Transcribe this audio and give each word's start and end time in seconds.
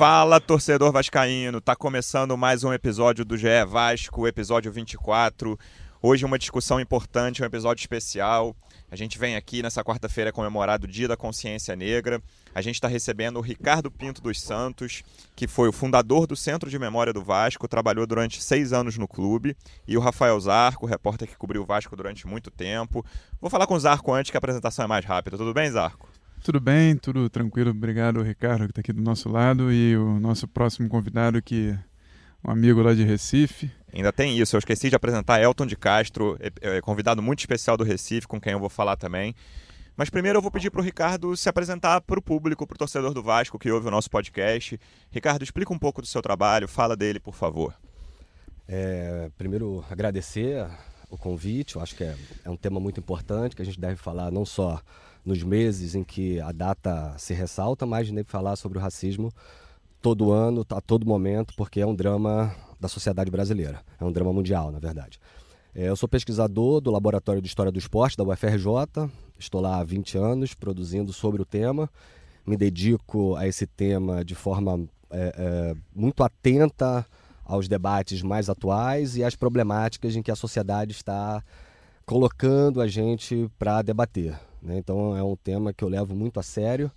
Fala, 0.00 0.40
torcedor 0.40 0.90
vascaíno. 0.92 1.60
Tá 1.60 1.76
começando 1.76 2.34
mais 2.34 2.64
um 2.64 2.72
episódio 2.72 3.22
do 3.22 3.36
GE 3.36 3.66
Vasco, 3.68 4.26
episódio 4.26 4.72
24. 4.72 5.58
Hoje 6.00 6.24
uma 6.24 6.38
discussão 6.38 6.80
importante, 6.80 7.42
um 7.42 7.44
episódio 7.44 7.82
especial. 7.82 8.56
A 8.90 8.96
gente 8.96 9.18
vem 9.18 9.36
aqui 9.36 9.62
nessa 9.62 9.84
quarta-feira 9.84 10.32
comemorar 10.32 10.82
o 10.82 10.86
Dia 10.86 11.06
da 11.06 11.18
Consciência 11.18 11.76
Negra. 11.76 12.18
A 12.54 12.62
gente 12.62 12.76
está 12.76 12.88
recebendo 12.88 13.36
o 13.36 13.42
Ricardo 13.42 13.90
Pinto 13.90 14.22
dos 14.22 14.40
Santos, 14.40 15.02
que 15.36 15.46
foi 15.46 15.68
o 15.68 15.72
fundador 15.72 16.26
do 16.26 16.34
Centro 16.34 16.70
de 16.70 16.78
Memória 16.78 17.12
do 17.12 17.22
Vasco, 17.22 17.68
trabalhou 17.68 18.06
durante 18.06 18.42
seis 18.42 18.72
anos 18.72 18.96
no 18.96 19.06
clube, 19.06 19.54
e 19.86 19.98
o 19.98 20.00
Rafael 20.00 20.40
Zarco, 20.40 20.86
repórter 20.86 21.28
que 21.28 21.36
cobriu 21.36 21.60
o 21.60 21.66
Vasco 21.66 21.94
durante 21.94 22.26
muito 22.26 22.50
tempo. 22.50 23.04
Vou 23.38 23.50
falar 23.50 23.66
com 23.66 23.74
o 23.74 23.80
Zarco 23.80 24.14
antes 24.14 24.30
que 24.30 24.36
a 24.36 24.38
apresentação 24.38 24.86
é 24.86 24.88
mais 24.88 25.04
rápida. 25.04 25.36
Tudo 25.36 25.52
bem, 25.52 25.70
Zarco? 25.70 26.09
Tudo 26.42 26.58
bem, 26.58 26.96
tudo 26.96 27.28
tranquilo. 27.28 27.70
Obrigado, 27.70 28.22
Ricardo, 28.22 28.64
que 28.64 28.70
está 28.70 28.80
aqui 28.80 28.94
do 28.94 29.02
nosso 29.02 29.28
lado, 29.28 29.70
e 29.70 29.94
o 29.94 30.18
nosso 30.18 30.48
próximo 30.48 30.88
convidado, 30.88 31.42
que 31.42 31.78
um 32.42 32.50
amigo 32.50 32.80
lá 32.80 32.94
de 32.94 33.04
Recife. 33.04 33.70
Ainda 33.92 34.10
tem 34.10 34.38
isso, 34.38 34.56
eu 34.56 34.58
esqueci 34.58 34.88
de 34.88 34.96
apresentar 34.96 35.42
Elton 35.42 35.66
de 35.66 35.76
Castro, 35.76 36.38
é, 36.40 36.78
é 36.78 36.80
convidado 36.80 37.20
muito 37.20 37.40
especial 37.40 37.76
do 37.76 37.84
Recife, 37.84 38.26
com 38.26 38.40
quem 38.40 38.54
eu 38.54 38.58
vou 38.58 38.70
falar 38.70 38.96
também. 38.96 39.34
Mas 39.94 40.08
primeiro 40.08 40.38
eu 40.38 40.42
vou 40.42 40.50
pedir 40.50 40.70
para 40.70 40.80
o 40.80 40.84
Ricardo 40.84 41.36
se 41.36 41.46
apresentar 41.46 42.00
para 42.00 42.18
o 42.18 42.22
público, 42.22 42.66
para 42.66 42.74
o 42.74 42.78
torcedor 42.78 43.12
do 43.12 43.22
Vasco 43.22 43.58
que 43.58 43.70
ouve 43.70 43.88
o 43.88 43.90
nosso 43.90 44.08
podcast. 44.08 44.80
Ricardo, 45.10 45.42
explica 45.42 45.74
um 45.74 45.78
pouco 45.78 46.00
do 46.00 46.06
seu 46.06 46.22
trabalho, 46.22 46.66
fala 46.66 46.96
dele, 46.96 47.20
por 47.20 47.34
favor. 47.34 47.74
É, 48.66 49.30
primeiro, 49.36 49.84
agradecer 49.90 50.66
o 51.10 51.18
convite, 51.18 51.76
eu 51.76 51.82
acho 51.82 51.94
que 51.94 52.04
é, 52.04 52.16
é 52.46 52.48
um 52.48 52.56
tema 52.56 52.80
muito 52.80 52.98
importante, 52.98 53.54
que 53.54 53.60
a 53.60 53.64
gente 53.64 53.78
deve 53.78 53.96
falar 53.96 54.30
não 54.30 54.46
só 54.46 54.80
nos 55.24 55.42
meses 55.42 55.94
em 55.94 56.02
que 56.02 56.40
a 56.40 56.52
data 56.52 57.14
se 57.18 57.34
ressalta, 57.34 57.86
mas 57.86 58.10
deve 58.10 58.28
falar 58.28 58.56
sobre 58.56 58.78
o 58.78 58.80
racismo 58.80 59.32
todo 60.00 60.32
ano, 60.32 60.64
a 60.70 60.80
todo 60.80 61.06
momento, 61.06 61.54
porque 61.56 61.80
é 61.80 61.86
um 61.86 61.94
drama 61.94 62.54
da 62.78 62.88
sociedade 62.88 63.30
brasileira, 63.30 63.82
é 64.00 64.04
um 64.04 64.12
drama 64.12 64.32
mundial, 64.32 64.70
na 64.70 64.78
verdade. 64.78 65.20
É, 65.74 65.88
eu 65.88 65.96
sou 65.96 66.08
pesquisador 66.08 66.80
do 66.80 66.90
Laboratório 66.90 67.40
de 67.40 67.46
História 67.46 67.70
do 67.70 67.78
Esporte 67.78 68.16
da 68.16 68.24
UFRJ, 68.24 69.10
estou 69.38 69.60
lá 69.60 69.78
há 69.78 69.84
20 69.84 70.18
anos 70.18 70.54
produzindo 70.54 71.12
sobre 71.12 71.40
o 71.42 71.44
tema, 71.44 71.88
me 72.46 72.56
dedico 72.56 73.36
a 73.36 73.46
esse 73.46 73.66
tema 73.66 74.24
de 74.24 74.34
forma 74.34 74.88
é, 75.10 75.34
é, 75.36 75.74
muito 75.94 76.22
atenta 76.22 77.06
aos 77.44 77.68
debates 77.68 78.22
mais 78.22 78.48
atuais 78.48 79.16
e 79.16 79.24
às 79.24 79.36
problemáticas 79.36 80.16
em 80.16 80.22
que 80.22 80.30
a 80.30 80.36
sociedade 80.36 80.92
está 80.92 81.42
colocando 82.06 82.80
a 82.80 82.88
gente 82.88 83.50
para 83.58 83.82
debater. 83.82 84.38
Né? 84.62 84.78
Então 84.78 85.16
é 85.16 85.22
um 85.22 85.36
tema 85.36 85.72
que 85.72 85.84
eu 85.84 85.88
levo 85.88 86.14
muito 86.14 86.38
a 86.40 86.42
sério 86.42 86.90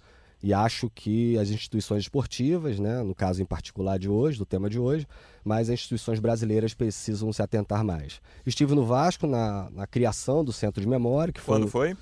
e 0.44 0.54
acho 0.54 0.90
que 0.94 1.38
as 1.38 1.50
instituições 1.50 2.04
esportivas, 2.04 2.78
né, 2.78 3.02
no 3.02 3.16
caso 3.16 3.42
em 3.42 3.46
particular 3.46 3.98
de 3.98 4.10
hoje, 4.10 4.38
do 4.38 4.46
tema 4.46 4.70
de 4.70 4.78
hoje, 4.78 5.08
mas 5.42 5.70
as 5.70 5.76
instituições 5.76 6.20
brasileiras 6.20 6.74
precisam 6.74 7.32
se 7.32 7.42
atentar 7.42 7.82
mais. 7.82 8.20
Estive 8.46 8.76
no 8.76 8.86
Vasco 8.86 9.26
na, 9.26 9.70
na 9.72 9.88
criação 9.88 10.44
do 10.44 10.52
Centro 10.52 10.82
de 10.82 10.88
Memória, 10.88 11.32
que 11.32 11.40
foi, 11.40 11.56
Quando 11.56 11.70
foi? 11.70 11.96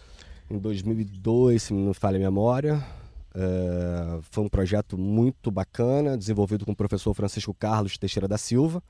Em 0.50 0.58
2002, 0.58 1.62
se 1.62 1.74
não 1.74 1.94
falha 1.94 2.18
a 2.18 2.20
memória. 2.20 2.84
É, 3.34 4.20
foi 4.24 4.44
um 4.44 4.50
projeto 4.50 4.98
muito 4.98 5.52
bacana, 5.52 6.18
desenvolvido 6.18 6.66
com 6.66 6.72
o 6.72 6.76
professor 6.76 7.14
Francisco 7.14 7.54
Carlos 7.54 7.98
Teixeira 7.98 8.28
da 8.28 8.40
Silva. 8.40 8.84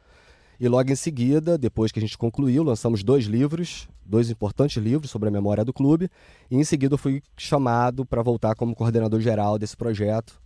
E 0.62 0.68
logo 0.68 0.92
em 0.92 0.96
seguida, 0.96 1.58
depois 1.58 1.92
que 1.92 1.98
a 1.98 2.02
gente 2.04 2.16
concluiu, 2.16 2.62
lançamos 2.62 3.04
dois 3.04 3.26
livros, 3.26 3.90
dois 4.06 4.30
importantes 4.30 4.78
livros 4.78 5.10
sobre 5.10 5.28
a 5.28 5.32
memória 5.32 5.66
do 5.66 5.74
clube. 5.74 6.08
E 6.52 6.56
em 6.56 6.64
seguida 6.64 6.94
eu 6.94 7.00
fui 7.00 7.24
chamado 7.36 8.06
para 8.06 8.22
voltar 8.22 8.54
como 8.54 8.76
coordenador 8.76 9.20
geral 9.22 9.58
desse 9.58 9.76
projeto. 9.76 10.40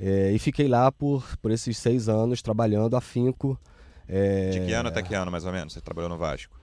É, 0.00 0.32
e 0.32 0.38
fiquei 0.38 0.66
lá 0.66 0.90
por, 0.90 1.36
por 1.36 1.50
esses 1.50 1.76
seis 1.76 2.08
anos 2.08 2.40
trabalhando 2.40 2.96
afinco. 2.96 3.60
É... 4.08 4.48
De 4.48 4.60
que 4.60 4.72
ano 4.72 4.88
até 4.88 5.02
que 5.02 5.14
ano, 5.14 5.30
mais 5.30 5.44
ou 5.44 5.52
menos, 5.52 5.74
você 5.74 5.82
trabalhou 5.82 6.08
no 6.08 6.16
Vasco? 6.16 6.58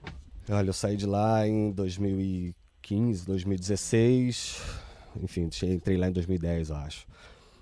Olha, 0.50 0.70
eu 0.70 0.74
saí 0.74 0.98
de 0.98 1.06
lá 1.06 1.48
em 1.48 1.70
2015, 1.70 3.24
2016. 3.24 4.64
Enfim, 5.22 5.48
entrei 5.66 5.96
lá 5.96 6.08
em 6.08 6.12
2010, 6.12 6.72
eu 6.72 6.76
acho. 6.76 7.06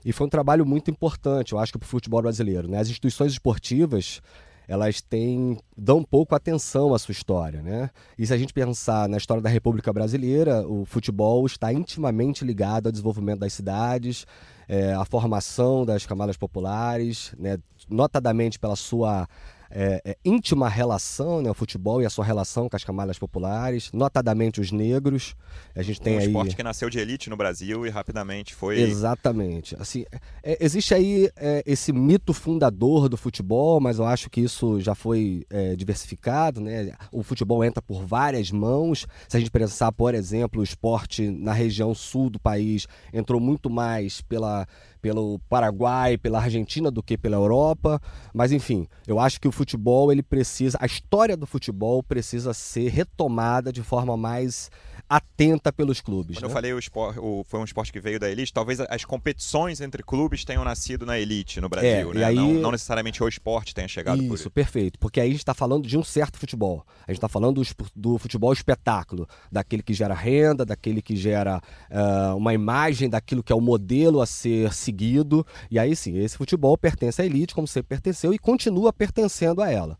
E 0.06 0.14
foi 0.14 0.26
um 0.26 0.30
trabalho 0.30 0.66
muito 0.66 0.90
importante, 0.90 1.52
eu 1.52 1.60
acho 1.60 1.74
que 1.74 1.80
para 1.80 1.86
o 1.86 1.90
futebol 1.90 2.22
brasileiro. 2.22 2.70
Né? 2.70 2.80
As 2.80 2.88
instituições 2.88 3.34
esportivas 3.34 4.22
elas 4.68 5.02
têm 5.02 5.58
dão 5.76 6.04
pouco 6.04 6.36
atenção 6.36 6.94
à 6.94 7.00
sua 7.00 7.12
história, 7.12 7.62
né? 7.62 7.90
E 8.18 8.28
se 8.28 8.34
a 8.34 8.38
gente 8.38 8.54
pensar 8.54 9.08
na 9.08 9.18
história 9.18 9.42
da 9.42 9.50
República 9.50 9.94
Brasileira, 9.94 10.68
o 10.68 10.86
futebol 10.86 11.46
está 11.46 11.72
intimamente 11.72 12.44
ligado 12.44 12.88
ao 12.88 12.92
desenvolvimento 12.92 13.40
das 13.40 13.54
cidades, 13.54 14.26
é, 14.68 14.94
à 14.94 15.06
formação 15.06 15.86
das 15.86 16.06
camadas 16.06 16.36
populares, 16.36 17.34
né? 17.40 17.58
notadamente 17.90 18.60
pela 18.60 18.76
sua 18.76 19.28
é, 19.70 20.02
é, 20.04 20.18
íntima 20.24 20.70
relação, 20.70 21.42
né, 21.42 21.50
o 21.50 21.54
futebol 21.54 22.02
e 22.02 22.06
a 22.06 22.10
sua 22.10 22.26
relação 22.26 22.70
com 22.70 22.76
as 22.76 22.84
camadas 22.84 23.18
populares, 23.20 23.92
notadamente 23.94 24.60
os 24.62 24.72
negros. 24.72 25.36
A 25.76 25.82
gente 25.82 26.02
tem 26.02 26.16
um 26.16 26.20
aí... 26.20 26.26
esporte 26.26 26.56
que 26.56 26.64
nasceu 26.64 26.90
de 26.90 27.00
elite 27.00 27.30
no 27.30 27.38
Brasil 27.38 27.86
e 27.86 27.90
rapidamente 27.90 28.56
foi. 28.56 28.80
Exatamente. 28.80 29.76
Assim, 29.80 30.06
é, 30.44 30.58
existe 30.64 30.94
aí 30.94 31.30
é, 31.36 31.64
esse 31.66 31.92
mito 31.92 32.34
fundador 32.34 33.10
do 33.10 33.18
futebol, 33.18 33.80
mas 33.80 34.00
eu 34.00 34.06
acho 34.06 34.30
que 34.30 34.42
isso 34.42 34.80
já 34.80 34.96
foi 34.96 35.46
é, 35.50 35.76
diversificado. 35.76 36.62
Né? 36.62 36.94
O 37.12 37.24
futebol 37.24 37.64
entra 37.64 37.82
por 37.82 38.06
várias 38.06 38.52
mãos. 38.52 39.06
Se 39.28 39.38
a 39.38 39.40
gente 39.40 39.52
pensar, 39.52 39.92
por 39.92 40.14
exemplo, 40.14 40.62
o 40.62 40.64
esporte 40.64 41.30
na 41.30 41.54
região 41.54 41.94
sul 41.94 42.30
do 42.30 42.40
país 42.40 42.88
entrou 43.14 43.40
muito 43.40 43.70
mais 43.70 44.22
pela 44.22 44.68
pelo 45.02 45.40
Paraguai, 45.50 46.18
pela 46.18 46.41
Argentina 46.41 46.91
do 46.91 47.03
que 47.03 47.18
pela 47.18 47.35
Europa. 47.35 48.02
Mas 48.34 48.52
enfim, 48.52 48.88
eu 49.08 49.19
acho 49.19 49.40
que 49.40 49.47
o 49.47 49.52
futebol 49.52 50.12
ele 50.12 50.24
precisa, 50.24 50.78
a 50.81 50.85
história 50.85 51.38
do 51.38 51.47
futebol 51.47 52.03
precisa 52.03 52.53
ser 52.53 52.90
retomada 52.90 53.72
de 53.72 53.81
forma 53.81 54.18
mais 54.18 54.69
atenta 55.09 55.72
pelos 55.72 56.01
clubes. 56.01 56.38
Quando 56.38 56.44
né? 56.44 56.50
eu 56.50 56.53
falei 56.53 56.73
o 56.73 56.79
esporte, 56.79 57.19
o, 57.19 57.44
foi 57.47 57.59
um 57.59 57.63
esporte 57.63 57.91
que 57.91 58.00
veio 58.00 58.19
da 58.19 58.29
elite, 58.29 58.51
talvez 58.51 58.79
as 58.79 59.06
competições 59.06 59.79
entre 59.79 60.03
clubes 60.03 60.44
tenham 60.44 60.63
nascido 60.63 61.06
na 61.06 61.18
elite 61.18 61.62
no 61.62 61.69
Brasil, 61.69 62.12
é, 62.12 62.13
né? 62.13 62.23
Aí... 62.25 62.35
Não, 62.35 62.53
não, 62.53 62.72
necessariamente 62.72 63.23
o 63.23 63.28
esporte 63.28 63.73
tenha 63.73 63.88
chegado 63.88 64.19
isso, 64.19 64.28
por 64.28 64.35
isso. 64.35 64.50
perfeito. 64.50 65.00
Porque 65.00 65.19
aí 65.19 65.28
a 65.28 65.31
gente 65.31 65.40
está 65.40 65.53
falando 65.53 65.88
de 65.88 65.97
um 65.97 66.03
certo 66.03 66.38
futebol. 66.38 66.85
A 67.07 67.12
gente 67.12 67.18
está 67.18 67.29
falando 67.29 67.62
do, 67.62 67.68
do, 67.95 68.18
futebol 68.18 68.51
espetáculo, 68.51 69.28
daquele 69.51 69.81
que 69.81 69.94
gera 69.94 70.13
renda, 70.13 70.66
daquele 70.66 71.01
que 71.01 71.16
gera 71.16 71.62
uh, 71.89 72.35
uma 72.35 72.53
imagem 72.53 73.09
daquilo 73.09 73.44
que 73.44 73.53
é 73.53 73.56
o 73.56 73.62
modelo 73.62 74.22
a 74.22 74.25
ser 74.25 74.74
seguido. 74.74 75.45
E 75.72 75.79
aí 75.79 75.95
sim, 75.95 76.18
esse 76.18 76.38
futebol 76.38 76.78
pertence 76.78 77.22
à 77.22 77.25
elite, 77.25 77.56
como 77.56 77.68
sempre 77.68 77.89
pertenceu, 77.89 78.34
e 78.34 78.39
continua 78.39 78.91
pertencendo 78.91 79.62
a 79.62 79.72
ela. 79.72 79.97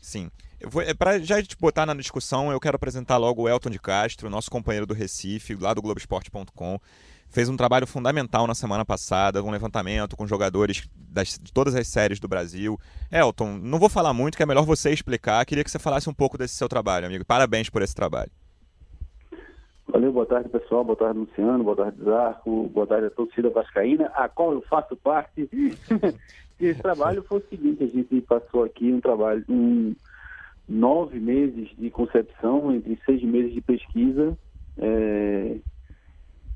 Sim. 0.00 0.30
É, 0.60 0.94
Para 0.94 1.18
já 1.18 1.42
te 1.42 1.56
botar 1.56 1.86
na 1.86 1.94
discussão, 1.94 2.52
eu 2.52 2.60
quero 2.60 2.76
apresentar 2.76 3.16
logo 3.16 3.42
o 3.42 3.48
Elton 3.48 3.70
de 3.70 3.78
Castro, 3.78 4.28
nosso 4.28 4.50
companheiro 4.50 4.86
do 4.86 4.94
Recife, 4.94 5.54
lá 5.54 5.72
do 5.72 5.80
Globoesporte.com. 5.80 6.78
Fez 7.28 7.48
um 7.48 7.56
trabalho 7.56 7.86
fundamental 7.86 8.46
na 8.46 8.54
semana 8.54 8.84
passada, 8.84 9.42
um 9.42 9.50
levantamento 9.50 10.16
com 10.16 10.26
jogadores 10.26 10.88
das, 10.96 11.38
de 11.38 11.52
todas 11.52 11.74
as 11.74 11.86
séries 11.86 12.18
do 12.18 12.26
Brasil. 12.26 12.78
Elton, 13.10 13.56
não 13.62 13.78
vou 13.78 13.88
falar 13.88 14.12
muito, 14.12 14.36
que 14.36 14.42
é 14.42 14.46
melhor 14.46 14.64
você 14.64 14.90
explicar. 14.90 15.44
Queria 15.46 15.62
que 15.62 15.70
você 15.70 15.78
falasse 15.78 16.10
um 16.10 16.14
pouco 16.14 16.36
desse 16.36 16.56
seu 16.56 16.68
trabalho, 16.68 17.06
amigo. 17.06 17.24
Parabéns 17.24 17.70
por 17.70 17.82
esse 17.82 17.94
trabalho. 17.94 18.30
Valeu, 19.92 20.12
boa 20.12 20.26
tarde 20.26 20.48
pessoal, 20.48 20.84
boa 20.84 20.96
tarde 20.96 21.18
Luciano, 21.18 21.64
boa 21.64 21.76
tarde 21.76 22.02
Zarco, 22.04 22.68
boa 22.68 22.86
tarde 22.86 23.06
a 23.06 23.10
torcida 23.10 23.50
vascaína, 23.50 24.06
a 24.14 24.28
qual 24.28 24.52
eu 24.52 24.62
faço 24.62 24.94
parte. 24.96 25.48
esse 26.60 26.80
trabalho 26.80 27.24
foi 27.24 27.38
o 27.38 27.48
seguinte, 27.48 27.82
a 27.82 27.86
gente 27.86 28.20
passou 28.20 28.62
aqui 28.62 28.92
um 28.92 29.00
trabalho, 29.00 29.44
um, 29.48 29.94
nove 30.70 31.18
meses 31.18 31.68
de 31.76 31.90
concepção, 31.90 32.72
entre 32.72 32.96
seis 33.04 33.20
meses 33.24 33.52
de 33.52 33.60
pesquisa, 33.60 34.38
é, 34.78 35.56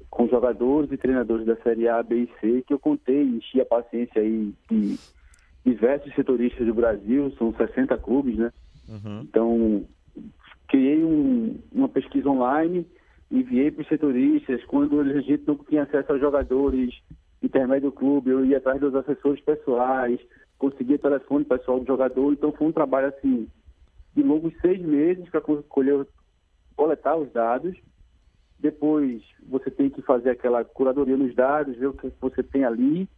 com 0.09 0.29
jogadores 0.29 0.93
e 0.93 0.97
treinadores 0.97 1.45
da 1.45 1.57
Série 1.57 1.89
A, 1.89 2.01
B 2.01 2.23
e 2.23 2.31
C, 2.41 2.63
que 2.63 2.73
eu 2.73 2.79
contei, 2.79 3.23
enchi 3.23 3.61
a 3.61 3.67
paciência 3.67 4.23
aí 4.23 4.55
de 4.71 4.97
diversos 5.67 6.15
setoristas 6.15 6.65
do 6.65 6.73
Brasil, 6.75 7.33
são 7.37 7.53
60 7.53 7.99
clubes, 7.99 8.37
né? 8.37 8.53
Uhum. 8.89 9.21
Então, 9.23 9.85
criei 10.69 11.03
um, 11.03 11.59
uma 11.73 11.89
pesquisa 11.89 12.29
online, 12.29 12.87
enviei 13.31 13.73
para 13.73 13.83
os 13.83 13.89
setoristas, 13.89 14.63
quando 14.67 15.01
a 15.01 15.21
gente 15.21 15.43
não 15.45 15.57
tinha 15.57 15.83
acesso 15.83 16.13
aos 16.13 16.21
jogadores 16.21 16.95
intermédio 17.43 17.91
do 17.91 17.93
clube, 17.93 18.31
eu 18.31 18.45
ia 18.45 18.59
atrás 18.59 18.81
dos 18.81 18.95
assessores 18.95 19.43
pessoais, 19.43 20.21
conseguia 20.57 20.99
telefone 20.99 21.45
pessoal 21.45 21.81
do 21.81 21.87
jogador, 21.87 22.33
então 22.33 22.53
foi 22.53 22.69
um 22.69 22.73
trabalho 22.73 23.09
assim 23.09 23.49
de 24.15 24.23
longos 24.23 24.55
seis 24.61 24.81
meses 24.81 25.29
para 25.29 25.41
colher, 25.41 26.07
coletar 26.77 27.17
os 27.17 27.31
dados. 27.33 27.77
Depois 28.59 29.23
você 29.47 29.71
tem 29.71 29.91
que 29.91 30.03
fazer 30.03 30.31
aquela 30.31 30.65
curadoria 30.65 31.17
nos 31.17 31.35
dados, 31.35 31.77
ver 31.77 31.89
o 31.89 31.93
que 31.93 32.13
você 32.21 32.43
tem 32.43 32.65
ali 32.65 33.09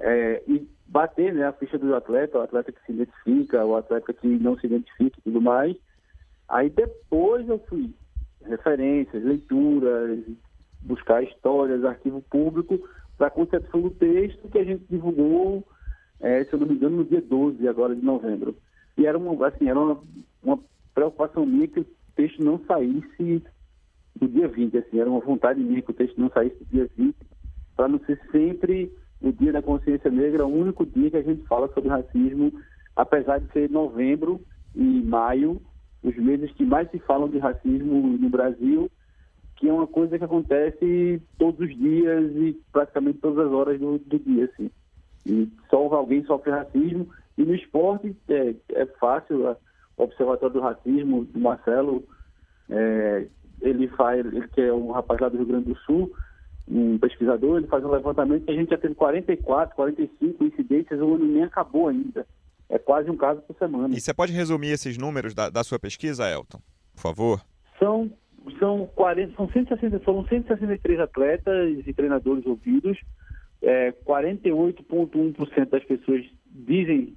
é, 0.00 0.42
e 0.46 0.68
bater 0.86 1.32
né, 1.32 1.46
a 1.46 1.52
ficha 1.52 1.78
do 1.78 1.94
atleta, 1.94 2.38
o 2.38 2.42
atleta 2.42 2.72
que 2.72 2.84
se 2.84 2.92
identifica, 2.92 3.64
o 3.64 3.76
atleta 3.76 4.12
que 4.12 4.26
não 4.26 4.58
se 4.58 4.66
identifica 4.66 5.18
e 5.18 5.22
tudo 5.22 5.40
mais. 5.40 5.76
Aí 6.48 6.68
depois 6.68 7.48
eu 7.48 7.58
fui 7.68 7.94
referências, 8.44 9.22
leituras, 9.22 10.20
buscar 10.82 11.22
histórias, 11.22 11.84
arquivo 11.84 12.20
público, 12.22 12.78
para 13.16 13.28
a 13.28 13.30
concepção 13.30 13.80
do 13.80 13.90
texto 13.90 14.48
que 14.48 14.58
a 14.58 14.64
gente 14.64 14.84
divulgou, 14.90 15.64
é, 16.20 16.44
se 16.44 16.52
eu 16.52 16.58
não 16.58 16.66
me 16.66 16.74
engano, 16.74 16.96
no 16.98 17.04
dia 17.04 17.20
12 17.20 17.66
agora 17.68 17.94
de 17.94 18.02
novembro. 18.02 18.56
E 18.96 19.06
era 19.06 19.18
uma, 19.18 19.46
assim, 19.46 19.68
era 19.68 19.78
uma, 19.78 20.00
uma 20.42 20.58
preocupação 20.94 21.46
minha 21.46 21.68
que 21.68 21.80
o 21.80 21.86
texto 22.14 22.42
não 22.42 22.58
saísse 22.66 23.42
do 24.16 24.28
dia 24.28 24.48
20, 24.48 24.78
assim, 24.78 25.00
era 25.00 25.10
uma 25.10 25.20
vontade 25.20 25.60
minha 25.60 25.82
que 25.82 25.90
o 25.90 25.94
texto 25.94 26.20
não 26.20 26.30
saísse 26.30 26.56
do 26.58 26.66
dia 26.66 26.88
20, 26.96 27.16
para 27.74 27.88
não 27.88 27.98
ser 28.00 28.20
sempre 28.30 28.92
o 29.20 29.32
Dia 29.32 29.52
da 29.52 29.62
Consciência 29.62 30.10
Negra, 30.10 30.46
o 30.46 30.54
único 30.54 30.84
dia 30.84 31.10
que 31.10 31.16
a 31.16 31.22
gente 31.22 31.46
fala 31.46 31.72
sobre 31.72 31.88
racismo, 31.88 32.52
apesar 32.96 33.38
de 33.38 33.50
ser 33.52 33.70
novembro 33.70 34.40
e 34.74 34.82
maio, 34.82 35.62
os 36.02 36.16
meses 36.16 36.50
que 36.52 36.64
mais 36.64 36.90
se 36.90 36.98
falam 36.98 37.28
de 37.28 37.38
racismo 37.38 38.18
no 38.18 38.28
Brasil, 38.28 38.90
que 39.56 39.68
é 39.68 39.72
uma 39.72 39.86
coisa 39.86 40.18
que 40.18 40.24
acontece 40.24 41.22
todos 41.38 41.60
os 41.60 41.76
dias 41.76 42.32
e 42.34 42.60
praticamente 42.72 43.18
todas 43.18 43.46
as 43.46 43.52
horas 43.52 43.78
do, 43.78 43.98
do 43.98 44.18
dia, 44.18 44.46
assim. 44.46 44.70
E 45.24 45.48
só 45.70 45.76
alguém 45.94 46.24
sofre 46.24 46.50
racismo. 46.50 47.08
E 47.36 47.42
no 47.42 47.54
esporte 47.54 48.14
é, 48.28 48.54
é 48.74 48.86
fácil, 49.00 49.56
o 49.96 50.02
Observatório 50.02 50.54
do 50.54 50.60
Racismo, 50.60 51.24
do 51.24 51.40
Marcelo, 51.40 52.04
é, 52.68 53.26
ele 53.60 53.88
faz, 53.88 54.24
ele 54.24 54.48
que 54.48 54.60
é 54.60 54.72
um 54.72 54.90
rapaz 54.90 55.20
lá 55.20 55.28
do 55.28 55.36
Rio 55.36 55.46
Grande 55.46 55.66
do 55.66 55.76
Sul, 55.80 56.12
um 56.68 56.98
pesquisador, 56.98 57.58
ele 57.58 57.66
faz 57.66 57.84
um 57.84 57.90
levantamento 57.90 58.44
que 58.44 58.50
a 58.50 58.54
gente 58.54 58.70
já 58.70 58.78
teve 58.78 58.94
44, 58.94 59.74
45 59.74 60.44
incidências, 60.44 61.00
o 61.00 61.14
ano 61.14 61.24
nem 61.24 61.42
acabou 61.42 61.88
ainda. 61.88 62.26
É 62.68 62.78
quase 62.78 63.10
um 63.10 63.16
caso 63.16 63.42
por 63.42 63.56
semana. 63.56 63.94
E 63.94 64.00
você 64.00 64.14
pode 64.14 64.32
resumir 64.32 64.68
esses 64.68 64.96
números 64.96 65.34
da, 65.34 65.50
da 65.50 65.62
sua 65.62 65.78
pesquisa, 65.78 66.30
Elton? 66.30 66.58
Por 66.94 67.00
favor. 67.00 67.44
São, 67.78 68.10
são, 68.58 68.88
40, 68.94 69.36
são, 69.36 69.48
160, 69.50 70.00
foram 70.00 70.26
163 70.26 71.00
atletas 71.00 71.86
e 71.86 71.92
treinadores 71.92 72.46
ouvidos. 72.46 72.98
É, 73.60 73.92
48,1% 74.06 75.68
das 75.68 75.84
pessoas 75.84 76.24
dizem 76.46 77.14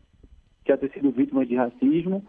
já 0.67 0.77
ter 0.77 0.91
sido 0.91 1.11
vítima 1.11 1.45
de 1.45 1.55
racismo. 1.55 2.25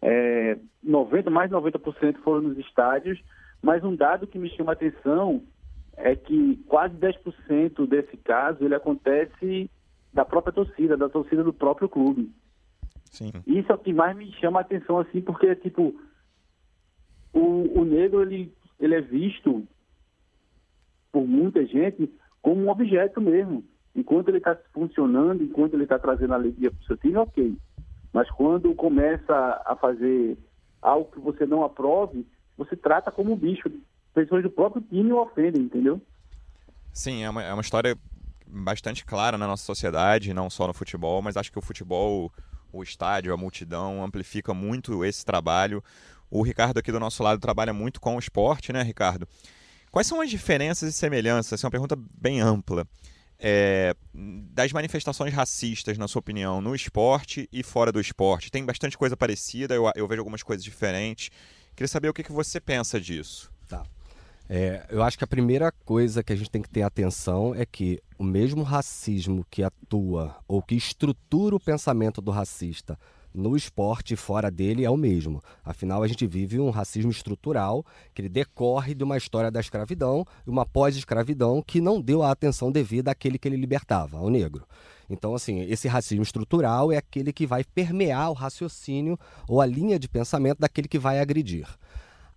É, 0.00 0.58
90, 0.82 1.30
mais 1.30 1.50
de 1.50 1.56
90% 1.56 2.18
foram 2.18 2.42
nos 2.42 2.58
estádios. 2.58 3.20
Mas 3.62 3.82
um 3.82 3.94
dado 3.94 4.26
que 4.26 4.38
me 4.38 4.48
chama 4.50 4.72
a 4.72 4.74
atenção 4.74 5.42
é 5.96 6.14
que 6.14 6.56
quase 6.68 6.94
10% 6.94 7.86
desse 7.88 8.16
caso 8.18 8.64
ele 8.64 8.74
acontece 8.74 9.68
da 10.12 10.24
própria 10.24 10.52
torcida, 10.52 10.96
da 10.96 11.08
torcida 11.08 11.42
do 11.42 11.52
próprio 11.52 11.88
clube. 11.88 12.32
Sim. 13.10 13.32
Isso 13.46 13.72
é 13.72 13.74
o 13.74 13.78
que 13.78 13.92
mais 13.92 14.16
me 14.16 14.30
chama 14.34 14.60
a 14.60 14.62
atenção, 14.62 14.98
assim, 14.98 15.20
porque, 15.20 15.54
tipo, 15.56 15.98
o, 17.32 17.80
o 17.80 17.84
negro, 17.84 18.22
ele, 18.22 18.52
ele 18.78 18.94
é 18.94 19.00
visto 19.00 19.66
por 21.10 21.26
muita 21.26 21.64
gente 21.66 22.10
como 22.40 22.62
um 22.62 22.70
objeto 22.70 23.20
mesmo. 23.20 23.64
Enquanto 23.98 24.28
ele 24.28 24.38
está 24.38 24.56
funcionando, 24.72 25.42
enquanto 25.42 25.74
ele 25.74 25.82
está 25.82 25.98
trazendo 25.98 26.32
alegria 26.32 26.70
para 26.70 26.80
o 26.80 26.84
seu 26.84 26.96
time, 26.96 27.16
ok. 27.16 27.56
Mas 28.12 28.30
quando 28.30 28.72
começa 28.76 29.60
a 29.66 29.74
fazer 29.74 30.38
algo 30.80 31.10
que 31.10 31.18
você 31.18 31.44
não 31.44 31.64
aprove, 31.64 32.24
você 32.56 32.76
trata 32.76 33.10
como 33.10 33.32
um 33.32 33.36
bicho 33.36 33.68
pessoas 34.14 34.44
do 34.44 34.50
próprio 34.50 34.80
time 34.82 35.12
o 35.12 35.20
ofendem, 35.20 35.62
entendeu? 35.62 36.00
Sim, 36.92 37.24
é 37.24 37.30
uma, 37.30 37.42
é 37.42 37.52
uma 37.52 37.60
história 37.60 37.98
bastante 38.46 39.04
clara 39.04 39.36
na 39.36 39.48
nossa 39.48 39.64
sociedade, 39.64 40.32
não 40.32 40.48
só 40.48 40.68
no 40.68 40.72
futebol, 40.72 41.20
mas 41.20 41.36
acho 41.36 41.50
que 41.50 41.58
o 41.58 41.62
futebol, 41.62 42.32
o 42.72 42.84
estádio, 42.84 43.34
a 43.34 43.36
multidão 43.36 44.04
amplifica 44.04 44.54
muito 44.54 45.04
esse 45.04 45.24
trabalho. 45.24 45.82
O 46.30 46.42
Ricardo 46.42 46.78
aqui 46.78 46.92
do 46.92 47.00
nosso 47.00 47.20
lado 47.20 47.40
trabalha 47.40 47.72
muito 47.72 48.00
com 48.00 48.14
o 48.14 48.18
esporte, 48.20 48.72
né, 48.72 48.80
Ricardo? 48.82 49.26
Quais 49.90 50.06
são 50.06 50.20
as 50.20 50.30
diferenças 50.30 50.88
e 50.88 50.92
semelhanças? 50.92 51.54
Essa 51.54 51.66
é 51.66 51.68
uma 51.68 51.72
pergunta 51.72 51.96
bem 51.96 52.40
ampla. 52.40 52.86
É, 53.40 53.94
das 54.12 54.72
manifestações 54.72 55.32
racistas, 55.32 55.96
na 55.96 56.08
sua 56.08 56.20
opinião, 56.20 56.60
no 56.60 56.74
esporte 56.74 57.48
e 57.52 57.62
fora 57.62 57.92
do 57.92 58.00
esporte? 58.00 58.50
Tem 58.50 58.64
bastante 58.64 58.98
coisa 58.98 59.16
parecida, 59.16 59.74
eu, 59.74 59.90
eu 59.94 60.08
vejo 60.08 60.20
algumas 60.20 60.42
coisas 60.42 60.64
diferentes. 60.64 61.30
Queria 61.76 61.88
saber 61.88 62.08
o 62.08 62.14
que, 62.14 62.24
que 62.24 62.32
você 62.32 62.60
pensa 62.60 63.00
disso. 63.00 63.50
Tá. 63.68 63.84
É, 64.48 64.86
eu 64.88 65.02
acho 65.02 65.18
que 65.18 65.24
a 65.24 65.26
primeira 65.26 65.70
coisa 65.70 66.22
que 66.22 66.32
a 66.32 66.36
gente 66.36 66.50
tem 66.50 66.62
que 66.62 66.70
ter 66.70 66.82
atenção 66.82 67.54
é 67.54 67.66
que 67.66 68.00
o 68.18 68.24
mesmo 68.24 68.62
racismo 68.62 69.46
que 69.50 69.62
atua 69.62 70.36
ou 70.48 70.62
que 70.62 70.74
estrutura 70.74 71.54
o 71.54 71.60
pensamento 71.60 72.22
do 72.22 72.30
racista 72.30 72.98
no 73.34 73.56
esporte 73.56 74.14
e 74.14 74.16
fora 74.16 74.50
dele 74.50 74.84
é 74.84 74.90
o 74.90 74.96
mesmo. 74.96 75.42
Afinal, 75.64 76.02
a 76.02 76.08
gente 76.08 76.26
vive 76.26 76.58
um 76.58 76.70
racismo 76.70 77.10
estrutural 77.10 77.84
que 78.14 78.22
ele 78.22 78.28
decorre 78.28 78.94
de 78.94 79.04
uma 79.04 79.16
história 79.16 79.50
da 79.50 79.60
escravidão 79.60 80.24
e 80.46 80.50
uma 80.50 80.66
pós-escravidão 80.66 81.62
que 81.66 81.80
não 81.80 82.00
deu 82.00 82.22
a 82.22 82.30
atenção 82.30 82.72
devida 82.72 83.10
àquele 83.10 83.38
que 83.38 83.48
ele 83.48 83.56
libertava, 83.56 84.18
ao 84.18 84.28
negro. 84.28 84.66
Então, 85.10 85.34
assim, 85.34 85.60
esse 85.62 85.88
racismo 85.88 86.22
estrutural 86.22 86.92
é 86.92 86.96
aquele 86.96 87.32
que 87.32 87.46
vai 87.46 87.64
permear 87.64 88.30
o 88.30 88.34
raciocínio 88.34 89.18
ou 89.48 89.60
a 89.60 89.66
linha 89.66 89.98
de 89.98 90.08
pensamento 90.08 90.58
daquele 90.58 90.88
que 90.88 90.98
vai 90.98 91.18
agredir. 91.18 91.66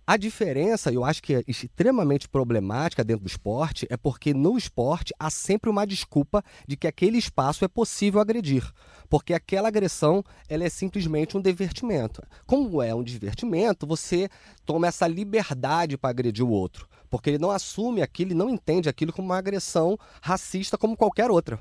A 0.04 0.16
diferença, 0.16 0.92
eu 0.92 1.04
acho 1.04 1.22
que 1.22 1.36
é 1.36 1.44
extremamente 1.46 2.28
problemática 2.28 3.04
dentro 3.04 3.22
do 3.22 3.28
esporte, 3.28 3.86
é 3.88 3.96
porque 3.96 4.34
no 4.34 4.58
esporte 4.58 5.14
há 5.16 5.30
sempre 5.30 5.70
uma 5.70 5.86
desculpa 5.86 6.42
de 6.66 6.76
que 6.76 6.88
aquele 6.88 7.18
espaço 7.18 7.64
é 7.64 7.68
possível 7.68 8.20
agredir, 8.20 8.68
porque 9.08 9.32
aquela 9.32 9.68
agressão 9.68 10.24
ela 10.48 10.64
é 10.64 10.68
simplesmente 10.68 11.36
um 11.36 11.40
divertimento. 11.40 12.20
Como 12.44 12.82
é 12.82 12.92
um 12.92 13.04
divertimento, 13.04 13.86
você 13.86 14.28
toma 14.66 14.88
essa 14.88 15.06
liberdade 15.06 15.96
para 15.96 16.10
agredir 16.10 16.44
o 16.44 16.50
outro, 16.50 16.88
porque 17.08 17.30
ele 17.30 17.38
não 17.38 17.52
assume 17.52 18.02
aquilo, 18.02 18.32
ele 18.32 18.38
não 18.38 18.50
entende 18.50 18.88
aquilo 18.88 19.12
como 19.12 19.28
uma 19.28 19.38
agressão 19.38 19.96
racista 20.20 20.76
como 20.76 20.96
qualquer 20.96 21.30
outra. 21.30 21.60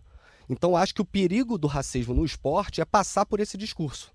Então, 0.49 0.75
acho 0.75 0.95
que 0.95 1.01
o 1.01 1.05
perigo 1.05 1.59
do 1.59 1.67
racismo 1.67 2.15
no 2.15 2.25
esporte 2.25 2.81
é 2.81 2.85
passar 2.85 3.23
por 3.23 3.39
esse 3.39 3.55
discurso. 3.55 4.11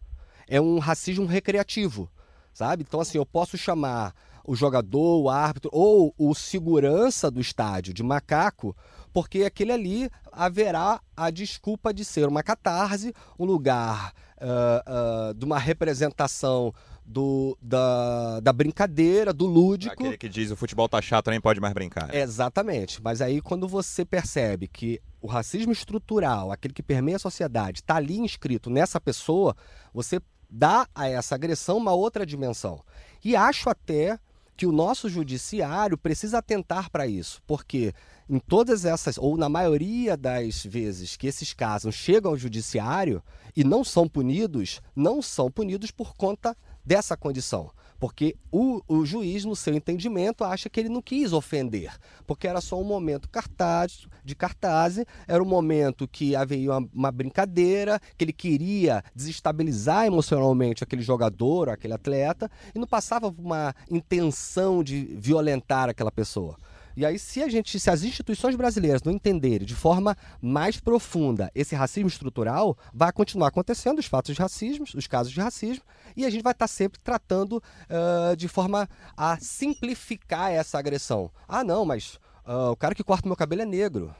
É 0.48 0.60
um 0.60 0.80
racismo 0.80 1.26
recreativo 1.26 2.10
sabe? 2.56 2.84
Então, 2.88 3.00
assim, 3.00 3.18
eu 3.18 3.26
posso 3.26 3.58
chamar 3.58 4.14
o 4.42 4.56
jogador, 4.56 5.20
o 5.22 5.28
árbitro 5.28 5.68
ou 5.74 6.14
o 6.16 6.34
segurança 6.34 7.30
do 7.30 7.38
estádio 7.38 7.92
de 7.92 8.02
macaco, 8.02 8.74
porque 9.12 9.42
aquele 9.42 9.72
ali 9.72 10.10
haverá 10.32 11.00
a 11.14 11.30
desculpa 11.30 11.92
de 11.92 12.02
ser 12.02 12.26
uma 12.26 12.42
catarse, 12.42 13.12
um 13.38 13.44
lugar 13.44 14.12
uh, 14.40 15.30
uh, 15.30 15.34
de 15.34 15.44
uma 15.44 15.58
representação 15.58 16.72
do, 17.04 17.58
da, 17.60 18.40
da 18.40 18.52
brincadeira, 18.54 19.34
do 19.34 19.44
lúdico. 19.44 19.92
Aquele 19.92 20.16
que 20.16 20.28
diz 20.28 20.50
o 20.50 20.56
futebol 20.56 20.88
tá 20.88 21.02
chato, 21.02 21.30
nem 21.30 21.40
pode 21.40 21.60
mais 21.60 21.74
brincar. 21.74 22.14
Exatamente. 22.14 23.02
Mas 23.02 23.20
aí 23.20 23.42
quando 23.42 23.68
você 23.68 24.02
percebe 24.02 24.66
que 24.66 25.00
o 25.20 25.26
racismo 25.26 25.72
estrutural, 25.72 26.50
aquele 26.50 26.72
que 26.72 26.82
permeia 26.82 27.16
a 27.16 27.20
sociedade, 27.20 27.80
está 27.80 27.96
ali 27.96 28.18
inscrito 28.18 28.70
nessa 28.70 28.98
pessoa, 28.98 29.54
você 29.92 30.20
dá 30.48 30.88
a 30.94 31.08
essa 31.08 31.34
agressão 31.34 31.76
uma 31.76 31.92
outra 31.92 32.24
dimensão. 32.24 32.82
E 33.24 33.34
acho 33.34 33.68
até 33.68 34.18
que 34.56 34.66
o 34.66 34.72
nosso 34.72 35.08
judiciário 35.08 35.98
precisa 35.98 36.38
atentar 36.38 36.90
para 36.90 37.06
isso, 37.06 37.42
porque 37.46 37.92
em 38.28 38.38
todas 38.38 38.84
essas, 38.84 39.18
ou 39.18 39.36
na 39.36 39.48
maioria 39.48 40.16
das 40.16 40.64
vezes 40.64 41.16
que 41.16 41.26
esses 41.26 41.52
casos 41.52 41.94
chegam 41.94 42.32
ao 42.32 42.38
judiciário 42.38 43.22
e 43.54 43.62
não 43.62 43.84
são 43.84 44.08
punidos, 44.08 44.80
não 44.94 45.20
são 45.20 45.50
punidos 45.50 45.90
por 45.90 46.14
conta 46.16 46.56
dessa 46.84 47.16
condição. 47.16 47.70
Porque 47.98 48.36
o, 48.52 48.82
o 48.86 49.04
juiz, 49.04 49.44
no 49.44 49.56
seu 49.56 49.74
entendimento, 49.74 50.44
acha 50.44 50.68
que 50.68 50.80
ele 50.80 50.88
não 50.88 51.00
quis 51.00 51.32
ofender, 51.32 51.92
porque 52.26 52.46
era 52.46 52.60
só 52.60 52.80
um 52.80 52.84
momento 52.84 53.28
cartaz, 53.28 54.06
de 54.24 54.34
cartaz, 54.34 54.98
era 55.26 55.42
um 55.42 55.46
momento 55.46 56.06
que 56.06 56.36
havia 56.36 56.72
uma, 56.72 56.88
uma 56.92 57.12
brincadeira, 57.12 58.00
que 58.16 58.24
ele 58.24 58.32
queria 58.32 59.02
desestabilizar 59.14 60.06
emocionalmente 60.06 60.84
aquele 60.84 61.02
jogador, 61.02 61.68
aquele 61.68 61.94
atleta, 61.94 62.50
e 62.74 62.78
não 62.78 62.86
passava 62.86 63.32
por 63.32 63.42
uma 63.42 63.74
intenção 63.90 64.82
de 64.82 65.04
violentar 65.18 65.88
aquela 65.88 66.10
pessoa. 66.10 66.56
E 66.96 67.04
aí, 67.04 67.18
se 67.18 67.42
a 67.42 67.48
gente, 67.48 67.78
se 67.78 67.90
as 67.90 68.02
instituições 68.02 68.56
brasileiras 68.56 69.02
não 69.02 69.12
entenderem 69.12 69.66
de 69.66 69.74
forma 69.74 70.16
mais 70.40 70.80
profunda 70.80 71.50
esse 71.54 71.74
racismo 71.74 72.08
estrutural, 72.08 72.76
vai 72.92 73.12
continuar 73.12 73.48
acontecendo 73.48 73.98
os 73.98 74.06
fatos 74.06 74.34
de 74.34 74.40
racismo, 74.40 74.86
os 74.94 75.06
casos 75.06 75.30
de 75.30 75.38
racismo, 75.38 75.84
e 76.16 76.24
a 76.24 76.30
gente 76.30 76.42
vai 76.42 76.52
estar 76.52 76.66
sempre 76.66 76.98
tratando 77.00 77.62
uh, 77.90 78.34
de 78.34 78.48
forma 78.48 78.88
a 79.14 79.36
simplificar 79.38 80.50
essa 80.50 80.78
agressão. 80.78 81.30
Ah, 81.46 81.62
não, 81.62 81.84
mas 81.84 82.18
uh, 82.46 82.70
o 82.70 82.76
cara 82.76 82.94
que 82.94 83.04
corta 83.04 83.28
meu 83.28 83.36
cabelo 83.36 83.60
é 83.60 83.66
negro. 83.66 84.14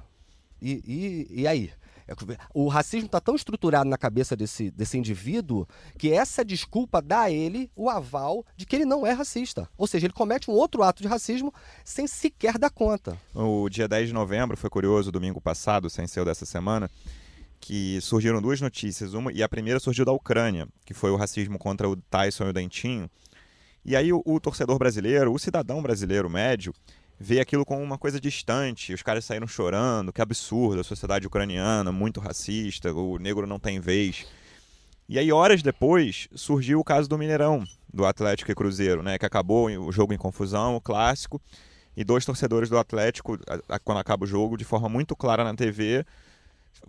E, 0.61 0.83
e, 1.31 1.43
e 1.43 1.47
aí? 1.47 1.73
É 2.09 2.15
o 2.55 2.69
racismo 2.69 3.07
está 3.07 3.21
tão 3.21 3.35
estruturado 3.35 3.91
na 3.91 3.99
cabeça 3.99 4.37
desse, 4.37 4.71
desse 4.71 4.97
indivíduo 4.97 5.67
que 5.99 6.13
essa 6.13 6.45
desculpa 6.45 7.03
dá 7.03 7.23
a 7.23 7.31
ele 7.31 7.71
o 7.75 7.91
aval 7.91 8.45
de 8.57 8.65
que 8.65 8.77
ele 8.77 8.85
não 8.85 9.05
é 9.05 9.13
racista. 9.13 9.69
Ou 9.77 9.87
seja, 9.87 10.07
ele 10.07 10.13
comete 10.13 10.51
um 10.51 10.55
outro 10.55 10.83
ato 10.85 11.03
de 11.03 11.09
racismo 11.09 11.53
sem 11.85 12.07
sequer 12.07 12.59
dar 12.59 12.71
conta. 12.71 13.19
O 13.35 13.69
dia 13.69 13.89
10 13.89 14.09
de 14.09 14.15
novembro, 14.15 14.57
foi 14.57 14.71
curioso, 14.71 15.11
domingo 15.11 15.41
passado, 15.41 15.91
sem 15.91 16.07
ser 16.07 16.21
o 16.21 16.25
dessa 16.25 16.47
semana, 16.47 16.89
que 17.61 18.01
surgiram 18.01 18.41
duas 18.41 18.61
notícias. 18.61 19.13
Uma, 19.13 19.33
e 19.33 19.43
a 19.43 19.49
primeira 19.49 19.81
surgiu 19.81 20.05
da 20.05 20.13
Ucrânia, 20.13 20.69
que 20.85 20.95
foi 20.95 21.11
o 21.11 21.17
racismo 21.17 21.59
contra 21.59 21.89
o 21.89 21.97
Tyson 21.97 22.45
e 22.45 22.51
o 22.51 22.53
Dentinho. 22.53 23.11
E 23.85 23.97
aí 23.97 24.13
o, 24.13 24.23
o 24.25 24.39
torcedor 24.39 24.79
brasileiro, 24.79 25.33
o 25.33 25.39
cidadão 25.39 25.83
brasileiro 25.83 26.31
médio, 26.31 26.73
vê 27.19 27.41
aquilo 27.41 27.65
como 27.65 27.83
uma 27.83 27.99
coisa 27.99 28.21
distante. 28.21 28.93
Os 28.93 29.03
caras 29.03 29.25
saíram 29.25 29.47
chorando, 29.47 30.13
que 30.13 30.21
absurdo, 30.21 30.81
a 30.81 30.85
sociedade 30.85 31.27
ucraniana, 31.27 31.91
muito 31.91 32.21
racista, 32.21 32.93
o 32.93 33.19
negro 33.19 33.47
não 33.47 33.59
tem 33.59 33.81
vez. 33.81 34.27
E 35.09 35.19
aí, 35.19 35.31
horas 35.31 35.63
depois, 35.63 36.29
surgiu 36.35 36.81
o 36.81 36.85
caso 36.85 37.09
do 37.09 37.17
Mineirão, 37.17 37.65
do 37.93 38.05
Atlético 38.05 38.51
e 38.51 38.55
Cruzeiro, 38.55 39.03
né? 39.03 39.19
Que 39.19 39.27
acabou 39.27 39.67
o 39.67 39.93
jogo 39.93 40.13
em 40.13 40.19
confusão, 40.19 40.75
o 40.75 40.81
clássico, 40.81 41.41
e 41.97 42.05
dois 42.05 42.25
torcedores 42.25 42.69
do 42.69 42.77
Atlético, 42.77 43.39
quando 43.85 43.99
acaba 43.99 44.25
o 44.25 44.27
jogo, 44.27 44.57
de 44.57 44.65
forma 44.65 44.89
muito 44.89 45.15
clara 45.15 45.45
na 45.45 45.55
TV, 45.55 46.05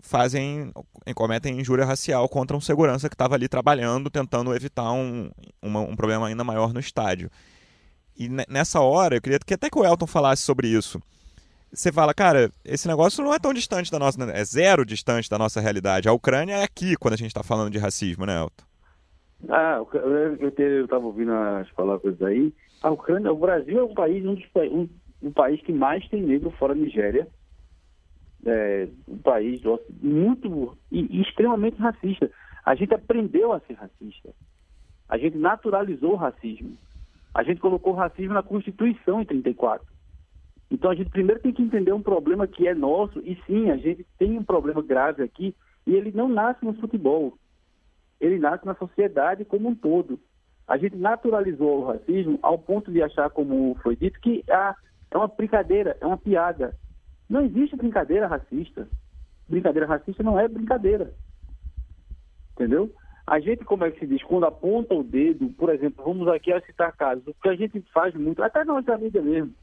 fazem, 0.02 0.74
cometem 1.16 1.60
injúria 1.60 1.86
racial 1.86 2.28
contra 2.28 2.58
um 2.58 2.62
segurança 2.62 3.08
que 3.08 3.16
estava 3.16 3.36
ali 3.36 3.48
trabalhando, 3.48 4.10
tentando 4.10 4.54
evitar 4.54 4.92
um, 4.92 5.30
um 5.64 5.96
problema 5.96 6.28
ainda 6.28 6.44
maior 6.44 6.74
no 6.74 6.80
estádio. 6.80 7.32
E 8.18 8.28
nessa 8.50 8.82
hora, 8.82 9.16
eu 9.16 9.22
queria 9.22 9.40
que 9.40 9.54
até 9.54 9.70
que 9.70 9.78
o 9.78 9.86
Elton 9.86 10.08
falasse 10.08 10.42
sobre 10.42 10.68
isso. 10.68 11.02
Você 11.72 11.92
fala, 11.92 12.14
cara, 12.14 12.50
esse 12.66 12.88
negócio 12.88 13.24
não 13.24 13.34
é 13.34 13.40
tão 13.40 13.54
distante 13.54 13.92
da 13.92 14.00
nossa. 14.00 14.24
É 14.32 14.44
zero 14.44 14.86
distante 14.86 15.30
da 15.30 15.38
nossa 15.38 15.62
realidade. 15.62 16.10
A 16.10 16.14
Ucrânia 16.14 16.56
é 16.56 16.64
aqui 16.64 16.96
quando 16.96 17.14
a 17.14 17.18
gente 17.18 17.28
está 17.28 17.44
falando 17.44 17.72
de 17.72 17.78
racismo, 17.78 18.26
né, 18.26 18.40
Elton? 18.40 18.66
Ah, 19.50 19.80
eu 19.94 20.84
estava 20.84 21.06
ouvindo 21.06 21.32
as 21.32 21.70
palavras 21.72 22.20
aí. 22.24 22.52
A 22.82 22.90
Ucrânia, 22.90 23.32
o 23.32 23.38
Brasil 23.38 23.80
é 23.80 23.84
um 23.84 23.94
país, 23.94 24.26
um, 24.26 24.34
dos, 24.34 24.46
um, 24.72 24.90
um 25.22 25.32
país 25.32 25.62
que 25.62 25.72
mais 25.72 26.08
tem 26.10 26.22
negro 26.22 26.50
fora 26.52 26.74
da 26.74 26.82
Nigéria. 26.82 27.28
É, 28.46 28.88
um 29.08 29.18
país 29.18 29.62
muito 30.02 30.78
e, 30.92 31.18
e 31.18 31.22
extremamente 31.22 31.78
racista. 31.78 32.32
A 32.66 32.76
gente 32.76 32.94
aprendeu 32.94 33.52
a 33.52 33.60
ser 33.62 33.74
racista. 33.74 34.34
A 35.10 35.18
gente 35.18 35.38
naturalizou 35.38 36.14
o 36.14 36.18
racismo. 36.18 36.78
A 37.38 37.44
gente 37.44 37.62
colocou 37.62 37.94
racismo 37.94 38.34
na 38.34 38.42
Constituição 38.42 39.22
em 39.22 39.26
34. 39.26 39.86
Então 40.72 40.90
a 40.90 40.96
gente 40.96 41.12
primeiro 41.12 41.40
tem 41.40 41.54
que 41.54 41.62
entender 41.62 41.94
um 41.94 42.02
problema 42.02 42.48
que 42.48 42.68
é 42.68 42.74
nosso, 42.74 43.20
e 43.20 43.40
sim, 43.46 43.70
a 43.70 43.78
gente 43.78 44.04
tem 44.18 44.40
um 44.40 44.44
problema 44.44 44.82
grave 44.82 45.22
aqui, 45.22 45.56
e 45.86 45.94
ele 45.94 46.12
não 46.12 46.28
nasce 46.28 46.66
no 46.66 46.74
futebol. 46.74 47.38
Ele 48.20 48.40
nasce 48.40 48.66
na 48.66 48.74
sociedade 48.74 49.46
como 49.46 49.70
um 49.70 49.76
todo. 49.76 50.20
A 50.68 50.80
gente 50.80 50.96
naturalizou 50.96 51.82
o 51.82 51.86
racismo 51.86 52.40
ao 52.42 52.58
ponto 52.58 52.92
de 52.92 53.04
achar, 53.04 53.30
como 53.30 53.78
foi 53.84 53.96
dito, 53.96 54.20
que 54.20 54.44
ah, 54.50 54.76
é 55.12 55.16
uma 55.16 55.28
brincadeira, 55.28 55.96
é 56.02 56.08
uma 56.08 56.18
piada. 56.18 56.76
Não 57.30 57.46
existe 57.46 57.76
brincadeira 57.76 58.26
racista. 58.26 58.90
Brincadeira 59.48 59.86
racista 59.86 60.24
não 60.24 60.40
é 60.40 60.48
brincadeira. 60.48 61.14
Entendeu? 62.54 62.92
A 63.28 63.42
gente, 63.42 63.66
como 63.66 63.84
é 63.84 63.92
que 63.92 64.00
se 64.00 64.08
diz, 64.08 64.24
quando 64.24 64.46
aponta 64.46 64.96
o 64.96 65.04
dedo, 65.04 65.50
por 65.50 65.70
exemplo, 65.70 66.04
vamos 66.06 66.30
aqui 66.30 66.54
a 66.54 66.62
citar 66.62 66.96
casos, 66.96 67.28
o 67.28 67.34
que 67.34 67.50
a 67.50 67.56
gente 67.56 67.82
faz 67.94 68.16
muito, 68.16 68.42
até 68.42 68.64
na 68.64 68.76
nossa 68.76 68.98
mídia 68.98 69.22
mesmo, 69.22 69.54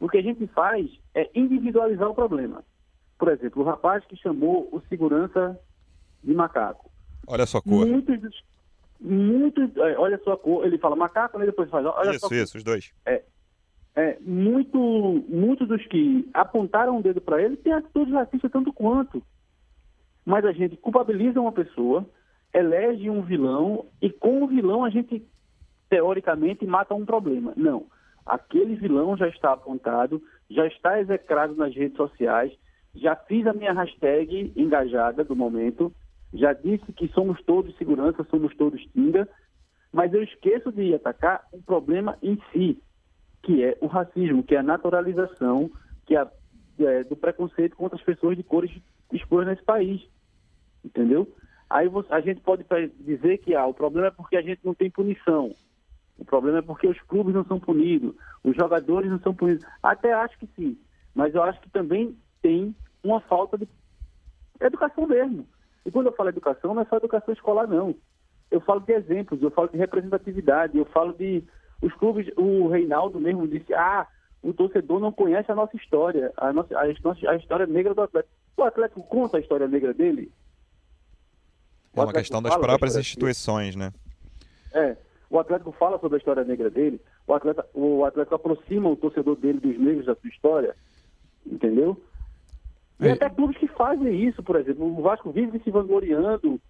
o 0.00 0.08
que 0.08 0.18
a 0.18 0.22
gente 0.22 0.44
faz 0.48 0.90
é 1.14 1.30
individualizar 1.32 2.10
o 2.10 2.14
problema. 2.14 2.64
Por 3.16 3.28
exemplo, 3.28 3.62
o 3.62 3.64
rapaz 3.64 4.04
que 4.06 4.16
chamou 4.16 4.68
o 4.72 4.80
segurança 4.88 5.56
de 6.24 6.34
macaco. 6.34 6.90
Olha 7.28 7.44
a 7.44 7.46
sua 7.46 7.62
cor. 7.62 7.86
Muitos, 7.86 8.42
muitos, 9.00 9.76
é, 9.76 9.96
olha 9.96 10.16
a 10.16 10.24
sua 10.24 10.36
cor, 10.36 10.66
ele 10.66 10.76
fala 10.78 10.96
macaco, 10.96 11.40
e 11.40 11.46
depois 11.46 11.70
faz, 11.70 11.86
olha 11.86 12.10
Isso, 12.10 12.34
isso, 12.34 12.58
os 12.58 12.64
dois. 12.64 12.92
É, 13.06 13.22
é, 13.94 14.18
muito, 14.20 14.78
muitos 15.28 15.68
dos 15.68 15.86
que 15.86 16.28
apontaram 16.34 16.98
o 16.98 17.02
dedo 17.02 17.20
para 17.20 17.40
ele 17.40 17.56
têm 17.56 17.72
atitudes 17.72 18.12
racistas 18.12 18.50
tanto 18.50 18.72
quanto. 18.72 19.22
Mas 20.24 20.44
a 20.44 20.50
gente 20.50 20.76
culpabiliza 20.76 21.40
uma 21.40 21.52
pessoa, 21.52 22.04
elege 22.54 23.08
um 23.08 23.22
vilão 23.22 23.86
e 24.00 24.10
com 24.10 24.42
o 24.42 24.46
vilão 24.46 24.84
a 24.84 24.90
gente, 24.90 25.26
teoricamente, 25.88 26.66
mata 26.66 26.94
um 26.94 27.04
problema. 27.04 27.52
Não. 27.56 27.86
Aquele 28.24 28.76
vilão 28.76 29.16
já 29.16 29.28
está 29.28 29.52
apontado, 29.52 30.22
já 30.50 30.66
está 30.66 31.00
execrado 31.00 31.54
nas 31.56 31.74
redes 31.74 31.96
sociais, 31.96 32.52
já 32.94 33.16
fiz 33.16 33.46
a 33.46 33.52
minha 33.52 33.72
hashtag 33.72 34.52
engajada 34.54 35.24
do 35.24 35.34
momento, 35.34 35.92
já 36.32 36.52
disse 36.52 36.92
que 36.92 37.08
somos 37.08 37.42
todos 37.42 37.76
segurança, 37.76 38.24
somos 38.30 38.54
todos 38.56 38.82
Tinga, 38.92 39.28
mas 39.92 40.12
eu 40.12 40.22
esqueço 40.22 40.70
de 40.72 40.94
atacar 40.94 41.44
o 41.52 41.62
problema 41.62 42.16
em 42.22 42.38
si, 42.52 42.82
que 43.42 43.62
é 43.62 43.76
o 43.80 43.86
racismo, 43.86 44.42
que 44.42 44.54
é 44.54 44.58
a 44.58 44.62
naturalização 44.62 45.70
que 46.06 46.16
é, 46.16 46.26
é, 46.78 47.04
do 47.04 47.16
preconceito 47.16 47.76
contra 47.76 47.96
as 47.96 48.04
pessoas 48.04 48.36
de 48.36 48.42
cores 48.42 48.70
escuras 49.12 49.46
nesse 49.46 49.62
país. 49.62 50.00
Entendeu? 50.84 51.28
Aí 51.72 51.90
a 52.10 52.20
gente 52.20 52.42
pode 52.42 52.66
dizer 53.00 53.38
que 53.38 53.54
ah, 53.54 53.66
o 53.66 53.72
problema 53.72 54.08
é 54.08 54.10
porque 54.10 54.36
a 54.36 54.42
gente 54.42 54.60
não 54.62 54.74
tem 54.74 54.90
punição. 54.90 55.54
O 56.18 56.24
problema 56.24 56.58
é 56.58 56.62
porque 56.62 56.86
os 56.86 57.00
clubes 57.00 57.34
não 57.34 57.44
são 57.46 57.58
punidos, 57.58 58.14
os 58.44 58.54
jogadores 58.54 59.10
não 59.10 59.18
são 59.20 59.34
punidos. 59.34 59.64
Até 59.82 60.12
acho 60.12 60.38
que 60.38 60.46
sim, 60.54 60.78
mas 61.14 61.34
eu 61.34 61.42
acho 61.42 61.58
que 61.62 61.70
também 61.70 62.14
tem 62.42 62.76
uma 63.02 63.20
falta 63.20 63.56
de 63.56 63.66
educação 64.60 65.06
mesmo. 65.06 65.46
E 65.86 65.90
quando 65.90 66.08
eu 66.08 66.12
falo 66.12 66.28
educação, 66.28 66.74
não 66.74 66.82
é 66.82 66.84
só 66.84 66.98
educação 66.98 67.32
escolar, 67.32 67.66
não. 67.66 67.94
Eu 68.50 68.60
falo 68.60 68.80
de 68.80 68.92
exemplos, 68.92 69.42
eu 69.42 69.50
falo 69.50 69.68
de 69.68 69.78
representatividade, 69.78 70.76
eu 70.76 70.84
falo 70.84 71.14
de. 71.14 71.42
Os 71.80 71.92
clubes, 71.94 72.30
o 72.36 72.68
Reinaldo 72.68 73.18
mesmo 73.18 73.48
disse: 73.48 73.72
ah, 73.72 74.06
o 74.42 74.52
torcedor 74.52 75.00
não 75.00 75.10
conhece 75.10 75.50
a 75.50 75.54
nossa 75.54 75.74
história, 75.74 76.32
a, 76.36 76.52
nossa, 76.52 76.76
a, 76.76 76.82
a 76.82 77.36
história 77.36 77.66
negra 77.66 77.94
do 77.94 78.02
Atlético. 78.02 78.34
O 78.58 78.62
Atlético 78.62 79.02
conta 79.04 79.38
a 79.38 79.40
história 79.40 79.66
negra 79.66 79.94
dele? 79.94 80.30
É 81.94 82.00
uma 82.00 82.12
questão 82.12 82.42
das 82.42 82.56
próprias 82.56 82.96
instituições, 82.96 83.76
né? 83.76 83.92
É. 84.72 84.96
O 85.28 85.38
Atlético 85.38 85.72
fala 85.72 85.98
sobre 85.98 86.16
a 86.16 86.18
história 86.18 86.44
negra 86.44 86.68
dele, 86.68 87.00
o 87.26 87.32
Atlético, 87.32 87.68
o 87.72 88.04
Atlético 88.04 88.34
aproxima 88.34 88.90
o 88.90 88.96
torcedor 88.96 89.36
dele 89.36 89.60
dos 89.60 89.78
negros 89.78 90.04
da 90.04 90.14
sua 90.14 90.28
história, 90.28 90.76
entendeu? 91.46 91.98
E 93.00 93.08
é. 93.08 93.12
até 93.12 93.30
clubes 93.30 93.56
que 93.56 93.66
fazem 93.66 94.28
isso, 94.28 94.42
por 94.42 94.56
exemplo. 94.56 94.84
O 94.86 95.02
Vasco 95.02 95.30
vive 95.30 95.58
se 95.60 95.70
vangloriando, 95.70 96.60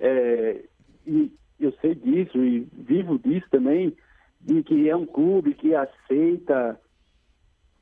é, 0.00 0.64
e 1.06 1.32
eu 1.60 1.72
sei 1.80 1.94
disso, 1.94 2.38
e 2.38 2.66
vivo 2.72 3.18
disso 3.18 3.46
também, 3.50 3.96
de 4.40 4.62
que 4.62 4.88
é 4.88 4.96
um 4.96 5.06
clube 5.06 5.54
que 5.54 5.74
aceita 5.74 6.78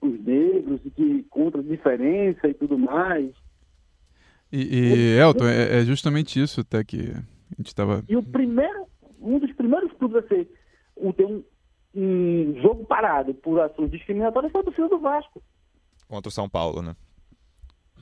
os 0.01 0.21
negros 0.25 0.81
e 0.85 0.91
que 0.91 1.23
contra 1.31 1.61
a 1.61 1.65
diferença 1.65 2.47
e 2.47 2.55
tudo 2.55 2.79
mais. 2.79 3.33
E, 4.53 4.63
e 4.63 5.19
Elton, 5.19 5.47
é, 5.47 5.81
é, 5.81 5.85
justamente 5.85 6.41
isso 6.41 6.61
até 6.61 6.85
que 6.85 7.11
a 7.11 7.57
gente 7.59 7.69
estava. 7.69 8.05
E 8.09 8.17
o 8.17 8.23
primeiro, 8.23 8.87
um 9.21 9.39
dos 9.39 9.53
primeiros 9.53 9.93
clubes 9.95 10.25
a 10.25 10.29
ser 10.29 10.49
um, 10.97 11.13
ter 11.13 11.27
um, 11.27 11.43
um 11.95 12.61
jogo 12.63 12.85
parado 12.85 13.35
por 13.35 13.61
ações 13.61 13.91
discriminatórias 13.91 14.53
foi 14.53 14.61
a 14.61 14.65
torcida 14.65 14.89
do 14.89 14.99
Vasco. 14.99 15.43
Contra 16.09 16.29
o 16.29 16.33
São 16.33 16.49
Paulo, 16.49 16.83
né? 16.83 16.95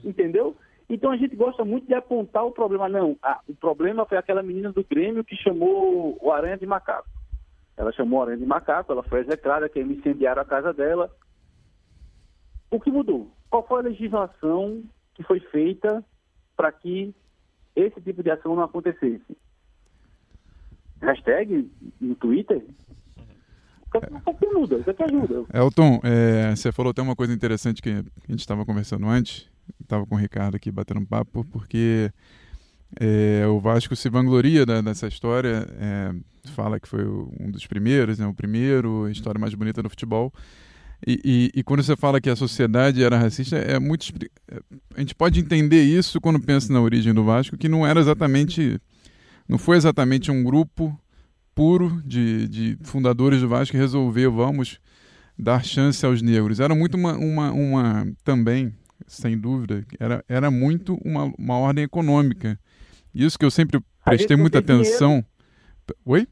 Entendeu? 0.04 0.56
Então 0.88 1.10
a 1.10 1.16
gente 1.16 1.34
gosta 1.34 1.64
muito 1.64 1.86
de 1.86 1.94
apontar 1.94 2.44
o 2.44 2.52
problema. 2.52 2.88
Não, 2.88 3.16
ah, 3.22 3.40
o 3.48 3.54
problema 3.54 4.04
foi 4.04 4.18
aquela 4.18 4.42
menina 4.42 4.70
do 4.70 4.84
Grêmio 4.84 5.24
que 5.24 5.36
chamou 5.36 6.18
o 6.20 6.30
Aranha 6.30 6.58
de 6.58 6.66
macaco. 6.66 7.08
Ela 7.76 7.90
chamou 7.92 8.20
o 8.20 8.22
Aranha 8.22 8.38
de 8.38 8.46
macaco, 8.46 8.92
ela 8.92 9.02
foi 9.02 9.20
execrada, 9.20 9.68
que 9.68 9.82
me 9.82 9.96
incendiaram 9.96 10.42
a 10.42 10.44
casa 10.44 10.72
dela. 10.72 11.10
O 12.70 12.78
que 12.78 12.90
mudou? 12.90 13.30
Qual 13.48 13.66
foi 13.66 13.80
a 13.80 13.84
legislação 13.84 14.82
que 15.14 15.22
foi 15.22 15.40
feita 15.40 16.04
para 16.56 16.70
que 16.72 17.14
esse 17.74 18.00
tipo 18.00 18.22
de 18.22 18.30
ação 18.30 18.54
não 18.54 18.62
acontecesse. 18.62 19.36
Hashtag 21.00 21.70
no 22.00 22.14
Twitter. 22.14 22.64
Que 23.92 24.94
que 24.94 25.02
ajuda? 25.04 25.44
Elton, 25.52 26.00
é, 26.02 26.54
você 26.54 26.72
falou 26.72 26.90
até 26.90 27.00
uma 27.00 27.14
coisa 27.14 27.32
interessante 27.32 27.80
que 27.80 27.90
a 27.90 28.02
gente 28.28 28.40
estava 28.40 28.64
conversando 28.64 29.06
antes. 29.06 29.48
Estava 29.80 30.04
com 30.04 30.16
o 30.16 30.18
Ricardo 30.18 30.56
aqui 30.56 30.70
batendo 30.70 31.00
um 31.00 31.06
papo, 31.06 31.44
porque 31.44 32.10
é, 33.00 33.46
o 33.46 33.60
Vasco 33.60 33.94
se 33.96 34.08
vangloria 34.08 34.66
dessa 34.66 35.06
história, 35.06 35.66
é, 35.78 36.14
fala 36.50 36.78
que 36.78 36.88
foi 36.88 37.04
um 37.06 37.50
dos 37.50 37.66
primeiros, 37.66 38.18
né, 38.18 38.26
o 38.26 38.34
primeiro, 38.34 39.04
a 39.04 39.10
história 39.10 39.38
mais 39.38 39.54
bonita 39.54 39.82
do 39.82 39.90
futebol. 39.90 40.32
E, 41.06 41.20
e, 41.24 41.60
e, 41.60 41.62
quando 41.62 41.82
você 41.82 41.94
fala 41.96 42.20
que 42.20 42.30
a 42.30 42.36
sociedade 42.36 43.02
era 43.02 43.18
racista, 43.18 43.56
é 43.56 43.78
muito. 43.78 44.06
É, 44.50 44.58
a 44.96 45.00
gente 45.00 45.14
pode 45.14 45.38
entender 45.38 45.82
isso 45.82 46.20
quando 46.20 46.40
pensa 46.40 46.72
na 46.72 46.80
origem 46.80 47.12
do 47.12 47.22
Vasco, 47.22 47.58
que 47.58 47.68
não 47.68 47.86
era 47.86 48.00
exatamente. 48.00 48.80
Não 49.46 49.58
foi 49.58 49.76
exatamente 49.76 50.30
um 50.30 50.42
grupo 50.42 50.98
puro 51.54 52.02
de, 52.04 52.48
de 52.48 52.78
fundadores 52.82 53.40
do 53.42 53.48
Vasco 53.48 53.72
que 53.72 53.76
resolveu, 53.76 54.32
vamos 54.32 54.80
dar 55.38 55.62
chance 55.62 56.04
aos 56.06 56.22
negros. 56.22 56.58
Era 56.58 56.74
muito 56.74 56.96
uma, 56.96 57.16
uma, 57.18 57.52
uma 57.52 58.12
também, 58.24 58.74
sem 59.06 59.38
dúvida. 59.38 59.84
Era, 60.00 60.24
era 60.26 60.50
muito 60.50 60.94
uma, 61.04 61.24
uma 61.38 61.58
ordem 61.58 61.84
econômica. 61.84 62.58
Isso 63.14 63.38
que 63.38 63.44
eu 63.44 63.50
sempre 63.50 63.78
prestei 64.04 64.36
muita 64.36 64.58
atenção. 64.58 65.10
Dinheiro. 65.10 65.26
Oi? 66.06 66.28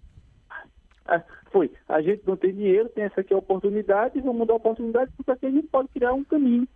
Foi. 1.53 1.71
A 1.89 2.01
gente 2.01 2.23
não 2.27 2.37
tem 2.37 2.55
dinheiro, 2.55 2.89
tem 2.89 3.05
essa 3.05 3.21
aqui 3.21 3.35
a 3.35 3.39
oportunidade, 3.39 4.21
vamos 4.21 4.47
dar 4.47 4.55
a 4.55 4.57
oportunidade, 4.57 5.13
porque 5.17 5.31
aqui 5.31 5.47
a 5.47 5.51
gente 5.51 5.69
pode 5.69 5.89
criar 5.89 6.15
um 6.15 6.25
caminho. 6.25 6.67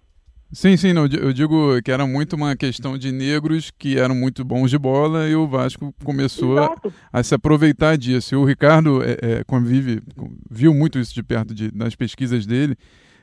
Sim, 0.52 0.76
sim, 0.76 0.92
não, 0.92 1.06
eu 1.06 1.32
digo 1.32 1.82
que 1.82 1.90
era 1.90 2.06
muito 2.06 2.36
uma 2.36 2.54
questão 2.54 2.96
de 2.96 3.10
negros 3.10 3.72
que 3.72 3.98
eram 3.98 4.14
muito 4.14 4.44
bons 4.44 4.70
de 4.70 4.78
bola 4.78 5.28
e 5.28 5.34
o 5.34 5.48
Vasco 5.48 5.92
começou 6.04 6.58
a, 6.58 6.74
a, 7.12 7.22
se 7.22 7.34
aproveitar 7.34 7.96
disso. 7.98 8.34
E 8.34 8.36
o 8.36 8.44
Ricardo 8.44 9.02
é, 9.02 9.16
é, 9.20 9.44
convive, 9.44 10.00
viu 10.48 10.72
muito 10.72 11.00
isso 11.00 11.12
de 11.12 11.22
perto 11.22 11.52
de, 11.52 11.74
nas 11.74 11.96
pesquisas 11.96 12.46
dele 12.46 12.76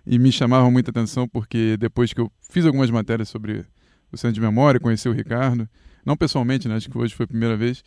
e 0.05 0.19
me 0.19 0.33
chamava 0.33 0.69
muita 0.69 0.91
atenção 0.91 1.25
porque 1.25 1.77
depois 1.77 2.11
que 2.11 2.19
eu 2.19 2.29
fiz 2.51 2.65
algumas 2.65 2.91
matérias 2.91 3.29
sobre 3.29 3.65
o 4.11 4.17
Centro 4.17 4.35
de 4.35 4.41
Memória, 4.41 4.79
conheci 4.79 5.07
o 5.07 5.13
Ricardo, 5.13 5.67
não 6.05 6.17
pessoalmente, 6.17 6.67
né, 6.67 6.75
acho 6.75 6.89
que 6.89 6.97
hoje 6.97 7.15
foi 7.15 7.23
a 7.23 7.27
primeira 7.27 7.55
vez, 7.55 7.83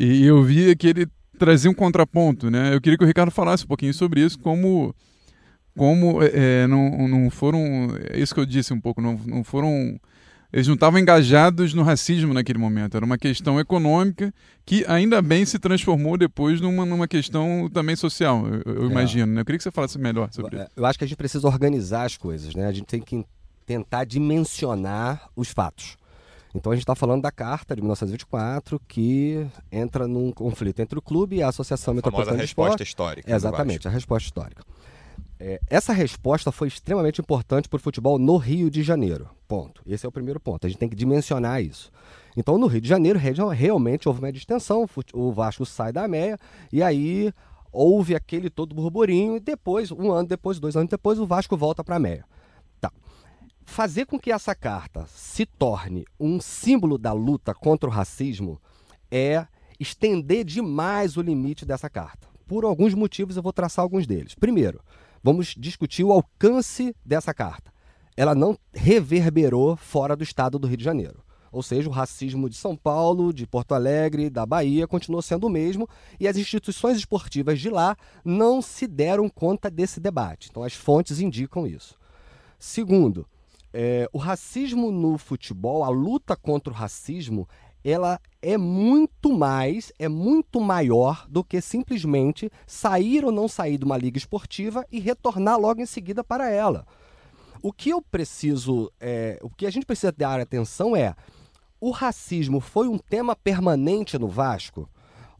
e 0.00 0.24
eu 0.24 0.42
via 0.42 0.74
que 0.74 0.88
ele 0.88 1.06
trazia 1.38 1.70
um 1.70 1.74
contraponto, 1.74 2.50
né? 2.50 2.74
Eu 2.74 2.80
queria 2.80 2.98
que 2.98 3.04
o 3.04 3.06
Ricardo 3.06 3.30
falasse 3.30 3.64
um 3.64 3.68
pouquinho 3.68 3.94
sobre 3.94 4.20
isso, 4.20 4.38
como 4.38 4.94
como 5.78 6.20
é, 6.22 6.30
é, 6.34 6.66
não, 6.66 7.08
não 7.08 7.30
foram. 7.30 7.60
É 8.10 8.18
isso 8.18 8.34
que 8.34 8.40
eu 8.40 8.44
disse 8.44 8.74
um 8.74 8.80
pouco, 8.80 9.00
não, 9.00 9.18
não 9.24 9.44
foram. 9.44 9.98
Eles 10.52 10.66
não 10.66 10.74
estavam 10.74 10.98
engajados 10.98 11.72
no 11.74 11.82
racismo 11.82 12.34
naquele 12.34 12.58
momento. 12.58 12.96
Era 12.96 13.04
uma 13.04 13.18
questão 13.18 13.60
econômica 13.60 14.32
que 14.64 14.84
ainda 14.88 15.20
bem 15.22 15.44
se 15.44 15.58
transformou 15.58 16.16
depois 16.16 16.58
numa, 16.60 16.86
numa 16.86 17.06
questão 17.06 17.70
também 17.72 17.94
social, 17.94 18.46
eu, 18.46 18.74
eu 18.74 18.88
é. 18.88 18.90
imagino. 18.90 19.32
Né? 19.32 19.42
Eu 19.42 19.44
queria 19.44 19.58
que 19.58 19.62
você 19.62 19.70
falasse 19.70 19.98
melhor 19.98 20.32
sobre 20.32 20.56
eu, 20.56 20.62
isso. 20.62 20.70
Eu 20.74 20.86
acho 20.86 20.98
que 20.98 21.04
a 21.04 21.06
gente 21.06 21.18
precisa 21.18 21.46
organizar 21.46 22.04
as 22.04 22.16
coisas, 22.16 22.54
né? 22.54 22.66
A 22.66 22.72
gente 22.72 22.86
tem 22.86 23.00
que 23.00 23.24
tentar 23.64 24.04
dimensionar 24.04 25.28
os 25.36 25.48
fatos. 25.50 25.96
Então 26.58 26.72
a 26.72 26.74
gente 26.74 26.82
está 26.82 26.94
falando 26.94 27.22
da 27.22 27.30
carta 27.30 27.74
de 27.74 27.80
1924 27.80 28.80
que 28.86 29.46
entra 29.70 30.08
num 30.08 30.32
conflito 30.32 30.80
entre 30.80 30.98
o 30.98 31.02
clube 31.02 31.36
e 31.36 31.42
a 31.42 31.48
Associação 31.48 31.94
Metropolitana 31.94 32.36
de 32.36 32.42
resposta 32.42 32.82
histórica. 32.82 33.34
Exatamente, 33.34 33.86
a 33.86 33.90
resposta 33.90 34.26
histórica. 34.26 34.64
É, 35.40 35.60
essa 35.68 35.92
resposta 35.92 36.50
foi 36.50 36.66
extremamente 36.66 37.20
importante 37.20 37.68
para 37.68 37.76
o 37.76 37.80
futebol 37.80 38.18
no 38.18 38.36
Rio 38.36 38.68
de 38.68 38.82
Janeiro. 38.82 39.28
Ponto. 39.46 39.82
Esse 39.86 40.04
é 40.04 40.08
o 40.08 40.12
primeiro 40.12 40.40
ponto. 40.40 40.66
A 40.66 40.68
gente 40.68 40.78
tem 40.78 40.88
que 40.88 40.96
dimensionar 40.96 41.62
isso. 41.62 41.92
Então, 42.36 42.58
no 42.58 42.66
Rio 42.66 42.80
de 42.80 42.88
Janeiro, 42.88 43.18
realmente 43.18 44.08
houve 44.08 44.20
uma 44.20 44.32
distensão. 44.32 44.88
O 45.14 45.32
Vasco 45.32 45.64
sai 45.64 45.92
da 45.92 46.08
meia 46.08 46.36
e 46.72 46.82
aí 46.82 47.32
houve 47.72 48.16
aquele 48.16 48.50
todo 48.50 48.74
burburinho. 48.74 49.36
E 49.36 49.40
depois, 49.40 49.92
um 49.92 50.10
ano 50.10 50.28
depois, 50.28 50.58
dois 50.58 50.76
anos 50.76 50.90
depois, 50.90 51.20
o 51.20 51.26
Vasco 51.26 51.56
volta 51.56 51.84
para 51.84 51.96
a 51.96 52.00
meia. 52.00 52.24
Fazer 53.68 54.06
com 54.06 54.18
que 54.18 54.32
essa 54.32 54.56
carta 54.56 55.06
se 55.06 55.44
torne 55.44 56.04
um 56.18 56.40
símbolo 56.40 56.98
da 56.98 57.12
luta 57.12 57.54
contra 57.54 57.88
o 57.88 57.92
racismo 57.92 58.60
é 59.08 59.46
estender 59.78 60.42
demais 60.42 61.16
o 61.16 61.22
limite 61.22 61.66
dessa 61.66 61.88
carta. 61.88 62.26
Por 62.46 62.64
alguns 62.64 62.92
motivos, 62.94 63.36
eu 63.36 63.42
vou 63.42 63.52
traçar 63.52 63.84
alguns 63.84 64.04
deles. 64.04 64.34
Primeiro, 64.34 64.80
vamos 65.22 65.54
discutir 65.56 66.02
o 66.02 66.10
alcance 66.10 66.96
dessa 67.04 67.32
carta. 67.32 67.70
Ela 68.16 68.34
não 68.34 68.58
reverberou 68.72 69.76
fora 69.76 70.16
do 70.16 70.24
estado 70.24 70.58
do 70.58 70.66
Rio 70.66 70.78
de 70.78 70.84
Janeiro. 70.84 71.22
Ou 71.52 71.62
seja, 71.62 71.88
o 71.88 71.92
racismo 71.92 72.48
de 72.48 72.56
São 72.56 72.74
Paulo, 72.74 73.32
de 73.34 73.46
Porto 73.46 73.74
Alegre, 73.74 74.30
da 74.30 74.46
Bahia 74.46 74.88
continuou 74.88 75.22
sendo 75.22 75.46
o 75.46 75.50
mesmo 75.50 75.86
e 76.18 76.26
as 76.26 76.36
instituições 76.36 76.96
esportivas 76.96 77.60
de 77.60 77.68
lá 77.68 77.96
não 78.24 78.60
se 78.62 78.88
deram 78.88 79.28
conta 79.28 79.70
desse 79.70 80.00
debate. 80.00 80.48
Então, 80.50 80.64
as 80.64 80.72
fontes 80.72 81.20
indicam 81.20 81.64
isso. 81.66 81.96
Segundo, 82.58 83.24
é, 83.72 84.08
o 84.12 84.18
racismo 84.18 84.90
no 84.90 85.18
futebol, 85.18 85.84
a 85.84 85.88
luta 85.88 86.34
contra 86.36 86.72
o 86.72 86.76
racismo, 86.76 87.48
ela 87.84 88.20
é 88.42 88.56
muito 88.56 89.32
mais, 89.32 89.92
é 89.98 90.08
muito 90.08 90.60
maior 90.60 91.26
do 91.28 91.44
que 91.44 91.60
simplesmente 91.60 92.50
sair 92.66 93.24
ou 93.24 93.32
não 93.32 93.48
sair 93.48 93.78
de 93.78 93.84
uma 93.84 93.96
liga 93.96 94.18
esportiva 94.18 94.84
e 94.90 94.98
retornar 94.98 95.58
logo 95.58 95.80
em 95.80 95.86
seguida 95.86 96.24
para 96.24 96.50
ela. 96.50 96.86
O 97.62 97.72
que 97.72 97.90
eu 97.90 98.00
preciso, 98.00 98.90
é, 99.00 99.38
o 99.42 99.50
que 99.50 99.66
a 99.66 99.70
gente 99.70 99.86
precisa 99.86 100.12
dar 100.12 100.40
atenção 100.40 100.94
é, 100.94 101.14
o 101.80 101.90
racismo 101.90 102.60
foi 102.60 102.88
um 102.88 102.98
tema 102.98 103.36
permanente 103.36 104.18
no 104.18 104.28
Vasco? 104.28 104.88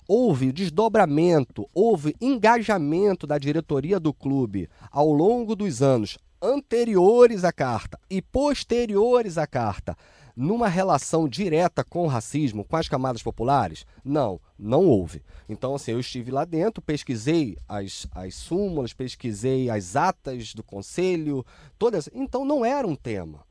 Houve 0.07 0.53
desdobramento, 0.53 1.69
houve 1.75 2.17
engajamento 2.21 3.27
da 3.27 3.37
diretoria 3.37 4.01
do 4.01 4.13
clube 4.13 4.69
ao 4.91 5.13
longo 5.13 5.55
dos 5.55 5.83
anos 5.83 6.19
anteriores 6.41 7.45
à 7.45 7.53
carta 7.53 7.99
e 8.09 8.23
posteriores 8.23 9.39
à 9.39 9.47
carta 9.47 9.97
numa 10.37 10.69
relação 10.69 11.29
direta 11.29 11.83
com 11.83 12.05
o 12.05 12.07
racismo, 12.07 12.65
com 12.65 12.77
as 12.77 12.89
camadas 12.89 13.23
populares? 13.23 13.85
Não, 14.05 14.41
não 14.57 14.87
houve. 14.87 15.23
Então, 15.49 15.75
assim, 15.75 15.91
eu 15.91 16.01
estive 16.01 16.31
lá 16.31 16.45
dentro, 16.45 16.81
pesquisei 16.81 17.57
as, 17.69 18.07
as 18.13 18.37
súmulas, 18.37 18.93
pesquisei 18.93 19.69
as 19.69 19.97
atas 19.97 20.55
do 20.55 20.63
conselho, 20.63 21.45
todas. 21.77 22.09
Então, 22.15 22.45
não 22.45 22.65
era 22.65 22.87
um 22.87 22.95
tema. 22.95 23.48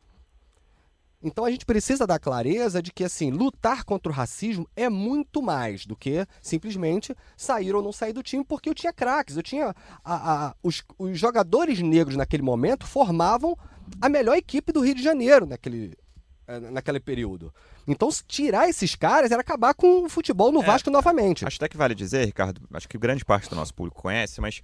Então 1.22 1.46
a 1.46 1.52
gente 1.52 1.66
precisa 1.66 2.06
dar 2.06 2.20
clareza 2.20 2.82
de 2.82 2.92
que 2.92 3.04
assim 3.04 3.32
lutar 3.32 3.84
contra 3.84 4.12
o 4.12 4.16
racismo 4.16 4.70
é 4.76 4.88
muito 4.88 5.42
mais 5.42 5.86
do 5.86 5.96
que 5.96 6.26
simplesmente 6.42 7.16
sair 7.36 7.74
ou 7.74 7.82
não 7.82 7.92
sair 7.92 8.14
do 8.14 8.22
time, 8.22 8.44
porque 8.44 8.70
eu 8.70 8.76
tinha 8.76 8.94
craques, 8.94 9.36
eu 9.36 9.44
tinha 9.44 9.74
a, 10.04 10.48
a, 10.48 10.56
os, 10.62 10.84
os 10.98 11.18
jogadores 11.18 11.82
negros 11.82 12.16
naquele 12.16 12.44
momento 12.44 12.86
formavam 12.86 13.58
a 14.00 14.08
melhor 14.08 14.38
equipe 14.38 14.72
do 14.72 14.82
Rio 14.82 14.94
de 14.94 15.02
Janeiro 15.02 15.48
naquele, 15.48 15.98
é, 16.46 16.60
naquele 16.60 17.00
período. 17.00 17.52
Então, 17.88 18.10
tirar 18.28 18.70
esses 18.70 18.94
caras 18.94 19.32
era 19.32 19.42
acabar 19.42 19.74
com 19.74 20.06
o 20.06 20.10
futebol 20.10 20.52
no 20.52 20.62
é, 20.62 20.66
Vasco 20.66 20.92
novamente. 20.92 21.46
Acho 21.46 21.58
até 21.58 21.68
que 21.68 21.78
vale 21.78 21.96
dizer, 21.96 22.26
Ricardo, 22.26 22.62
acho 22.74 22.88
que 22.88 22.98
grande 22.98 23.26
parte 23.26 23.50
do 23.50 23.56
nosso 23.56 23.74
público 23.74 24.02
conhece, 24.02 24.40
mas 24.40 24.62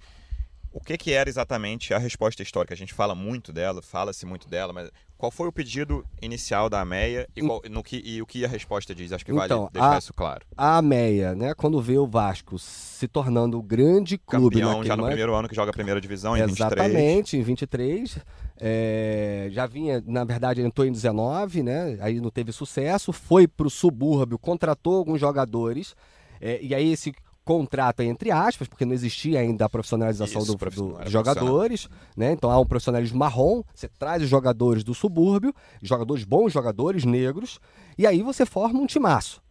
o 0.74 0.80
que, 0.80 0.98
que 0.98 1.12
era 1.12 1.30
exatamente 1.30 1.94
a 1.94 1.98
resposta 1.98 2.42
histórica? 2.42 2.74
A 2.74 2.76
gente 2.76 2.92
fala 2.92 3.14
muito 3.14 3.52
dela, 3.52 3.80
fala-se 3.80 4.26
muito 4.26 4.48
dela, 4.48 4.72
mas 4.72 4.90
qual 5.16 5.30
foi 5.30 5.46
o 5.46 5.52
pedido 5.52 6.04
inicial 6.20 6.68
da 6.68 6.80
AMEA 6.80 7.28
e, 7.36 7.42
qual, 7.42 7.62
no 7.70 7.80
que, 7.80 8.02
e 8.04 8.20
o 8.20 8.26
que 8.26 8.44
a 8.44 8.48
resposta 8.48 8.92
diz? 8.92 9.12
Acho 9.12 9.24
que 9.24 9.32
vale 9.32 9.46
então, 9.46 9.70
deixar 9.72 9.94
a, 9.94 9.98
isso 9.98 10.12
claro. 10.12 10.44
A 10.56 10.78
AMEA, 10.78 11.32
né, 11.36 11.54
quando 11.54 11.80
vê 11.80 11.96
o 11.96 12.08
Vasco 12.08 12.58
se 12.58 13.06
tornando 13.06 13.56
o 13.56 13.62
grande 13.62 14.18
clube... 14.18 14.60
Campeão 14.60 14.82
já 14.82 14.96
no 14.96 15.06
primeiro 15.06 15.32
ano 15.32 15.48
que 15.48 15.54
joga 15.54 15.70
a 15.70 15.72
primeira 15.72 16.00
divisão, 16.00 16.36
em 16.36 16.40
Exatamente, 16.40 17.36
23. 17.36 17.38
em 17.38 17.42
23. 17.42 18.18
É, 18.58 19.48
já 19.52 19.66
vinha, 19.66 20.02
na 20.04 20.24
verdade, 20.24 20.60
entrou 20.60 20.84
em 20.84 20.90
19, 20.90 21.62
né, 21.62 21.96
aí 22.00 22.20
não 22.20 22.30
teve 22.30 22.50
sucesso, 22.50 23.12
foi 23.12 23.46
para 23.46 23.68
o 23.68 23.70
subúrbio, 23.70 24.40
contratou 24.40 24.96
alguns 24.96 25.20
jogadores... 25.20 25.94
É, 26.40 26.58
e 26.60 26.74
aí 26.74 26.92
esse 26.92 27.14
contrato 27.44 28.00
entre 28.00 28.30
aspas, 28.30 28.66
porque 28.66 28.84
não 28.84 28.94
existia 28.94 29.40
ainda 29.40 29.66
a 29.66 29.68
profissionalização 29.68 30.42
Isso, 30.42 30.56
do, 30.56 30.70
do, 30.70 30.98
dos 30.98 31.10
jogadores, 31.10 31.88
né? 32.16 32.32
Então 32.32 32.50
há 32.50 32.58
um 32.58 32.66
profissionalismo 32.66 33.18
marrom, 33.18 33.62
você 33.74 33.88
traz 33.88 34.22
os 34.22 34.28
jogadores 34.28 34.82
do 34.82 34.94
subúrbio, 34.94 35.54
jogadores 35.82 36.24
bons, 36.24 36.52
jogadores 36.52 37.04
negros, 37.04 37.60
e 37.98 38.06
aí 38.06 38.22
você 38.22 38.46
forma 38.46 38.80
um 38.80 38.86
timaço. 38.86 39.42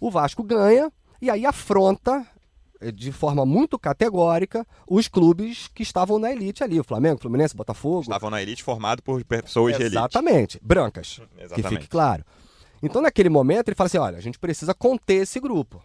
O 0.00 0.10
Vasco 0.10 0.42
ganha 0.42 0.90
e 1.20 1.30
aí 1.30 1.46
afronta 1.46 2.26
eh, 2.80 2.90
de 2.90 3.12
forma 3.12 3.44
muito 3.46 3.78
categórica 3.78 4.66
os 4.88 5.06
clubes 5.06 5.68
que 5.68 5.82
estavam 5.82 6.18
na 6.18 6.32
elite 6.32 6.64
ali, 6.64 6.80
o 6.80 6.84
Flamengo, 6.84 7.20
Fluminense, 7.20 7.54
Botafogo. 7.54 8.02
Estavam 8.02 8.30
na 8.30 8.42
elite 8.42 8.62
formado 8.62 9.02
por 9.02 9.22
pessoas 9.24 9.76
de 9.76 9.82
elite. 9.82 9.96
Exatamente, 9.96 10.58
brancas. 10.62 11.20
Exatamente. 11.38 11.62
Que 11.62 11.68
fique 11.68 11.88
claro. 11.88 12.24
Então, 12.82 13.00
naquele 13.00 13.28
momento, 13.28 13.68
ele 13.68 13.76
fala 13.76 13.86
assim: 13.86 13.98
olha, 13.98 14.18
a 14.18 14.20
gente 14.20 14.38
precisa 14.38 14.74
conter 14.74 15.22
esse 15.22 15.38
grupo. 15.38 15.82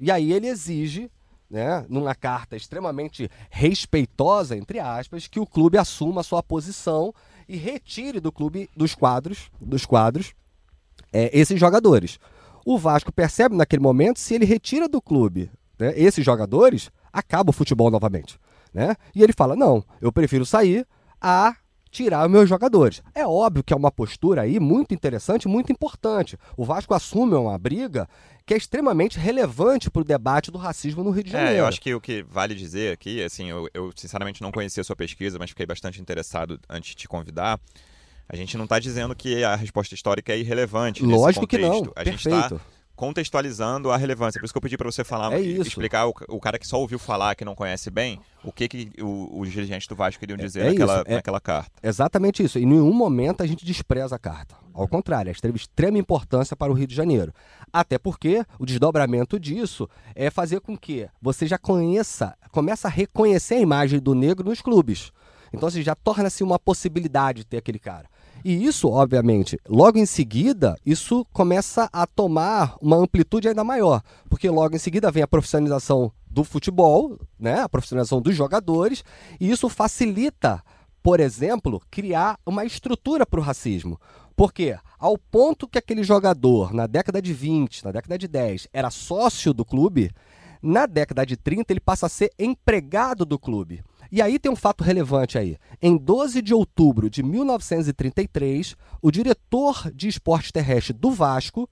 E 0.00 0.10
aí 0.10 0.32
ele 0.32 0.48
exige, 0.48 1.10
né, 1.50 1.84
numa 1.88 2.14
carta 2.14 2.56
extremamente 2.56 3.30
respeitosa, 3.50 4.56
entre 4.56 4.80
aspas, 4.80 5.26
que 5.26 5.38
o 5.38 5.46
clube 5.46 5.76
assuma 5.76 6.22
a 6.22 6.24
sua 6.24 6.42
posição 6.42 7.14
e 7.46 7.56
retire 7.56 8.18
do 8.18 8.32
clube 8.32 8.70
dos 8.74 8.94
quadros, 8.94 9.50
dos 9.60 9.84
quadros, 9.84 10.32
é, 11.12 11.30
esses 11.38 11.60
jogadores. 11.60 12.18
O 12.64 12.78
Vasco 12.78 13.12
percebe 13.12 13.54
naquele 13.54 13.82
momento 13.82 14.18
se 14.18 14.34
ele 14.34 14.44
retira 14.44 14.88
do 14.88 15.02
clube 15.02 15.50
né, 15.78 15.92
esses 15.96 16.24
jogadores, 16.24 16.90
acaba 17.12 17.50
o 17.50 17.54
futebol 17.54 17.90
novamente. 17.90 18.38
Né? 18.72 18.94
E 19.14 19.22
ele 19.22 19.32
fala: 19.32 19.56
não, 19.56 19.84
eu 20.00 20.12
prefiro 20.12 20.46
sair 20.46 20.86
a 21.20 21.56
tirar 21.90 22.24
os 22.24 22.30
meus 22.30 22.48
jogadores. 22.48 23.02
É 23.14 23.26
óbvio 23.26 23.64
que 23.64 23.72
é 23.72 23.76
uma 23.76 23.90
postura 23.90 24.42
aí 24.42 24.60
muito 24.60 24.94
interessante, 24.94 25.48
muito 25.48 25.72
importante. 25.72 26.38
O 26.56 26.64
Vasco 26.64 26.94
assume 26.94 27.34
uma 27.34 27.58
briga 27.58 28.08
que 28.46 28.54
é 28.54 28.56
extremamente 28.56 29.18
relevante 29.18 29.90
para 29.90 30.02
o 30.02 30.04
debate 30.04 30.50
do 30.50 30.58
racismo 30.58 31.04
no 31.04 31.10
Rio 31.10 31.24
de 31.24 31.30
Janeiro. 31.30 31.56
É, 31.56 31.60
eu 31.60 31.66
acho 31.66 31.80
que 31.80 31.94
o 31.94 32.00
que 32.00 32.22
vale 32.22 32.54
dizer 32.54 32.92
aqui, 32.92 33.22
assim, 33.22 33.50
eu, 33.50 33.68
eu 33.74 33.92
sinceramente 33.94 34.42
não 34.42 34.50
conhecia 34.50 34.80
a 34.80 34.84
sua 34.84 34.96
pesquisa, 34.96 35.38
mas 35.38 35.50
fiquei 35.50 35.66
bastante 35.66 36.00
interessado 36.00 36.58
antes 36.68 36.90
de 36.90 36.96
te 36.96 37.08
convidar. 37.08 37.60
A 38.28 38.36
gente 38.36 38.56
não 38.56 38.64
está 38.64 38.78
dizendo 38.78 39.14
que 39.14 39.42
a 39.42 39.56
resposta 39.56 39.94
histórica 39.94 40.32
é 40.32 40.38
irrelevante. 40.38 41.04
Lógico 41.04 41.46
que 41.46 41.58
não. 41.58 41.82
A 41.96 42.04
Perfeito. 42.04 42.10
gente 42.10 42.28
está 42.28 42.60
contextualizando 43.00 43.90
a 43.90 43.96
relevância. 43.96 44.38
Por 44.38 44.44
isso 44.44 44.52
que 44.52 44.58
eu 44.58 44.60
pedi 44.60 44.76
para 44.76 44.92
você 44.92 45.02
falar, 45.02 45.32
é 45.32 45.40
explicar 45.40 46.06
o, 46.06 46.12
o, 46.28 46.38
cara 46.38 46.58
que 46.58 46.66
só 46.66 46.78
ouviu 46.78 46.98
falar, 46.98 47.34
que 47.34 47.46
não 47.46 47.54
conhece 47.54 47.90
bem, 47.90 48.20
o 48.44 48.52
que, 48.52 48.68
que 48.68 48.92
o, 49.00 49.40
os 49.40 49.50
dirigentes 49.50 49.88
do 49.88 49.96
Vasco 49.96 50.20
queriam 50.20 50.38
é, 50.38 50.42
dizer 50.42 50.60
é, 50.60 50.68
naquela, 50.68 51.04
é 51.06 51.14
naquela 51.14 51.40
carta. 51.40 51.70
Exatamente 51.82 52.42
isso. 52.42 52.58
Em 52.58 52.66
nenhum 52.66 52.92
momento 52.92 53.42
a 53.42 53.46
gente 53.46 53.64
despreza 53.64 54.16
a 54.16 54.18
carta. 54.18 54.54
Ao 54.74 54.86
contrário, 54.86 55.30
ela 55.30 55.38
teve 55.40 55.56
extrema 55.56 55.96
importância 55.96 56.54
para 56.54 56.70
o 56.70 56.74
Rio 56.74 56.86
de 56.86 56.94
Janeiro. 56.94 57.32
Até 57.72 57.98
porque 57.98 58.44
o 58.58 58.66
desdobramento 58.66 59.40
disso 59.40 59.88
é 60.14 60.28
fazer 60.28 60.60
com 60.60 60.76
que 60.76 61.08
você 61.22 61.46
já 61.46 61.56
conheça, 61.56 62.36
comece 62.52 62.86
a 62.86 62.90
reconhecer 62.90 63.54
a 63.54 63.60
imagem 63.60 63.98
do 63.98 64.14
negro 64.14 64.46
nos 64.46 64.60
clubes. 64.60 65.10
Então, 65.54 65.70
assim, 65.70 65.80
já 65.80 65.94
torna-se 65.94 66.44
uma 66.44 66.58
possibilidade 66.58 67.46
ter 67.46 67.56
aquele 67.56 67.78
cara. 67.78 68.09
E 68.44 68.64
isso, 68.64 68.88
obviamente, 68.88 69.58
logo 69.68 69.98
em 69.98 70.06
seguida, 70.06 70.76
isso 70.84 71.26
começa 71.32 71.88
a 71.92 72.06
tomar 72.06 72.76
uma 72.80 72.96
amplitude 72.96 73.48
ainda 73.48 73.64
maior, 73.64 74.02
porque 74.28 74.48
logo 74.48 74.74
em 74.74 74.78
seguida 74.78 75.10
vem 75.10 75.22
a 75.22 75.28
profissionalização 75.28 76.12
do 76.30 76.44
futebol, 76.44 77.18
né, 77.38 77.60
a 77.60 77.68
profissionalização 77.68 78.20
dos 78.20 78.34
jogadores, 78.34 79.04
e 79.38 79.50
isso 79.50 79.68
facilita, 79.68 80.62
por 81.02 81.20
exemplo, 81.20 81.80
criar 81.90 82.38
uma 82.46 82.64
estrutura 82.64 83.26
para 83.26 83.40
o 83.40 83.42
racismo. 83.42 84.00
Porque 84.36 84.76
ao 84.98 85.18
ponto 85.18 85.68
que 85.68 85.78
aquele 85.78 86.02
jogador, 86.02 86.72
na 86.72 86.86
década 86.86 87.20
de 87.20 87.34
20, 87.34 87.84
na 87.84 87.92
década 87.92 88.16
de 88.16 88.26
10, 88.26 88.68
era 88.72 88.90
sócio 88.90 89.52
do 89.52 89.64
clube, 89.64 90.10
na 90.62 90.86
década 90.86 91.26
de 91.26 91.36
30 91.36 91.72
ele 91.72 91.80
passa 91.80 92.06
a 92.06 92.08
ser 92.08 92.30
empregado 92.38 93.24
do 93.24 93.38
clube. 93.38 93.82
E 94.12 94.20
aí 94.20 94.38
tem 94.38 94.50
um 94.50 94.56
fato 94.56 94.82
relevante 94.82 95.38
aí. 95.38 95.56
Em 95.80 95.96
12 95.96 96.42
de 96.42 96.52
outubro 96.52 97.08
de 97.08 97.22
1933, 97.22 98.76
o 99.00 99.10
diretor 99.10 99.90
de 99.94 100.08
esporte 100.08 100.52
terrestre 100.52 100.92
do 100.92 101.10
Vasco 101.12 101.68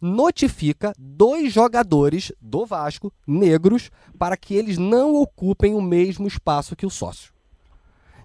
notifica 0.00 0.92
dois 0.98 1.52
jogadores 1.52 2.32
do 2.40 2.64
Vasco, 2.66 3.12
negros, 3.26 3.90
para 4.18 4.36
que 4.36 4.54
eles 4.54 4.78
não 4.78 5.14
ocupem 5.14 5.74
o 5.74 5.82
mesmo 5.82 6.26
espaço 6.26 6.76
que 6.76 6.86
o 6.86 6.90
sócio. 6.90 7.32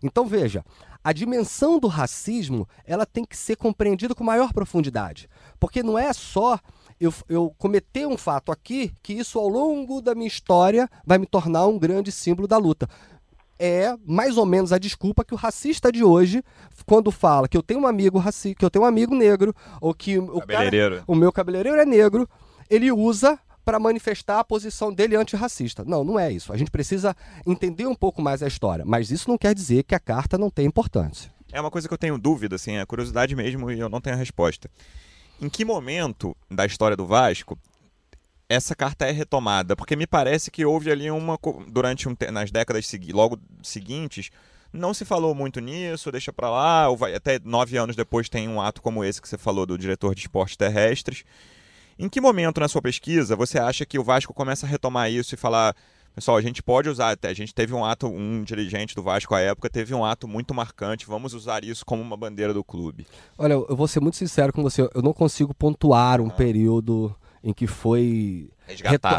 Então 0.02 0.26
veja, 0.26 0.63
a 1.04 1.12
dimensão 1.13 1.80
do 1.80 1.88
racismo 1.88 2.67
ela 2.86 3.06
tem 3.06 3.26
que 3.26 3.36
ser 3.36 3.56
compreendida 3.56 4.15
com 4.15 4.24
maior 4.24 4.54
profundidade, 4.54 5.30
porque 5.60 5.84
não 5.84 5.98
é 5.98 6.12
só 6.13 6.60
eu, 7.00 7.13
eu 7.30 7.54
cometer 7.58 8.06
um 8.06 8.17
fato 8.17 8.52
aqui 8.52 8.93
que 9.02 9.13
isso 9.13 9.39
ao 9.39 9.48
longo 9.48 10.02
da 10.02 10.13
minha 10.13 10.28
história 10.28 10.89
vai 11.06 11.17
me 11.17 11.26
tornar 11.26 11.65
um 11.67 11.80
grande 11.80 12.12
símbolo 12.12 12.48
da 12.48 12.58
luta 12.58 12.89
é 13.60 13.95
mais 14.06 14.38
ou 14.38 14.45
menos 14.45 14.72
a 14.72 14.78
desculpa 14.78 15.26
que 15.26 15.34
o 15.34 15.38
racista 15.38 15.91
de 15.91 16.04
hoje, 16.04 16.41
quando 16.86 17.12
fala 17.12 17.48
que 17.48 17.58
eu 17.58 17.62
tenho 17.62 17.82
um 17.82 17.88
amigo 17.88 18.17
racista, 18.17 18.58
que 18.58 18.65
eu 18.65 18.69
tenho 18.69 18.86
um 18.86 18.88
amigo 18.88 19.13
negro, 19.13 19.54
ou 19.82 19.93
que 19.93 20.17
o, 20.17 20.41
cara, 20.41 21.04
o 21.06 21.13
meu 21.13 21.32
cabeleireiro 21.32 21.78
é 21.78 21.86
negro, 21.86 22.28
ele 22.69 22.91
usa 22.91 23.38
para 23.65 23.78
manifestar 23.78 24.39
a 24.39 24.43
posição 24.43 24.91
dele 24.91 25.15
antirracista. 25.15 25.84
Não, 25.86 26.04
não 26.04 26.17
é 26.17 26.32
isso. 26.32 26.52
A 26.54 26.58
gente 26.58 26.72
precisa 26.72 27.15
entender 27.45 27.86
um 27.86 27.93
pouco 27.93 28.22
mais 28.22 28.41
a 28.41 28.48
história, 28.48 28.86
mas 28.86 29.12
isso 29.12 29.30
não 29.30 29.38
quer 29.38 29.54
dizer 29.54 29.84
que 29.84 29.93
a 29.93 30.00
carta 30.00 30.38
não 30.38 30.50
tem 30.50 30.65
importância. 30.65 31.32
É 31.52 31.60
uma 31.60 31.69
coisa 31.69 31.88
que 31.88 31.93
eu 31.93 31.98
tenho 31.98 32.17
dúvida, 32.17 32.56
assim, 32.56 32.78
é 32.78 32.86
curiosidade 32.86 33.36
mesmo 33.36 33.69
e 33.69 33.80
eu 33.80 33.89
não 33.89 34.00
tenho 34.00 34.15
a 34.15 34.19
resposta. 34.19 34.69
Em 35.41 35.50
que 35.50 35.63
momento 35.63 36.36
da 36.50 36.65
história 36.65 36.98
do 36.98 37.06
Vasco 37.06 37.58
essa 38.50 38.76
carta 38.76 39.06
é 39.06 39.12
retomada? 39.12 39.76
Porque 39.76 39.96
me 39.96 40.08
parece 40.08 40.50
que 40.50 40.66
houve 40.66 40.92
ali 40.92 41.10
uma. 41.12 41.38
Durante 41.68 42.10
um, 42.10 42.16
nas 42.32 42.50
décadas 42.50 42.88
segui, 42.88 43.14
logo 43.14 43.40
seguintes, 43.62 44.32
não 44.74 44.94
se 44.94 45.06
falou 45.06 45.36
muito 45.36 45.60
nisso, 45.60 46.12
deixa 46.12 46.34
para 46.34 46.50
lá, 46.50 46.90
ou 46.90 46.98
vai, 46.98 47.14
até 47.14 47.40
nove 47.44 47.78
anos 47.78 47.96
depois 47.96 48.28
tem 48.28 48.50
um 48.50 48.60
ato 48.60 48.82
como 48.82 49.04
esse 49.04 49.22
que 49.22 49.30
você 49.30 49.38
falou 49.38 49.68
do 49.68 49.78
diretor 49.78 50.16
de 50.16 50.22
esportes 50.22 50.58
terrestres. 50.58 51.24
Em 51.98 52.10
que 52.10 52.20
momento 52.20 52.60
na 52.60 52.68
sua 52.68 52.82
pesquisa 52.82 53.36
você 53.36 53.60
acha 53.60 53.86
que 53.86 54.00
o 54.00 54.04
Vasco 54.04 54.34
começa 54.34 54.66
a 54.66 54.70
retomar 54.70 55.12
isso 55.12 55.36
e 55.36 55.38
falar. 55.38 55.76
Pessoal, 56.16 56.38
a 56.38 56.42
gente 56.42 56.62
pode 56.64 56.90
usar, 56.90 57.12
até 57.12 57.30
a 57.30 57.34
gente 57.34 57.54
teve 57.54 57.74
um 57.74 57.86
ato, 57.86 58.08
um 58.08 58.44
dirigente 58.44 58.96
do 58.96 59.02
Vasco 59.02 59.36
à 59.36 59.40
época 59.40 59.70
teve 59.70 59.94
um 59.94 60.04
ato 60.04 60.28
muito 60.28 60.54
marcante, 60.56 61.06
vamos 61.06 61.34
usar 61.34 61.64
isso 61.64 61.86
como 61.86 62.02
uma 62.02 62.18
bandeira 62.18 62.52
do 62.52 62.64
clube. 62.64 63.06
Olha, 63.38 63.54
eu 63.54 63.76
vou 63.76 63.88
ser 63.88 64.02
muito 64.02 64.18
sincero 64.18 64.52
com 64.52 64.64
você, 64.64 64.82
eu 64.82 65.02
não 65.04 65.14
consigo 65.14 65.54
pontuar 65.54 66.20
um 66.20 66.28
ah. 66.28 66.32
período 66.32 67.16
em 67.43 67.54
que 67.54 67.67
foi 67.67 68.49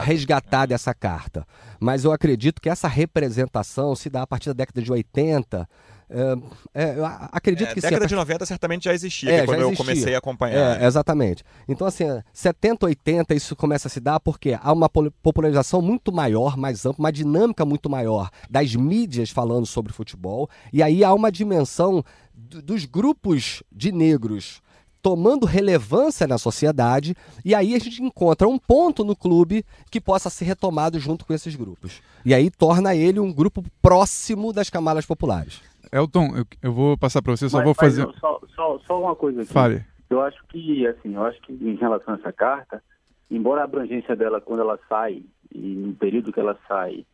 resgatada 0.02 0.74
essa 0.74 0.94
carta. 0.94 1.46
Mas 1.78 2.04
eu 2.04 2.12
acredito 2.12 2.60
que 2.60 2.68
essa 2.68 2.88
representação 2.88 3.94
se 3.94 4.10
dá 4.10 4.22
a 4.22 4.26
partir 4.26 4.50
da 4.50 4.54
década 4.54 4.82
de 4.82 4.92
80. 4.92 5.68
É, 6.12 6.82
é, 6.82 6.98
eu 6.98 7.06
acredito 7.06 7.68
é, 7.68 7.74
que 7.74 7.80
década 7.80 8.02
sim, 8.02 8.08
de 8.08 8.14
90 8.16 8.44
certamente 8.44 8.84
já 8.84 8.92
existia, 8.92 9.30
é, 9.30 9.46
quando 9.46 9.60
já 9.60 9.66
existia. 9.66 9.72
eu 9.72 9.76
comecei 9.76 10.14
a 10.14 10.18
acompanhar. 10.18 10.82
É, 10.82 10.86
exatamente. 10.86 11.44
Então, 11.68 11.86
assim, 11.86 12.04
70, 12.32 12.86
80 12.86 13.34
isso 13.34 13.54
começa 13.54 13.86
a 13.86 13.90
se 13.90 14.00
dar 14.00 14.18
porque 14.18 14.58
há 14.60 14.72
uma 14.72 14.88
popularização 14.88 15.80
muito 15.80 16.12
maior, 16.12 16.56
mais 16.56 16.84
ampla, 16.84 17.04
uma 17.04 17.12
dinâmica 17.12 17.64
muito 17.64 17.88
maior 17.88 18.28
das 18.50 18.74
mídias 18.74 19.30
falando 19.30 19.66
sobre 19.66 19.92
futebol. 19.92 20.50
E 20.72 20.82
aí 20.82 21.04
há 21.04 21.14
uma 21.14 21.30
dimensão 21.30 22.04
dos 22.34 22.84
grupos 22.86 23.62
de 23.70 23.92
negros 23.92 24.60
tomando 25.02 25.46
relevância 25.46 26.26
na 26.26 26.38
sociedade, 26.38 27.14
e 27.44 27.54
aí 27.54 27.74
a 27.74 27.78
gente 27.78 28.02
encontra 28.02 28.48
um 28.48 28.58
ponto 28.58 29.04
no 29.04 29.16
clube 29.16 29.64
que 29.90 30.00
possa 30.00 30.30
ser 30.30 30.44
retomado 30.44 30.98
junto 30.98 31.24
com 31.24 31.32
esses 31.32 31.54
grupos. 31.56 32.02
E 32.24 32.34
aí 32.34 32.50
torna 32.50 32.94
ele 32.94 33.20
um 33.20 33.32
grupo 33.32 33.64
próximo 33.80 34.52
das 34.52 34.68
camadas 34.70 35.06
populares. 35.06 35.62
Elton, 35.92 36.36
eu, 36.36 36.44
eu 36.62 36.72
vou 36.72 36.96
passar 36.96 37.20
para 37.22 37.36
você, 37.36 37.48
só 37.48 37.58
mas, 37.58 37.64
vou 37.64 37.74
fazer. 37.74 38.02
Só, 38.20 38.40
só, 38.54 38.78
só, 38.86 39.00
uma 39.00 39.16
coisa 39.16 39.42
aqui. 39.42 39.52
Fale. 39.52 39.84
Eu 40.08 40.20
acho 40.22 40.42
que, 40.48 40.86
assim, 40.86 41.14
eu 41.14 41.24
acho 41.24 41.40
que 41.42 41.52
em 41.52 41.76
relação 41.76 42.14
a 42.14 42.16
essa 42.16 42.32
carta, 42.32 42.82
embora 43.30 43.62
a 43.62 43.64
abrangência 43.64 44.14
dela 44.14 44.40
quando 44.40 44.60
ela 44.60 44.78
sai, 44.88 45.22
e 45.52 45.58
no 45.58 45.94
período 45.94 46.32
que 46.32 46.40
ela 46.40 46.58
sai, 46.68 47.04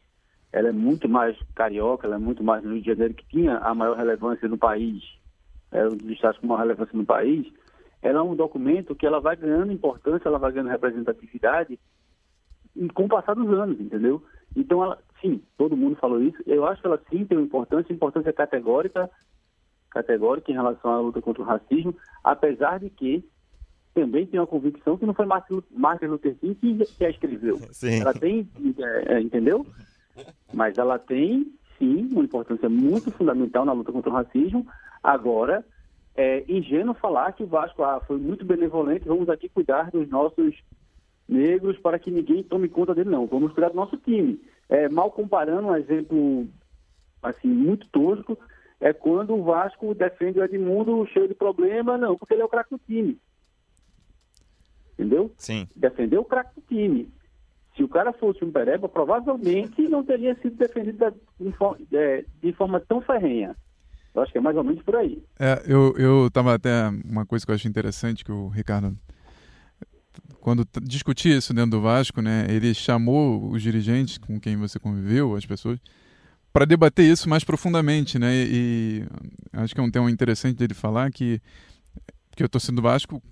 ela 0.52 0.68
é 0.68 0.72
muito 0.72 1.08
mais 1.08 1.36
carioca, 1.54 2.06
ela 2.06 2.16
é 2.16 2.18
muito 2.18 2.42
mais 2.42 2.62
no 2.62 2.72
Rio 2.72 2.80
de 2.80 2.86
Janeiro, 2.86 3.14
que 3.14 3.26
tinha 3.28 3.58
a 3.58 3.74
maior 3.74 3.96
relevância 3.96 4.48
no 4.48 4.58
país, 4.58 5.02
é 5.72 5.86
um 5.86 5.96
dos 5.96 6.10
estados 6.10 6.38
com 6.38 6.46
maior 6.46 6.60
relevância 6.60 6.96
no 6.96 7.04
país, 7.04 7.46
ela 8.06 8.20
é 8.20 8.22
um 8.22 8.36
documento 8.36 8.94
que 8.94 9.04
ela 9.04 9.20
vai 9.20 9.36
ganhando 9.36 9.72
importância, 9.72 10.28
ela 10.28 10.38
vai 10.38 10.52
ganhando 10.52 10.70
representatividade 10.70 11.78
com 12.94 13.04
o 13.04 13.08
passar 13.08 13.34
dos 13.34 13.48
anos, 13.52 13.80
entendeu? 13.80 14.22
Então, 14.54 14.82
ela, 14.82 14.98
sim, 15.20 15.42
todo 15.56 15.76
mundo 15.76 15.96
falou 15.96 16.22
isso. 16.22 16.40
Eu 16.46 16.64
acho 16.66 16.80
que 16.80 16.86
ela 16.86 17.00
sim 17.10 17.24
tem 17.24 17.36
uma 17.36 17.44
importância, 17.44 17.92
importância 17.92 18.32
categórica, 18.32 19.10
categórica 19.90 20.52
em 20.52 20.54
relação 20.54 20.90
à 20.90 21.00
luta 21.00 21.20
contra 21.20 21.42
o 21.42 21.46
racismo, 21.46 21.96
apesar 22.22 22.78
de 22.78 22.90
que 22.90 23.24
também 23.92 24.26
tem 24.26 24.38
uma 24.38 24.46
convicção 24.46 24.96
que 24.96 25.06
não 25.06 25.14
foi 25.14 25.26
Martin 25.26 26.06
Luther 26.06 26.36
King 26.36 26.84
que, 26.84 27.04
a 27.04 27.10
escreveu. 27.10 27.56
Sim. 27.72 28.00
Ela 28.02 28.12
tem, 28.12 28.48
é, 28.78 29.14
é, 29.14 29.20
entendeu? 29.20 29.66
Mas 30.52 30.78
ela 30.78 30.98
tem, 30.98 31.52
sim, 31.78 32.08
uma 32.12 32.22
importância 32.22 32.68
muito 32.68 33.10
fundamental 33.10 33.64
na 33.64 33.72
luta 33.72 33.90
contra 33.90 34.10
o 34.10 34.14
racismo. 34.14 34.66
Agora, 35.02 35.64
é 36.16 36.44
ingênuo 36.48 36.94
falar 36.94 37.32
que 37.32 37.42
o 37.42 37.46
Vasco 37.46 37.82
ah, 37.82 38.00
foi 38.00 38.16
muito 38.16 38.44
benevolente, 38.44 39.06
vamos 39.06 39.28
aqui 39.28 39.48
cuidar 39.48 39.90
dos 39.90 40.08
nossos 40.08 40.56
negros 41.28 41.78
para 41.78 41.98
que 41.98 42.10
ninguém 42.10 42.42
tome 42.42 42.68
conta 42.68 42.94
dele, 42.94 43.10
não. 43.10 43.26
Vamos 43.26 43.52
cuidar 43.52 43.68
do 43.68 43.76
nosso 43.76 43.96
time. 43.98 44.40
É, 44.68 44.88
mal 44.88 45.10
comparando, 45.10 45.68
um 45.68 45.76
exemplo 45.76 46.46
assim 47.22 47.48
muito 47.48 47.88
tosco, 47.88 48.38
é 48.80 48.92
quando 48.92 49.34
o 49.34 49.42
Vasco 49.42 49.94
defende 49.94 50.38
o 50.38 50.44
Edmundo 50.44 51.06
cheio 51.06 51.28
de 51.28 51.34
problema, 51.34 51.98
não, 51.98 52.16
porque 52.16 52.34
ele 52.34 52.42
é 52.42 52.44
o 52.44 52.48
craque 52.48 52.70
do 52.70 52.78
time. 52.78 53.18
Entendeu? 54.94 55.30
Sim. 55.36 55.68
Defendeu 55.76 56.22
o 56.22 56.24
craque 56.24 56.60
do 56.60 56.66
time. 56.66 57.10
Se 57.76 57.82
o 57.82 57.88
cara 57.88 58.12
fosse 58.12 58.42
um 58.42 58.50
pereba, 58.50 58.88
provavelmente 58.88 59.86
não 59.88 60.02
teria 60.02 60.34
sido 60.36 60.56
defendido 60.56 61.12
de, 61.38 61.96
é, 61.96 62.24
de 62.40 62.52
forma 62.52 62.80
tão 62.80 63.02
ferrenha. 63.02 63.54
Eu 64.16 64.22
acho 64.22 64.32
que 64.32 64.38
é 64.38 64.40
mais 64.40 64.56
ou 64.56 64.64
menos 64.64 64.82
por 64.82 64.96
aí. 64.96 65.22
É, 65.38 65.62
eu, 65.66 65.94
eu 65.98 66.30
tava 66.30 66.54
até. 66.54 66.88
Uma 67.04 67.26
coisa 67.26 67.44
que 67.44 67.50
eu 67.52 67.54
acho 67.54 67.68
interessante 67.68 68.24
que 68.24 68.32
o 68.32 68.48
Ricardo. 68.48 68.96
Quando 70.40 70.66
discutia 70.82 71.36
isso 71.36 71.52
dentro 71.52 71.72
do 71.72 71.80
Vasco, 71.82 72.22
né, 72.22 72.46
ele 72.48 72.72
chamou 72.72 73.50
os 73.50 73.60
dirigentes 73.60 74.16
com 74.16 74.40
quem 74.40 74.56
você 74.56 74.78
conviveu, 74.78 75.36
as 75.36 75.44
pessoas, 75.44 75.78
para 76.52 76.64
debater 76.64 77.04
isso 77.04 77.28
mais 77.28 77.44
profundamente, 77.44 78.18
né? 78.18 78.32
E, 78.32 79.04
acho 79.52 79.74
que 79.74 79.80
é 79.80 79.84
um 79.84 79.90
tema 79.90 80.10
interessante 80.10 80.56
dele 80.56 80.72
falar 80.72 81.10
que 81.10 81.40
que 82.34 82.42
eu 82.42 82.48
torcida 82.48 82.76
do 82.76 82.82
Vasco 82.82 83.22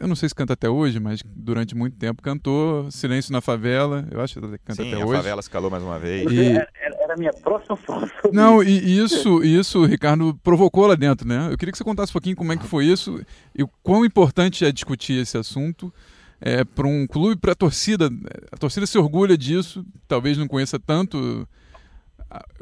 eu 0.00 0.06
não 0.06 0.14
sei 0.14 0.28
se 0.28 0.34
canta 0.34 0.52
até 0.52 0.68
hoje, 0.68 1.00
mas 1.00 1.22
durante 1.24 1.74
muito 1.74 1.96
tempo 1.96 2.22
cantou 2.22 2.88
Silêncio 2.90 3.32
na 3.32 3.40
Favela. 3.40 4.06
Eu 4.10 4.20
acho 4.20 4.34
que 4.34 4.58
canta 4.58 4.82
Sim, 4.82 4.92
até 4.92 5.02
a 5.02 5.04
hoje. 5.04 5.14
a 5.14 5.16
favela 5.16 5.42
se 5.42 5.50
calou 5.50 5.70
mais 5.70 5.82
uma 5.82 5.98
vez. 5.98 6.30
E... 6.30 6.52
Era 6.52 6.97
a 7.10 7.16
minha 7.16 7.32
próxima 7.32 7.76
frase. 7.76 8.12
Não, 8.32 8.62
e 8.62 8.98
isso, 8.98 9.42
isso, 9.42 9.84
Ricardo, 9.84 10.38
provocou 10.42 10.86
lá 10.86 10.94
dentro, 10.94 11.26
né? 11.26 11.48
Eu 11.50 11.56
queria 11.56 11.72
que 11.72 11.78
você 11.78 11.84
contasse 11.84 12.10
um 12.10 12.14
pouquinho 12.14 12.36
como 12.36 12.52
é 12.52 12.56
que 12.56 12.66
foi 12.66 12.86
isso 12.86 13.20
e 13.54 13.62
o 13.62 13.68
quão 13.82 14.04
importante 14.04 14.64
é 14.64 14.72
discutir 14.72 15.20
esse 15.20 15.36
assunto 15.36 15.92
é, 16.40 16.64
para 16.64 16.86
um 16.86 17.06
clube, 17.06 17.40
para 17.40 17.52
a 17.52 17.56
torcida. 17.56 18.10
A 18.52 18.56
torcida 18.56 18.86
se 18.86 18.98
orgulha 18.98 19.36
disso, 19.36 19.84
talvez 20.06 20.36
não 20.36 20.46
conheça 20.46 20.78
tanto 20.78 21.46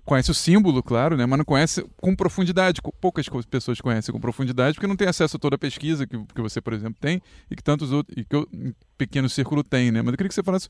conhece 0.07 0.31
o 0.31 0.35
símbolo, 0.35 0.83
claro, 0.83 1.17
né? 1.17 1.27
mas 1.27 1.37
não 1.37 1.45
conhece 1.45 1.85
com 2.01 2.15
profundidade. 2.15 2.81
Poucas 3.01 3.27
pessoas 3.51 3.81
conhecem 3.81 4.13
com 4.13 4.21
profundidade 4.21 4.75
porque 4.75 4.87
não 4.87 4.97
tem 4.97 5.09
acesso 5.09 5.37
a 5.37 5.41
toda 5.41 5.57
a 5.57 5.59
pesquisa 5.59 6.07
que, 6.07 6.17
que 6.33 6.41
você, 6.41 6.61
por 6.61 6.73
exemplo, 6.73 6.97
tem 7.01 7.21
e 7.51 7.57
que 7.57 7.63
tantos 7.63 7.93
outros, 7.93 8.17
e 8.17 8.25
que 8.25 8.37
um 8.37 8.73
pequeno 8.97 9.29
círculo 9.29 9.65
tem. 9.65 9.91
Né? 9.91 10.01
Mas 10.01 10.13
eu 10.13 10.17
queria 10.17 10.29
que 10.29 10.35
você 10.35 10.45
falasse 10.45 10.69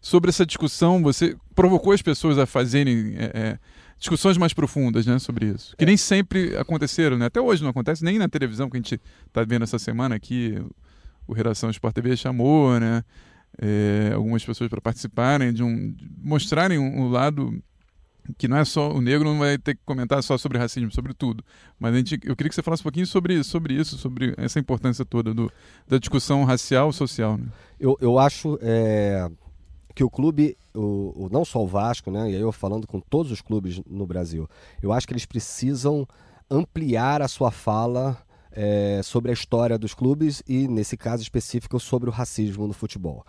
sobre 0.00 0.30
essa 0.30 0.46
discussão. 0.46 1.02
Você 1.02 1.36
provocou 1.54 1.92
as 1.92 2.02
pessoas 2.02 2.38
a 2.38 2.46
fazerem 2.46 3.14
é, 3.16 3.24
é, 3.34 3.58
discussões 3.98 4.36
mais 4.36 4.52
profundas 4.52 5.06
né, 5.06 5.18
sobre 5.18 5.46
isso, 5.46 5.76
que 5.76 5.84
nem 5.84 5.96
sempre 5.96 6.56
aconteceram. 6.56 7.18
Né? 7.18 7.26
Até 7.26 7.40
hoje 7.40 7.62
não 7.62 7.70
acontece, 7.70 8.04
nem 8.04 8.18
na 8.18 8.28
televisão 8.28 8.70
que 8.70 8.76
a 8.76 8.80
gente 8.80 9.00
está 9.26 9.44
vendo 9.44 9.62
essa 9.62 9.78
semana 9.78 10.14
aqui. 10.14 10.60
O 11.26 11.34
Redação 11.34 11.68
Sport 11.70 11.94
TV 11.94 12.16
chamou, 12.16 12.80
né? 12.80 13.04
É, 13.60 14.12
algumas 14.14 14.44
pessoas 14.44 14.70
para 14.70 14.80
participarem, 14.80 15.52
de 15.52 15.62
um, 15.62 15.94
mostrarem 16.22 16.78
um, 16.78 17.02
um 17.02 17.08
lado 17.10 17.60
que 18.36 18.46
não 18.46 18.58
é 18.58 18.64
só 18.64 18.92
o 18.92 19.00
negro 19.00 19.28
não 19.28 19.38
vai 19.38 19.56
ter 19.56 19.74
que 19.74 19.80
comentar 19.84 20.22
só 20.22 20.36
sobre 20.36 20.58
racismo, 20.58 20.90
sobre 20.92 21.14
tudo. 21.14 21.44
Mas 21.78 21.94
a 21.94 21.96
gente, 21.96 22.20
eu 22.24 22.36
queria 22.36 22.48
que 22.48 22.54
você 22.54 22.62
falasse 22.62 22.82
um 22.82 22.84
pouquinho 22.84 23.06
sobre, 23.06 23.42
sobre 23.42 23.74
isso, 23.74 23.96
sobre 23.96 24.34
essa 24.36 24.58
importância 24.58 25.04
toda 25.04 25.32
do, 25.32 25.50
da 25.86 25.98
discussão 25.98 26.44
racial 26.44 26.92
social. 26.92 27.38
Né? 27.38 27.46
Eu, 27.80 27.96
eu 28.00 28.18
acho 28.18 28.58
é, 28.60 29.28
que 29.98 30.04
o 30.04 30.08
clube, 30.08 30.56
o, 30.72 31.24
o, 31.24 31.28
não 31.28 31.44
só 31.44 31.60
o 31.60 31.66
Vasco, 31.66 32.08
né, 32.08 32.30
e 32.30 32.36
aí 32.36 32.40
eu 32.40 32.52
falando 32.52 32.86
com 32.86 33.00
todos 33.00 33.32
os 33.32 33.40
clubes 33.40 33.80
no 33.84 34.06
Brasil, 34.06 34.48
eu 34.80 34.92
acho 34.92 35.04
que 35.04 35.12
eles 35.12 35.26
precisam 35.26 36.06
ampliar 36.48 37.20
a 37.20 37.26
sua 37.26 37.50
fala 37.50 38.16
é, 38.52 39.00
sobre 39.02 39.32
a 39.32 39.34
história 39.34 39.76
dos 39.76 39.94
clubes 39.94 40.40
e, 40.46 40.68
nesse 40.68 40.96
caso 40.96 41.24
específico, 41.24 41.80
sobre 41.80 42.08
o 42.08 42.12
racismo 42.12 42.68
no 42.68 42.72
futebol. 42.72 43.26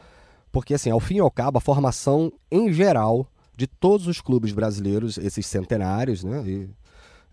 Porque, 0.52 0.76
assim, 0.76 0.92
ao 0.92 1.00
fim 1.00 1.16
e 1.16 1.20
ao 1.20 1.32
cabo, 1.32 1.58
a 1.58 1.62
formação 1.62 2.32
em 2.52 2.72
geral 2.72 3.26
de 3.58 3.66
todos 3.66 4.06
os 4.06 4.22
clubes 4.22 4.52
brasileiros, 4.52 5.18
esses 5.18 5.48
centenários, 5.48 6.24
né, 6.24 6.44
e, 6.46 6.70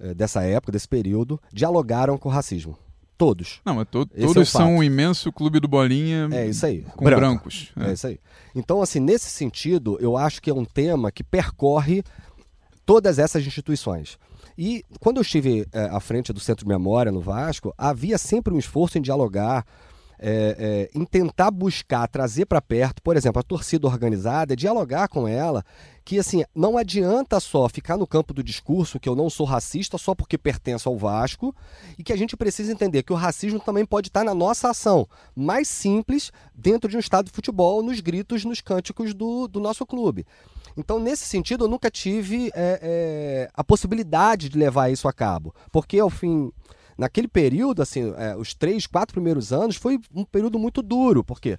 é, 0.01 0.14
dessa 0.14 0.44
época, 0.44 0.72
desse 0.72 0.88
período, 0.88 1.38
dialogaram 1.53 2.16
com 2.16 2.31
o 2.31 2.33
racismo. 2.33 2.79
Todos. 3.18 3.61
Não, 3.64 3.76
mas 3.76 3.88
to 3.88 4.05
todos 4.05 4.37
é 4.37 4.44
são 4.44 4.76
um 4.76 4.83
imenso 4.83 5.33
clube 5.33 5.59
do 5.59 5.66
Bolinha. 5.66 6.29
É 6.33 6.46
isso 6.48 6.66
aí. 6.66 6.83
Com 6.94 7.05
Branco. 7.05 7.20
brancos. 7.20 7.72
É. 7.76 7.88
é 7.88 7.92
isso 7.94 8.07
aí. 8.07 8.20
Então, 8.55 8.83
assim, 8.83 9.00
nesse 9.00 9.31
sentido, 9.31 9.96
eu 10.00 10.16
acho 10.16 10.42
que 10.42 10.50
é 10.50 10.55
um 10.55 10.64
tema 10.64 11.11
que 11.11 11.24
percorre 11.24 12.02
todas 12.85 13.18
essas 13.18 13.46
instituições. 13.46 14.18
E 14.59 14.85
quando 15.00 15.16
eu 15.16 15.22
estive 15.22 15.66
é, 15.72 15.85
à 15.85 16.00
frente 16.00 16.33
do 16.33 16.40
Centro 16.40 16.64
de 16.64 16.68
Memória 16.68 17.12
no 17.12 17.20
Vasco, 17.20 17.74
havia 17.76 18.18
sempre 18.18 18.52
um 18.52 18.59
esforço 18.59 18.98
em 18.98 19.02
dialogar 19.02 19.66
é, 20.18 20.88
é, 20.92 20.98
em 20.98 21.05
tentar 21.05 21.50
buscar, 21.50 22.07
trazer 22.09 22.46
para 22.46 22.61
perto, 22.61 23.02
por 23.02 23.16
exemplo, 23.16 23.40
a 23.40 23.42
torcida 23.42 23.87
organizada, 23.87 24.57
dialogar 24.57 25.09
com 25.09 25.29
ela, 25.29 25.64
que 26.05 26.18
assim, 26.18 26.44
não 26.55 26.79
adianta 26.79 27.40
só 27.40 27.68
ficar 27.68 27.96
no 27.96 28.07
campo 28.07 28.33
do 28.33 28.42
discurso 28.42 29.00
que 29.00 29.09
eu 29.09 29.16
não 29.16 29.29
sou 29.29 29.44
racista 29.44 29.98
só 29.98 30.14
porque 30.14 30.38
pertenço 30.38 30.88
ao 30.88 30.96
Vasco, 30.96 31.55
e 31.98 32.05
que 32.05 32.12
a 32.12 32.16
gente 32.16 32.37
precisa 32.37 32.72
entender 32.72 33.02
que 33.02 33.12
o 33.12 33.16
racismo 33.16 33.61
também 33.61 33.85
pode 33.85 34.09
estar 34.09 34.24
na 34.24 34.35
nossa 34.35 34.70
ação, 34.70 35.07
mais 35.35 35.68
simples, 35.68 36.31
dentro 36.55 36.88
de 36.88 36.96
um 36.96 37.00
estado 37.00 37.26
de 37.26 37.33
futebol, 37.33 37.83
nos 37.83 38.00
gritos, 38.00 38.44
nos 38.44 38.61
cânticos 38.61 39.12
do, 39.12 39.48
do 39.48 39.61
nosso 39.61 39.85
clube. 39.85 40.24
Então, 40.76 41.00
nesse 41.00 41.24
sentido, 41.24 41.64
eu 41.64 41.68
nunca 41.68 41.90
tive 41.90 42.50
é, 42.55 42.79
é, 42.83 43.50
a 43.55 43.64
possibilidade 43.64 44.48
de 44.48 44.59
levar 44.59 44.90
isso 44.90 45.09
a 45.09 45.12
cabo, 45.12 45.55
porque 45.72 45.98
ao 45.98 46.11
fim 46.11 46.52
naquele 46.96 47.28
período, 47.28 47.82
assim, 47.82 48.12
é, 48.16 48.37
os 48.37 48.54
três, 48.54 48.87
quatro 48.87 49.14
primeiros 49.14 49.52
anos, 49.52 49.76
foi 49.76 49.98
um 50.14 50.24
período 50.24 50.59
muito 50.59 50.82
duro, 50.82 51.24
porque 51.24 51.59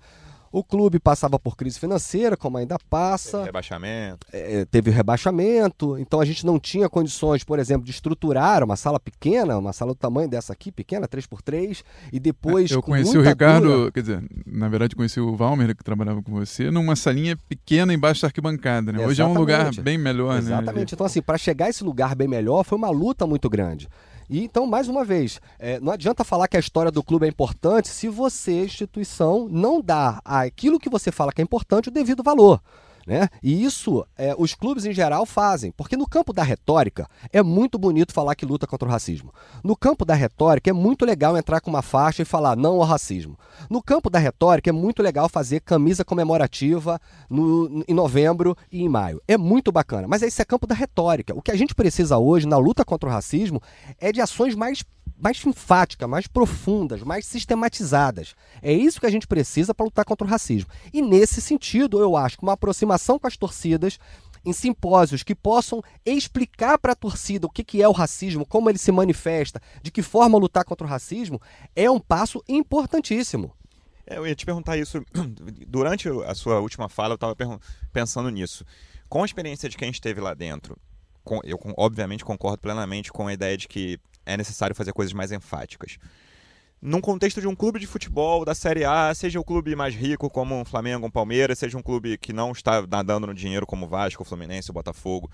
o 0.51 0.63
clube 0.63 0.99
passava 0.99 1.37
por 1.37 1.55
crise 1.55 1.79
financeira, 1.79 2.37
como 2.37 2.57
ainda 2.57 2.77
passa. 2.89 3.37
Teve 3.37 3.45
rebaixamento. 3.45 4.27
É, 4.31 4.65
teve 4.65 4.91
rebaixamento. 4.91 5.97
Então 5.97 6.19
a 6.19 6.25
gente 6.25 6.45
não 6.45 6.59
tinha 6.59 6.89
condições, 6.89 7.43
por 7.43 7.59
exemplo, 7.59 7.85
de 7.85 7.91
estruturar 7.91 8.63
uma 8.63 8.75
sala 8.75 8.99
pequena, 8.99 9.57
uma 9.57 9.73
sala 9.73 9.93
do 9.93 9.97
tamanho 9.97 10.29
dessa 10.29 10.53
aqui, 10.53 10.71
pequena, 10.71 11.07
3x3, 11.07 11.83
e 12.11 12.19
depois. 12.19 12.71
Eu 12.71 12.81
conheci 12.81 13.17
o 13.17 13.21
Ricardo, 13.21 13.67
dura... 13.67 13.91
quer 13.91 14.01
dizer, 14.01 14.23
na 14.45 14.67
verdade 14.69 14.95
conheci 14.95 15.19
o 15.19 15.35
Valmer, 15.35 15.75
que 15.75 15.83
trabalhava 15.83 16.21
com 16.21 16.31
você, 16.31 16.71
numa 16.71 16.95
salinha 16.95 17.37
pequena 17.47 17.93
embaixo 17.93 18.21
da 18.21 18.27
arquibancada. 18.27 18.91
Né? 18.91 19.05
Hoje 19.05 19.21
é 19.21 19.25
um 19.25 19.33
lugar 19.33 19.73
bem 19.75 19.97
melhor, 19.97 20.37
Exatamente. 20.37 20.49
né? 20.49 20.57
Exatamente. 20.57 20.95
Então, 20.95 21.05
assim, 21.05 21.21
para 21.21 21.37
chegar 21.37 21.65
a 21.65 21.69
esse 21.69 21.83
lugar 21.83 22.15
bem 22.15 22.27
melhor, 22.27 22.63
foi 22.63 22.77
uma 22.77 22.89
luta 22.89 23.27
muito 23.27 23.49
grande. 23.49 23.87
E 24.29 24.43
então, 24.43 24.65
mais 24.65 24.87
uma 24.87 25.05
vez, 25.05 25.39
é, 25.57 25.79
não 25.79 25.93
adianta 25.93 26.23
falar 26.23 26.47
que 26.47 26.57
a 26.57 26.59
história 26.59 26.91
do 26.91 27.03
clube 27.03 27.25
é 27.25 27.29
importante 27.29 27.87
se 27.87 28.09
você, 28.09 28.65
instituição, 28.65 29.47
não 29.49 29.81
dá 29.81 30.21
aquilo 30.23 30.79
que 30.79 30.89
você 30.89 31.11
fala 31.11 31.31
que 31.31 31.41
é 31.41 31.43
importante 31.43 31.89
o 31.89 31.91
devido 31.91 32.23
valor. 32.23 32.61
Né? 33.07 33.29
E 33.41 33.63
isso 33.63 34.05
é, 34.17 34.35
os 34.37 34.53
clubes 34.53 34.83
em 34.83 34.91
geral 34.91 35.25
fazem, 35.25 35.71
porque 35.71 35.95
no 35.95 36.05
campo 36.05 36.33
da 36.33 36.43
retórica 36.43 37.07
é 37.31 37.41
muito 37.41 37.79
bonito 37.79 38.11
falar 38.11 38.35
que 38.35 38.45
luta 38.45 38.67
contra 38.67 38.85
o 38.85 38.91
racismo. 38.91 39.33
No 39.63 39.77
campo 39.77 40.03
da 40.03 40.13
retórica 40.13 40.69
é 40.69 40.73
muito 40.73 41.05
legal 41.05 41.37
entrar 41.37 41.61
com 41.61 41.69
uma 41.69 41.81
faixa 41.81 42.23
e 42.23 42.25
falar 42.25 42.57
não 42.57 42.81
ao 42.81 42.83
racismo. 42.83 43.39
No 43.69 43.81
campo 43.81 44.09
da 44.09 44.19
retórica 44.19 44.71
é 44.71 44.73
muito 44.73 45.01
legal 45.01 45.29
fazer 45.29 45.61
camisa 45.61 46.03
comemorativa 46.03 46.99
no, 47.29 47.81
em 47.87 47.93
novembro 47.93 48.57
e 48.69 48.83
em 48.83 48.89
maio. 48.89 49.21
É 49.25 49.37
muito 49.37 49.71
bacana, 49.71 50.05
mas 50.05 50.21
esse 50.21 50.41
é 50.41 50.45
campo 50.45 50.67
da 50.67 50.75
retórica. 50.75 51.33
O 51.33 51.41
que 51.41 51.51
a 51.51 51.55
gente 51.55 51.73
precisa 51.73 52.17
hoje 52.17 52.45
na 52.45 52.57
luta 52.57 52.83
contra 52.83 53.07
o 53.07 53.11
racismo 53.11 53.61
é 54.01 54.11
de 54.11 54.19
ações 54.19 54.53
mais 54.53 54.83
mais 55.17 55.43
enfáticas, 55.45 56.07
mais 56.07 56.27
profundas, 56.27 57.01
mais 57.01 57.25
sistematizadas. 57.25 58.35
É 58.61 58.71
isso 58.71 58.99
que 58.99 59.05
a 59.05 59.11
gente 59.11 59.27
precisa 59.27 59.73
para 59.73 59.85
lutar 59.85 60.05
contra 60.05 60.25
o 60.25 60.29
racismo. 60.29 60.69
E 60.93 61.01
nesse 61.01 61.41
sentido, 61.41 61.99
eu 61.99 62.15
acho 62.15 62.37
que 62.37 62.43
uma 62.43 62.53
aproximação 62.53 63.17
com 63.17 63.27
as 63.27 63.35
torcidas 63.35 63.97
em 64.45 64.53
simpósios 64.53 65.23
que 65.23 65.35
possam 65.35 65.81
explicar 66.05 66.77
para 66.77 66.93
a 66.93 66.95
torcida 66.95 67.47
o 67.47 67.49
que, 67.49 67.63
que 67.63 67.81
é 67.81 67.87
o 67.87 67.91
racismo, 67.91 68.45
como 68.45 68.69
ele 68.69 68.77
se 68.77 68.91
manifesta, 68.91 69.61
de 69.81 69.91
que 69.91 70.01
forma 70.01 70.37
lutar 70.37 70.63
contra 70.63 70.85
o 70.87 70.89
racismo, 70.89 71.41
é 71.75 71.89
um 71.89 71.99
passo 71.99 72.41
importantíssimo. 72.47 73.53
É, 74.05 74.17
eu 74.17 74.25
ia 74.25 74.35
te 74.35 74.45
perguntar 74.45 74.77
isso 74.77 75.03
durante 75.67 76.07
a 76.25 76.33
sua 76.33 76.61
última 76.61 76.87
fala, 76.87 77.13
eu 77.13 77.15
estava 77.15 77.35
pensando 77.91 78.29
nisso. 78.29 78.63
Com 79.09 79.23
a 79.23 79.25
experiência 79.25 79.67
de 79.67 79.75
quem 79.75 79.89
esteve 79.89 80.21
lá 80.21 80.33
dentro, 80.33 80.77
eu 81.43 81.59
obviamente 81.75 82.23
concordo 82.23 82.59
plenamente 82.59 83.11
com 83.11 83.27
a 83.27 83.33
ideia 83.33 83.57
de 83.57 83.67
que 83.67 83.99
é 84.27 84.37
necessário 84.37 84.75
fazer 84.75 84.91
coisas 84.93 85.13
mais 85.13 85.31
enfáticas. 85.31 85.97
Num 86.79 87.01
contexto 87.01 87.41
de 87.41 87.47
um 87.47 87.55
clube 87.55 87.79
de 87.79 87.87
futebol 87.87 88.45
da 88.45 88.53
Série 88.53 88.85
A, 88.85 89.11
seja 89.15 89.39
o 89.39 89.43
clube 89.43 89.75
mais 89.75 89.95
rico 89.95 90.29
como 90.29 90.53
um 90.53 90.63
Flamengo, 90.63 91.07
um 91.07 91.11
Palmeiras, 91.11 91.57
seja 91.57 91.75
um 91.75 91.81
clube 91.81 92.17
que 92.19 92.31
não 92.31 92.51
está 92.51 92.85
nadando 92.85 93.25
no 93.25 93.33
dinheiro 93.33 93.65
como 93.65 93.87
o 93.87 93.89
Vasco, 93.89 94.21
o 94.21 94.25
Fluminense, 94.25 94.69
o 94.69 94.73
Botafogo, 94.73 95.31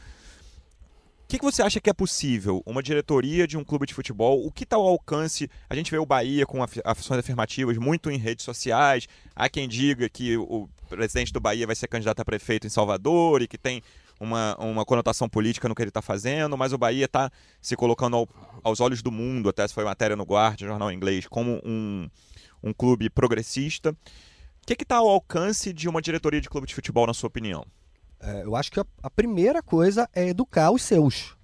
o 1.24 1.28
que, 1.28 1.40
que, 1.40 1.46
você 1.46 1.64
acha 1.64 1.82
que 1.82 1.90
é 1.90 1.94
possível? 1.94 2.62
Uma 2.64 2.84
diretoria 2.84 3.48
de 3.48 3.58
um 3.58 3.64
clube 3.64 3.88
de 3.88 3.94
futebol, 3.94 4.46
o 4.46 4.52
que 4.52 4.64
está 4.64 4.76
ao 4.76 4.88
alcance? 4.88 5.50
A 5.68 5.76
gente 5.76 5.90
vê 5.90 5.98
o 5.98 6.06
Bahia 6.06 6.46
com 6.46 6.62
ações 6.62 7.18
afirmativas 7.18 7.76
muito 7.78 8.12
em 8.12 8.18
redes 8.18 8.46
sociais. 8.46 9.08
Há 9.36 9.50
quem 9.50 9.68
diga 9.68 10.08
que 10.10 10.38
o 10.38 10.70
presidente 10.96 11.34
do 11.34 11.40
Bahia 11.40 11.66
vai 11.66 11.76
ser 11.76 11.88
candidato 11.88 12.20
a 12.20 12.26
prefeito 12.26 12.68
em 12.68 12.70
Salvador 12.70 13.42
e 13.42 13.48
que 13.48 13.58
tem 13.58 13.82
uma, 14.20 14.56
uma 14.58 14.86
conotação 14.86 15.28
política 15.28 15.68
no 15.68 15.76
que 15.76 15.82
ele 15.82 15.90
está 15.90 16.02
fazendo, 16.02 16.58
mas 16.58 16.74
o 16.74 16.78
Bahia 16.78 17.06
está 17.06 17.32
se 17.62 17.76
colocando 17.76 18.16
ao, 18.16 18.30
aos 18.64 18.80
olhos 18.80 19.02
do 19.02 19.12
mundo, 19.12 19.50
até 19.50 19.68
se 19.68 19.74
foi 19.74 19.84
matéria 19.84 20.16
no 20.16 20.24
Guardian, 20.24 20.68
jornal 20.68 20.92
inglês, 20.92 21.28
como 21.28 21.62
um, 21.66 22.10
um 22.64 22.74
clube 22.74 23.10
progressista. 23.10 23.92
O 23.92 24.66
que 24.66 24.82
está 24.82 24.98
ao 24.98 25.10
alcance 25.10 25.74
de 25.74 25.90
uma 25.90 26.02
diretoria 26.02 26.40
de 26.40 26.50
clube 26.50 26.68
de 26.68 26.74
futebol, 26.74 27.06
na 27.06 27.14
sua 27.14 27.28
opinião? 27.28 27.66
É, 28.22 28.44
eu 28.44 28.56
acho 28.56 28.72
que 28.72 28.80
a, 28.80 28.86
a 29.02 29.10
primeira 29.10 29.62
coisa 29.62 30.10
é 30.16 30.30
educar 30.30 30.72
os 30.72 30.82
seus. 30.82 31.36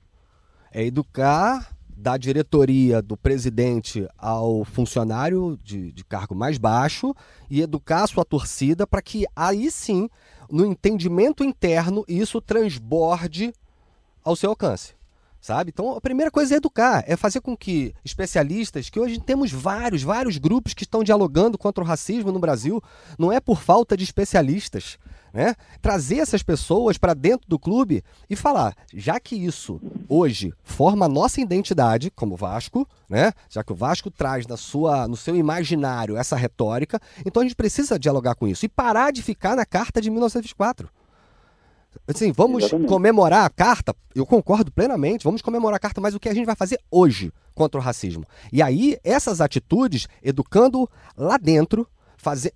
É 0.72 0.84
educar 0.84 1.76
da 2.00 2.16
diretoria, 2.16 3.02
do 3.02 3.18
presidente 3.18 4.08
ao 4.18 4.64
funcionário 4.64 5.60
de, 5.62 5.92
de, 5.92 6.06
cargo 6.06 6.34
mais 6.34 6.58
baixo 6.58 7.14
e 7.50 7.60
educar 7.60 8.04
a 8.04 8.08
sua 8.08 8.24
torcida 8.24 8.88
para 8.88 9.02
que 9.02 9.26
aí 9.36 9.70
sim 9.70 10.10
no 10.50 10.66
entendimento 10.66 11.44
interno 11.44 12.06
isso 12.08 12.40
transborde 12.40 13.54
ao 14.24 14.34
seu 14.34 14.52
alcance. 14.52 14.94
Sabe? 15.42 15.72
Então, 15.74 15.96
a 15.96 16.02
primeira 16.02 16.32
coisa 16.32 16.54
é 16.54 16.58
educar, 16.58 17.04
é 17.06 17.18
fazer 17.18 17.42
com 17.42 17.56
que 17.56 17.94
especialistas, 18.04 18.90
que 18.90 19.00
hoje 19.00 19.20
temos 19.20 19.52
vários, 19.52 20.02
vários 20.02 20.38
grupos 20.38 20.74
que 20.74 20.84
estão 20.84 21.04
dialogando 21.04 21.58
contra 21.58 21.84
o 21.84 21.88
racismo 21.88 22.32
no 22.32 22.40
Brasil, 22.40 22.82
não 23.18 23.32
é 23.32 23.40
por 23.40 23.62
falta 23.62 23.96
de 23.96 24.04
especialistas, 24.04 24.98
né? 25.34 25.56
Trazer 25.82 26.18
essas 26.18 26.44
pessoas 26.44 26.98
para 26.98 27.13
dentro 27.13 27.48
do 27.48 27.60
clube 27.60 28.04
e 28.30 28.36
falar, 28.36 28.76
já 28.94 29.20
que 29.20 29.36
isso 29.36 29.80
hoje 30.08 30.54
forma 30.63 31.06
a 31.06 31.10
nossa 31.10 31.42
identidade 31.42 32.12
como 32.12 32.36
Vasco, 32.36 32.88
né? 33.10 33.32
Já 33.50 33.63
que 33.63 33.72
o 33.72 33.76
Vasco 33.76 34.10
traz 34.12 34.48
na 34.48 34.58
sua, 34.58 35.08
no 35.08 35.15
seu 35.15 35.36
imaginário 35.36 36.18
essa 36.18 36.36
retórica, 36.36 37.00
então 37.26 37.42
a 37.42 37.46
gente 37.46 37.56
precisa 37.56 38.00
dialogar 38.00 38.36
com 38.36 38.48
isso 38.48 38.65
e 38.65 38.70
parar 38.70 39.12
de 39.12 39.22
ficar 39.22 39.56
na 39.56 39.65
carta 39.65 40.02
de 40.02 40.10
1904. 40.10 40.89
Assim, 42.08 42.32
vamos 42.32 42.63
Exatamente. 42.63 42.88
comemorar 42.88 43.46
a 43.46 43.50
carta, 43.50 43.96
eu 44.15 44.26
concordo 44.26 44.72
plenamente, 44.72 45.24
vamos 45.24 45.42
comemorar 45.42 45.78
a 45.78 45.80
carta, 45.80 46.00
mas 46.00 46.13
o 46.13 46.20
que 46.20 46.30
a 46.30 46.34
gente 46.34 46.46
vai 46.46 46.56
fazer 46.56 46.80
hoje 46.89 47.32
contra 47.54 47.80
o 47.80 47.84
racismo? 47.84 48.24
E 48.52 48.62
aí, 48.62 48.98
essas 49.04 49.42
atitudes, 49.42 50.08
educando 50.24 50.89
lá 51.18 51.38
dentro, 51.38 51.88
fazer, 52.18 52.54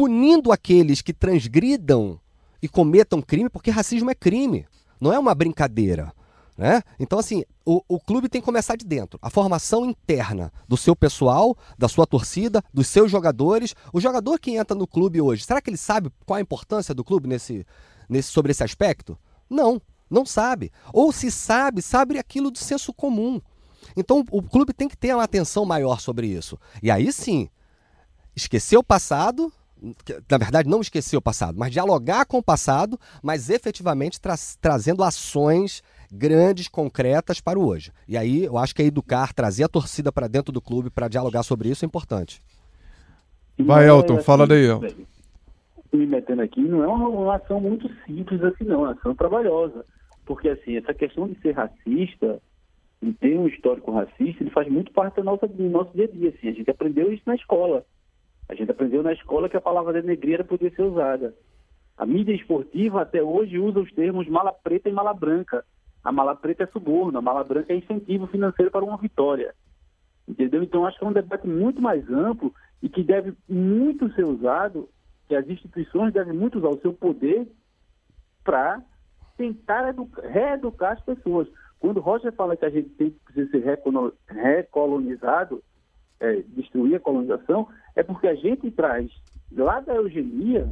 punindo 0.00 0.50
aqueles 0.50 1.02
que 1.02 1.12
transgridam 1.12 2.18
e 2.62 2.66
cometam 2.66 3.20
crime, 3.20 3.50
porque 3.50 3.70
racismo 3.70 4.10
é 4.10 4.14
crime, 4.14 4.66
não 4.98 5.12
é 5.12 5.18
uma 5.18 5.34
brincadeira. 5.34 6.10
Né? 6.56 6.82
Então, 6.98 7.18
assim, 7.18 7.44
o, 7.66 7.82
o 7.86 8.00
clube 8.00 8.26
tem 8.26 8.40
que 8.40 8.46
começar 8.46 8.76
de 8.76 8.86
dentro. 8.86 9.18
A 9.20 9.28
formação 9.28 9.84
interna 9.84 10.50
do 10.66 10.74
seu 10.74 10.96
pessoal, 10.96 11.54
da 11.78 11.86
sua 11.86 12.06
torcida, 12.06 12.64
dos 12.72 12.88
seus 12.88 13.10
jogadores. 13.10 13.74
O 13.92 14.00
jogador 14.00 14.40
que 14.40 14.52
entra 14.52 14.74
no 14.74 14.86
clube 14.86 15.20
hoje, 15.20 15.44
será 15.44 15.60
que 15.60 15.68
ele 15.68 15.76
sabe 15.76 16.10
qual 16.24 16.38
a 16.38 16.40
importância 16.40 16.94
do 16.94 17.04
clube 17.04 17.28
nesse, 17.28 17.66
nesse, 18.08 18.30
sobre 18.30 18.52
esse 18.52 18.64
aspecto? 18.64 19.18
Não, 19.50 19.82
não 20.08 20.24
sabe. 20.24 20.72
Ou 20.94 21.12
se 21.12 21.30
sabe, 21.30 21.82
sabe 21.82 22.18
aquilo 22.18 22.50
do 22.50 22.58
senso 22.58 22.90
comum. 22.90 23.38
Então 23.94 24.24
o 24.30 24.42
clube 24.42 24.72
tem 24.72 24.88
que 24.88 24.96
ter 24.96 25.14
uma 25.14 25.24
atenção 25.24 25.66
maior 25.66 26.00
sobre 26.00 26.26
isso. 26.26 26.58
E 26.82 26.90
aí 26.90 27.12
sim, 27.12 27.50
esquecer 28.34 28.78
o 28.78 28.82
passado, 28.82 29.52
na 30.30 30.38
verdade, 30.38 30.68
não 30.68 30.80
esquecer 30.80 31.16
o 31.16 31.22
passado, 31.22 31.58
mas 31.58 31.72
dialogar 31.72 32.26
com 32.26 32.38
o 32.38 32.42
passado, 32.42 32.98
mas 33.22 33.48
efetivamente 33.48 34.20
tra 34.20 34.34
trazendo 34.60 35.02
ações 35.02 35.82
grandes, 36.12 36.68
concretas 36.68 37.40
para 37.40 37.58
o 37.58 37.66
hoje. 37.66 37.92
E 38.06 38.16
aí 38.16 38.44
eu 38.44 38.58
acho 38.58 38.74
que 38.74 38.82
é 38.82 38.86
educar, 38.86 39.32
trazer 39.32 39.64
a 39.64 39.68
torcida 39.68 40.10
para 40.10 40.28
dentro 40.28 40.52
do 40.52 40.60
clube 40.60 40.90
para 40.90 41.08
dialogar 41.08 41.42
sobre 41.42 41.68
isso 41.68 41.84
é 41.84 41.86
importante. 41.86 42.40
Vai, 43.58 43.88
Elton, 43.88 44.18
é, 44.18 44.22
fala 44.22 44.46
daí. 44.46 44.64
Elton. 44.64 45.04
Me 45.92 46.06
metendo 46.06 46.42
aqui, 46.42 46.60
não 46.60 46.84
é 46.84 46.86
uma, 46.86 47.08
uma 47.08 47.36
ação 47.36 47.60
muito 47.60 47.90
simples 48.06 48.42
assim, 48.42 48.64
não, 48.64 48.74
é 48.74 48.78
uma 48.78 48.92
ação 48.92 49.14
trabalhosa. 49.14 49.84
Porque, 50.24 50.48
assim, 50.48 50.76
essa 50.76 50.94
questão 50.94 51.26
de 51.26 51.38
ser 51.40 51.52
racista, 51.52 52.40
e 53.02 53.12
ter 53.14 53.38
um 53.38 53.48
histórico 53.48 53.92
racista, 53.92 54.42
ele 54.42 54.50
faz 54.50 54.68
muito 54.68 54.92
parte 54.92 55.16
do 55.16 55.24
nosso, 55.24 55.46
do 55.48 55.70
nosso 55.70 55.90
dia 55.94 56.04
a 56.04 56.08
dia. 56.08 56.28
Assim. 56.28 56.48
A 56.48 56.52
gente 56.52 56.70
aprendeu 56.70 57.12
isso 57.12 57.22
na 57.26 57.34
escola. 57.34 57.84
A 58.50 58.54
gente 58.56 58.68
aprendeu 58.68 59.00
na 59.00 59.12
escola 59.12 59.48
que 59.48 59.56
a 59.56 59.60
palavra 59.60 59.92
denegreira 59.92 60.42
podia 60.42 60.74
ser 60.74 60.82
usada. 60.82 61.32
A 61.96 62.04
mídia 62.04 62.34
esportiva 62.34 63.00
até 63.00 63.22
hoje 63.22 63.60
usa 63.60 63.78
os 63.78 63.92
termos 63.92 64.26
mala 64.26 64.52
preta 64.52 64.88
e 64.88 64.92
mala 64.92 65.14
branca. 65.14 65.64
A 66.02 66.10
mala 66.10 66.34
preta 66.34 66.64
é 66.64 66.66
suborno, 66.66 67.16
a 67.16 67.22
mala 67.22 67.44
branca 67.44 67.72
é 67.72 67.76
incentivo 67.76 68.26
financeiro 68.26 68.68
para 68.68 68.84
uma 68.84 68.96
vitória. 68.96 69.54
Entendeu? 70.26 70.64
Então, 70.64 70.84
acho 70.84 70.98
que 70.98 71.04
é 71.04 71.06
um 71.06 71.12
debate 71.12 71.46
muito 71.46 71.80
mais 71.80 72.10
amplo 72.10 72.52
e 72.82 72.88
que 72.88 73.04
deve 73.04 73.34
muito 73.48 74.12
ser 74.14 74.24
usado, 74.24 74.88
que 75.28 75.36
as 75.36 75.48
instituições 75.48 76.12
devem 76.12 76.32
muito 76.32 76.58
usar 76.58 76.70
o 76.70 76.80
seu 76.80 76.92
poder 76.92 77.46
para 78.42 78.82
tentar 79.36 79.94
reeducar 80.24 80.94
as 80.94 81.00
pessoas. 81.04 81.46
Quando 81.78 82.00
Roger 82.00 82.32
fala 82.32 82.56
que 82.56 82.64
a 82.64 82.70
gente 82.70 82.88
tem 82.90 83.14
que 83.32 83.46
ser 83.46 83.62
recolonizado, 84.26 85.62
é, 86.18 86.42
destruir 86.48 86.96
a 86.96 87.00
colonização, 87.00 87.68
é 87.94 88.02
porque 88.02 88.26
a 88.26 88.34
gente 88.34 88.70
traz 88.70 89.10
lá 89.52 89.80
da 89.80 89.94
eugenia 89.94 90.70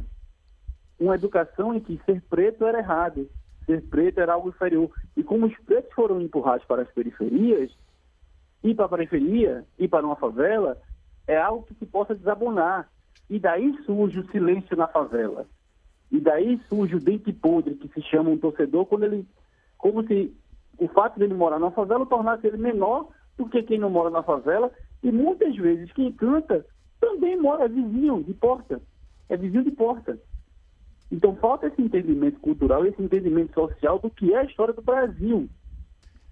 uma 0.99 1.15
educação 1.15 1.73
em 1.73 1.79
que 1.79 1.99
ser 2.05 2.21
preto 2.29 2.65
era 2.65 2.79
errado, 2.79 3.29
ser 3.65 3.81
preto 3.83 4.19
era 4.19 4.33
algo 4.33 4.49
inferior. 4.49 4.89
E 5.15 5.23
como 5.23 5.45
os 5.45 5.57
pretos 5.59 5.93
foram 5.93 6.21
empurrados 6.21 6.65
para 6.65 6.81
as 6.81 6.91
periferias, 6.91 7.71
ir 8.63 8.75
para 8.75 8.85
a 8.85 8.89
periferia, 8.89 9.65
ir 9.77 9.87
para 9.87 10.05
uma 10.05 10.15
favela, 10.15 10.77
é 11.27 11.37
algo 11.37 11.63
que 11.63 11.75
se 11.75 11.85
possa 11.85 12.15
desabonar. 12.15 12.89
E 13.29 13.39
daí 13.39 13.77
surge 13.85 14.19
o 14.19 14.31
silêncio 14.31 14.75
na 14.75 14.87
favela. 14.87 15.45
E 16.11 16.19
daí 16.19 16.59
surge 16.67 16.95
o 16.95 16.99
dente 16.99 17.31
podre 17.31 17.75
que 17.75 17.87
se 17.89 18.01
chama 18.01 18.31
um 18.31 18.37
torcedor 18.37 18.85
quando 18.85 19.03
ele. 19.03 19.27
Como 19.77 20.05
se 20.05 20.35
o 20.77 20.87
fato 20.87 21.19
dele 21.19 21.33
morar 21.33 21.59
na 21.59 21.71
favela 21.71 22.05
tornasse 22.05 22.47
ele 22.47 22.57
menor 22.57 23.07
do 23.37 23.47
que 23.47 23.63
quem 23.63 23.77
não 23.77 23.89
mora 23.89 24.09
na 24.09 24.23
favela. 24.23 24.71
E 25.03 25.11
muitas 25.11 25.55
vezes 25.55 25.93
quem 25.93 26.11
canta 26.11 26.65
também 26.99 27.39
mora 27.39 27.67
vizinho 27.67 28.23
de 28.23 28.33
porta. 28.33 28.81
É 29.27 29.37
vizinho 29.37 29.63
de 29.63 29.71
porta. 29.71 30.19
Então 31.11 31.35
falta 31.37 31.67
esse 31.67 31.81
entendimento 31.81 32.39
cultural, 32.39 32.85
esse 32.85 33.01
entendimento 33.01 33.53
social 33.53 33.99
do 33.99 34.09
que 34.09 34.33
é 34.33 34.39
a 34.39 34.43
história 34.43 34.73
do 34.73 34.81
Brasil. 34.81 35.49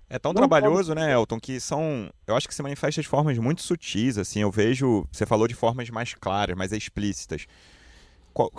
É 0.10 0.18
tão 0.18 0.32
não 0.32 0.40
trabalhoso, 0.40 0.94
pode... 0.94 1.06
né, 1.06 1.14
Elton, 1.14 1.40
que 1.40 1.60
são. 1.60 2.10
Eu 2.26 2.36
acho 2.36 2.48
que 2.48 2.56
se 2.56 2.64
manifesta 2.64 3.02
de 3.02 3.08
formas 3.08 3.38
muito 3.38 3.62
sutis, 3.62 4.18
assim. 4.18 4.42
Eu 4.42 4.52
vejo. 4.52 5.06
Você 5.12 5.26
falou 5.26 5.48
de 5.48 5.56
formas 5.56 5.90
mais 5.90 6.14
claras, 6.14 6.56
mais 6.56 6.72
explícitas. 6.72 7.46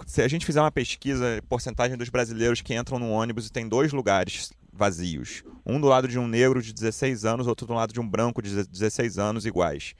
Se 0.06 0.20
a 0.20 0.28
gente 0.28 0.44
fizer 0.44 0.60
uma 0.60 0.72
pesquisa, 0.72 1.40
porcentagem 1.48 1.96
dos 1.96 2.08
brasileiros 2.08 2.60
que 2.60 2.74
entram 2.74 2.98
no 2.98 3.10
ônibus 3.10 3.46
e 3.46 3.52
tem 3.52 3.68
dois 3.68 3.92
lugares 3.92 4.52
vazios. 4.72 5.44
Um 5.64 5.80
do 5.80 5.86
lado 5.86 6.08
de 6.08 6.18
um 6.18 6.26
negro 6.26 6.60
de 6.60 6.72
16 6.72 7.24
anos, 7.24 7.46
outro 7.46 7.66
do 7.66 7.74
lado 7.74 7.92
de 7.92 8.00
um 8.00 8.08
branco 8.08 8.42
de 8.42 8.66
16 8.66 9.18
anos 9.18 9.46
iguais. 9.46 9.94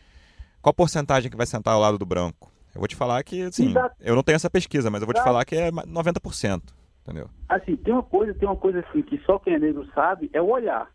Qual 0.60 0.74
porcentagem 0.74 1.30
que 1.30 1.36
vai 1.36 1.46
sentar 1.46 1.74
ao 1.74 1.80
lado 1.80 1.98
do 1.98 2.06
branco? 2.06 2.50
Eu 2.74 2.80
vou 2.80 2.88
te 2.88 2.96
falar 2.96 3.22
que, 3.22 3.42
assim, 3.42 3.70
Exato. 3.70 3.96
eu 4.00 4.14
não 4.14 4.22
tenho 4.22 4.36
essa 4.36 4.50
pesquisa, 4.50 4.90
mas 4.90 5.00
eu 5.00 5.06
vou 5.06 5.14
Exato. 5.14 5.24
te 5.24 5.28
falar 5.28 5.44
que 5.44 5.56
é 5.56 5.70
90%, 5.70 6.62
entendeu? 7.02 7.28
Assim, 7.48 7.76
tem 7.76 7.92
uma 7.92 8.02
coisa, 8.02 8.34
tem 8.34 8.48
uma 8.48 8.56
coisa 8.56 8.80
assim 8.80 9.02
que 9.02 9.18
só 9.24 9.38
quem 9.38 9.54
é 9.54 9.58
negro 9.58 9.86
sabe, 9.94 10.30
é 10.32 10.40
o 10.40 10.48
olhar. 10.48 10.90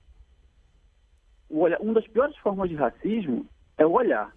O 1.50 1.60
olhar. 1.60 1.80
Uma 1.82 1.94
das 1.96 2.08
piores 2.08 2.36
formas 2.38 2.70
de 2.70 2.76
racismo 2.76 3.46
é 3.78 3.86
o 3.86 3.92
olhar. 3.92 4.34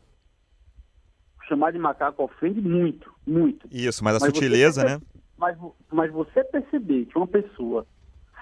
Chamar 1.49 1.73
de 1.73 1.79
macaco 1.79 2.25
ofende 2.25 2.61
muito, 2.61 3.13
muito. 3.27 3.69
Isso, 3.71 4.03
mas 4.03 4.17
a 4.17 4.21
mas 4.21 4.35
sutileza, 4.35 4.83
né? 4.83 5.01
Mas, 5.37 5.57
mas 5.93 6.11
você 6.11 6.43
perceber 6.43 7.07
que 7.07 7.17
uma 7.17 7.27
pessoa 7.27 7.87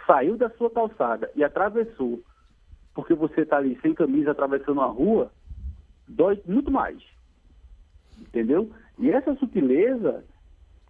saiu 0.07 0.37
da 0.37 0.49
sua 0.51 0.71
calçada 0.71 1.31
e 1.35 1.45
atravessou 1.45 2.23
porque 2.95 3.13
você 3.13 3.43
está 3.43 3.57
ali 3.57 3.79
sem 3.83 3.93
camisa 3.93 4.31
atravessando 4.31 4.81
a 4.81 4.87
rua, 4.87 5.31
dói 6.07 6.41
muito 6.47 6.71
mais. 6.71 7.03
Entendeu? 8.21 8.71
E 8.99 9.11
essa 9.11 9.35
sutileza 9.37 10.25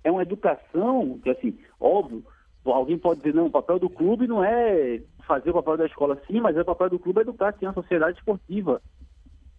é 0.03 0.11
uma 0.11 0.23
educação 0.23 1.19
que, 1.23 1.31
assim, 1.31 1.59
óbvio, 1.81 2.25
alguém 2.65 2.99
pode 2.99 3.21
dizer, 3.21 3.35
não, 3.35 3.47
o 3.47 3.51
papel 3.51 3.79
do 3.79 3.89
clube 3.89 4.27
não 4.27 4.45
é 4.45 5.01
fazer 5.27 5.51
o 5.51 5.55
papel 5.55 5.79
da 5.79 5.87
escola, 5.87 6.21
sim, 6.27 6.41
mas 6.41 6.57
é 6.57 6.61
o 6.61 6.65
papel 6.65 6.91
do 6.91 6.99
clube 6.99 7.21
é 7.21 7.23
educar, 7.23 7.55
sim, 7.59 7.67
a 7.67 7.73
sociedade 7.73 8.19
esportiva. 8.19 8.83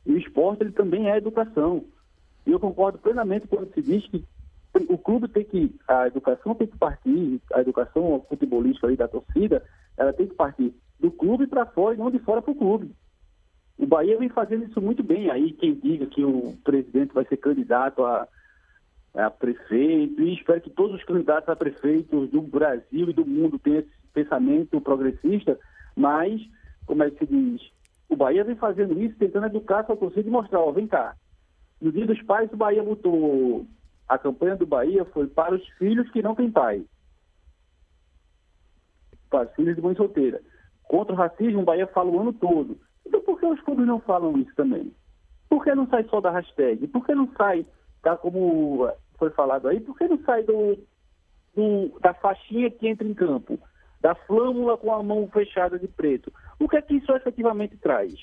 E 0.05 0.13
o 0.13 0.17
esporte, 0.17 0.61
ele 0.61 0.71
também 0.71 1.09
é 1.09 1.17
educação. 1.17 1.83
E 2.45 2.51
eu 2.51 2.59
concordo 2.59 2.99
plenamente 2.99 3.47
quando 3.47 3.73
se 3.73 3.81
diz 3.81 4.05
que 4.07 4.23
o 4.89 4.97
clube 4.97 5.27
tem 5.27 5.43
que, 5.43 5.73
a 5.87 6.07
educação 6.07 6.53
tem 6.53 6.67
que 6.67 6.77
partir, 6.77 7.41
a 7.53 7.61
educação 7.61 8.23
futebolística 8.29 8.87
aí 8.87 8.95
da 8.95 9.07
torcida, 9.07 9.63
ela 9.97 10.13
tem 10.13 10.27
que 10.27 10.35
partir 10.35 10.73
do 10.99 11.09
clube 11.09 11.47
para 11.47 11.65
fora 11.65 11.95
e 11.95 11.97
não 11.97 12.11
de 12.11 12.19
fora 12.19 12.41
para 12.41 12.51
o 12.51 12.55
clube. 12.55 12.91
O 13.77 13.85
Bahia 13.85 14.17
vem 14.17 14.29
fazendo 14.29 14.65
isso 14.65 14.81
muito 14.81 15.03
bem. 15.03 15.29
Aí 15.29 15.51
quem 15.53 15.75
diga 15.75 16.05
que 16.05 16.23
o 16.23 16.55
presidente 16.63 17.13
vai 17.13 17.25
ser 17.25 17.37
candidato 17.37 18.05
a, 18.05 18.27
a 19.15 19.29
prefeito, 19.29 20.21
e 20.21 20.33
espero 20.33 20.61
que 20.61 20.69
todos 20.69 20.95
os 20.95 21.03
candidatos 21.03 21.49
a 21.49 21.55
prefeitos 21.55 22.29
do 22.29 22.41
Brasil 22.41 23.09
e 23.09 23.13
do 23.13 23.25
mundo 23.25 23.59
tenham 23.59 23.79
esse 23.79 23.91
pensamento 24.13 24.79
progressista, 24.79 25.59
mas, 25.95 26.41
como 26.85 27.03
é 27.03 27.11
que 27.11 27.19
se 27.19 27.25
diz, 27.25 27.61
o 28.07 28.15
Bahia 28.15 28.43
vem 28.43 28.55
fazendo 28.55 28.99
isso, 29.01 29.17
tentando 29.17 29.47
educar 29.47 29.85
sua 29.85 29.97
torcida 29.97 30.27
e 30.27 30.31
mostrar, 30.31 30.59
ó, 30.59 30.71
vem 30.71 30.87
cá. 30.87 31.15
No 31.81 31.91
dia 31.91 32.05
dos 32.05 32.21
pais, 32.23 32.51
o 32.53 32.57
Bahia 32.57 32.83
botou. 32.83 33.65
A 34.07 34.17
campanha 34.17 34.55
do 34.55 34.65
Bahia 34.65 35.03
foi 35.05 35.27
para 35.27 35.55
os 35.55 35.67
filhos 35.77 36.09
que 36.11 36.21
não 36.21 36.35
têm 36.35 36.51
pai. 36.51 36.85
Para 39.29 39.49
os 39.49 39.55
filhos 39.55 39.75
de 39.75 39.81
mãe 39.81 39.95
solteira. 39.95 40.41
Contra 40.83 41.13
o 41.13 41.17
racismo, 41.17 41.61
o 41.61 41.65
Bahia 41.65 41.87
fala 41.87 42.09
o 42.09 42.19
ano 42.19 42.31
todo. 42.31 42.77
Então 43.05 43.21
por 43.21 43.39
que 43.39 43.45
os 43.45 43.61
clubes 43.61 43.85
não 43.85 43.99
falam 43.99 44.37
isso 44.37 44.53
também? 44.55 44.93
Por 45.49 45.63
que 45.63 45.73
não 45.75 45.87
sai 45.87 46.03
só 46.05 46.19
da 46.19 46.31
hashtag? 46.31 46.87
Por 46.87 47.05
que 47.05 47.13
não 47.13 47.29
sai, 47.37 47.65
tá 48.01 48.17
como 48.17 48.89
foi 49.17 49.29
falado 49.31 49.67
aí, 49.67 49.79
por 49.79 49.97
que 49.97 50.07
não 50.07 50.17
sai 50.23 50.43
do, 50.43 50.77
do, 51.55 51.99
da 51.99 52.13
faixinha 52.13 52.69
que 52.69 52.87
entra 52.87 53.07
em 53.07 53.13
campo? 53.13 53.59
Da 54.01 54.13
flâmula 54.15 54.77
com 54.77 54.93
a 54.93 55.01
mão 55.01 55.27
fechada 55.29 55.79
de 55.79 55.87
preto? 55.87 56.31
O 56.59 56.67
que 56.67 56.77
é 56.77 56.81
que 56.81 56.95
isso 56.95 57.11
efetivamente 57.11 57.77
traz? 57.77 58.13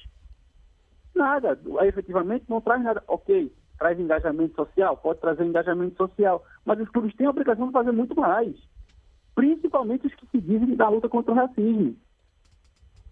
Nada. 1.15 1.59
Efetivamente 1.83 2.45
não 2.49 2.61
traz 2.61 2.83
nada. 2.83 3.03
Ok, 3.09 3.53
traz 3.79 3.99
engajamento 3.99 4.55
social? 4.55 4.97
Pode 4.97 5.21
trazer 5.21 5.45
engajamento 5.45 5.97
social. 5.97 6.45
Mas 6.65 6.79
os 6.79 6.89
clubes 6.89 7.15
têm 7.17 7.27
a 7.27 7.31
obrigação 7.31 7.67
de 7.67 7.73
fazer 7.73 7.93
muito 7.93 8.15
mais. 8.15 8.55
Principalmente 9.35 10.07
os 10.07 10.15
que 10.15 10.27
se 10.27 10.41
dizem 10.41 10.77
da 10.77 10.89
luta 10.89 11.09
contra 11.09 11.33
o 11.33 11.37
racismo 11.37 11.97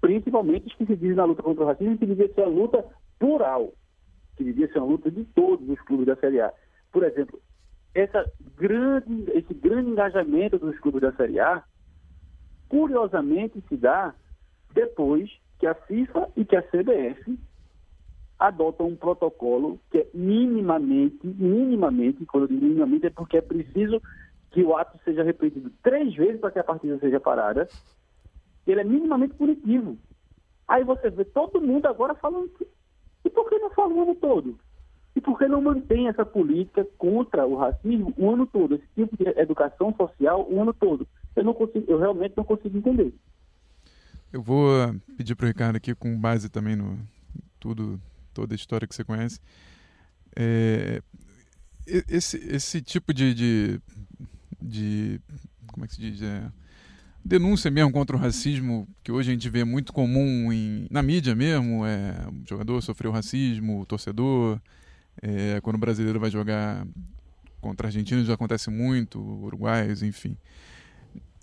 principalmente 0.00 0.66
os 0.66 0.74
que 0.74 0.86
se 0.86 0.96
dizem 0.96 1.16
na 1.16 1.24
luta 1.24 1.42
contra 1.42 1.64
o 1.64 1.66
racismo, 1.66 1.98
que 1.98 2.06
devia 2.06 2.32
ser 2.32 2.42
uma 2.42 2.60
luta 2.60 2.84
plural, 3.18 3.72
que 4.36 4.44
devia 4.44 4.70
ser 4.72 4.78
uma 4.78 4.88
luta 4.88 5.10
de 5.10 5.24
todos 5.24 5.68
os 5.68 5.80
clubes 5.82 6.06
da 6.06 6.16
Série 6.16 6.40
A. 6.40 6.52
Por 6.90 7.04
exemplo, 7.04 7.40
essa 7.94 8.24
grande, 8.56 9.30
esse 9.32 9.52
grande 9.54 9.90
engajamento 9.90 10.58
dos 10.58 10.78
clubes 10.78 11.02
da 11.02 11.12
Série 11.12 11.40
A, 11.40 11.62
curiosamente 12.68 13.62
se 13.68 13.76
dá 13.76 14.14
depois 14.72 15.30
que 15.58 15.66
a 15.66 15.74
FIFA 15.74 16.28
e 16.36 16.44
que 16.44 16.56
a 16.56 16.62
CBF 16.62 17.38
adotam 18.38 18.86
um 18.86 18.96
protocolo 18.96 19.78
que 19.90 19.98
é 19.98 20.06
minimamente, 20.14 21.26
minimamente, 21.26 22.24
quando 22.24 22.44
eu 22.44 22.48
digo 22.48 22.64
minimamente 22.64 23.06
é 23.06 23.10
porque 23.10 23.36
é 23.36 23.42
preciso 23.42 24.00
que 24.50 24.62
o 24.62 24.74
ato 24.76 24.98
seja 25.04 25.22
repetido 25.22 25.70
três 25.82 26.14
vezes 26.14 26.40
para 26.40 26.50
que 26.50 26.58
a 26.58 26.64
partida 26.64 26.98
seja 26.98 27.20
parada, 27.20 27.68
ele 28.66 28.80
é 28.80 28.84
minimamente 28.84 29.34
punitivo. 29.34 29.98
Aí 30.68 30.84
você 30.84 31.10
vê 31.10 31.24
todo 31.24 31.60
mundo 31.60 31.86
agora 31.86 32.14
falando. 32.14 32.50
E 33.24 33.30
por 33.30 33.48
que 33.48 33.58
não 33.58 33.70
fala 33.70 33.92
o 33.92 34.02
ano 34.02 34.14
todo? 34.14 34.58
E 35.16 35.20
por 35.20 35.36
que 35.38 35.48
não 35.48 35.60
mantém 35.60 36.08
essa 36.08 36.24
política 36.24 36.86
contra 36.96 37.46
o 37.46 37.56
racismo 37.56 38.14
o 38.16 38.30
ano 38.30 38.46
todo? 38.46 38.76
Esse 38.76 38.86
tipo 38.94 39.16
de 39.16 39.28
educação 39.40 39.94
social 39.96 40.46
o 40.48 40.62
ano 40.62 40.72
todo? 40.72 41.06
Eu, 41.34 41.44
não 41.44 41.54
consigo, 41.54 41.90
eu 41.90 41.98
realmente 41.98 42.36
não 42.36 42.44
consigo 42.44 42.78
entender. 42.78 43.12
Eu 44.32 44.40
vou 44.40 44.70
pedir 45.16 45.34
para 45.34 45.44
o 45.44 45.48
Ricardo 45.48 45.76
aqui, 45.76 45.94
com 45.94 46.16
base 46.18 46.48
também 46.48 46.76
no 46.76 46.98
tudo, 47.58 48.00
toda 48.32 48.54
a 48.54 48.56
história 48.56 48.86
que 48.86 48.94
você 48.94 49.04
conhece. 49.04 49.40
É, 50.36 51.02
esse, 52.08 52.36
esse 52.48 52.80
tipo 52.80 53.12
de, 53.12 53.34
de, 53.34 53.80
de 54.62 55.20
como 55.66 55.84
é 55.84 55.88
que 55.88 55.94
se 55.94 56.00
diz? 56.00 56.22
É, 56.22 56.50
denúncia 57.24 57.70
mesmo 57.70 57.92
contra 57.92 58.16
o 58.16 58.18
racismo, 58.18 58.88
que 59.02 59.12
hoje 59.12 59.30
a 59.30 59.34
gente 59.34 59.48
vê 59.48 59.64
muito 59.64 59.92
comum 59.92 60.52
em, 60.52 60.86
na 60.90 61.02
mídia 61.02 61.34
mesmo, 61.34 61.84
é, 61.86 62.14
o 62.28 62.48
jogador 62.48 62.80
sofreu 62.82 63.12
racismo, 63.12 63.80
o 63.80 63.86
torcedor, 63.86 64.60
é, 65.22 65.60
quando 65.60 65.76
o 65.76 65.78
brasileiro 65.78 66.18
vai 66.18 66.30
jogar 66.30 66.86
contra 67.60 67.88
argentinos 67.88 68.26
já 68.26 68.34
acontece 68.34 68.70
muito, 68.70 69.20
uruguaios, 69.20 70.02
enfim. 70.02 70.36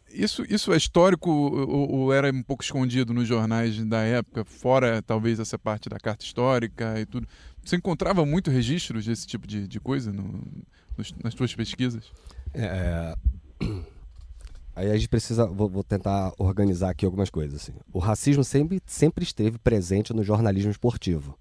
Isso, 0.09 0.43
isso 0.49 0.73
é 0.73 0.78
histórico 0.78 1.30
ou, 1.30 1.91
ou, 1.91 2.13
era 2.13 2.32
um 2.32 2.41
pouco 2.41 2.63
escondido 2.63 3.13
nos 3.13 3.28
jornais 3.28 3.78
da 3.86 4.01
época, 4.01 4.43
fora 4.45 5.01
talvez 5.01 5.39
essa 5.39 5.59
parte 5.59 5.89
da 5.89 5.99
carta 5.99 6.25
histórica 6.25 6.99
e 6.99 7.05
tudo? 7.05 7.28
Você 7.63 7.75
encontrava 7.75 8.25
muito 8.25 8.49
registros 8.49 9.05
desse 9.05 9.28
tipo 9.28 9.45
de, 9.45 9.67
de 9.67 9.80
coisa 9.80 10.11
no, 10.11 10.41
nos, 10.97 11.13
nas 11.23 11.34
suas 11.34 11.53
pesquisas? 11.53 12.11
É, 12.53 13.15
aí 14.78 14.91
a 14.91 14.95
gente 14.95 15.09
precisa, 15.09 15.47
vou, 15.47 15.67
vou, 15.67 15.84
tentar 15.84 16.32
organizar 16.38 16.91
aqui 16.91 17.03
algumas 17.03 17.32
coisas. 17.32 17.61
Assim. 17.61 17.73
O 17.91 17.97
racismo 17.97 18.43
sempre, 18.43 18.80
sempre 18.86 19.23
esteve 19.23 19.57
presente 19.57 20.13
no 20.13 20.23
jornalismo 20.23 20.69
esportivo, 20.69 21.38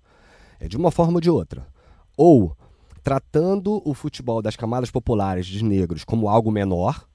é 0.59 0.67
de 0.67 0.77
uma 0.77 0.91
forma 0.91 1.15
ou 1.15 1.21
de 1.21 1.31
outra. 1.31 1.67
Ou 2.17 2.57
tratando 3.03 3.83
o 3.85 3.93
futebol 3.93 4.41
das 4.41 4.57
camadas 4.57 4.91
populares 4.91 5.45
de 5.47 5.63
negros 5.63 6.03
como 6.03 6.31
algo 6.31 6.51
menor, 6.51 7.07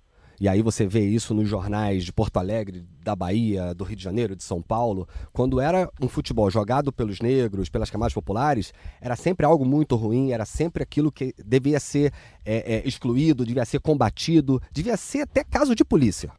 e 0.42 0.50
aí 0.50 0.64
você 0.64 0.88
vê 0.88 1.06
isso 1.06 1.36
nos 1.36 1.48
jornais 1.48 2.04
de 2.04 2.12
Porto 2.12 2.38
Alegre, 2.38 2.84
da 3.04 3.16
Bahia, 3.16 3.76
do 3.76 3.84
Rio 3.84 3.96
de 3.96 4.04
Janeiro, 4.04 4.36
de 4.36 4.44
São 4.44 4.60
Paulo. 4.60 5.08
Quando 5.32 5.62
era 5.62 5.88
um 6.02 6.08
futebol 6.08 6.50
jogado 6.50 6.92
pelos 6.92 7.20
negros, 7.20 7.70
pelas 7.70 7.92
camadas 7.92 8.12
populares, 8.12 8.74
era 9.00 9.16
sempre 9.16 9.46
algo 9.46 9.64
muito 9.64 9.96
ruim, 9.96 10.32
era 10.32 10.44
sempre 10.44 10.82
aquilo 10.82 11.12
que 11.12 11.32
devia 11.46 11.80
ser 11.80 12.12
é, 12.44 12.78
é, 12.78 12.88
excluído, 12.88 13.46
devia 13.46 13.64
ser 13.66 13.80
combatido, 13.82 14.60
devia 14.72 14.98
ser 14.98 15.22
até 15.22 15.44
caso 15.44 15.76
de 15.76 15.86
polícia. 15.86 16.32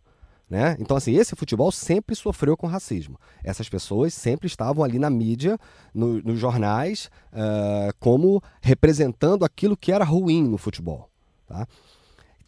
Né? 0.51 0.77
Então, 0.81 0.97
assim, 0.97 1.15
esse 1.15 1.37
futebol 1.37 1.71
sempre 1.71 2.17
sofreu 2.17 2.57
com 2.57 2.67
racismo. 2.67 3.21
Essas 3.45 3.69
pessoas 3.69 4.13
sempre 4.15 4.49
estavam 4.49 4.83
ali 4.83 4.99
na 4.99 5.11
mídia, 5.11 5.57
no, 5.95 6.21
nos 6.23 6.41
jornais, 6.41 7.09
uh, 7.33 7.95
como 8.01 8.43
representando 8.61 9.45
aquilo 9.45 9.77
que 9.77 9.93
era 9.93 10.05
ruim 10.05 10.43
no 10.43 10.59
futebol. 10.59 11.09
Tá? 11.47 11.69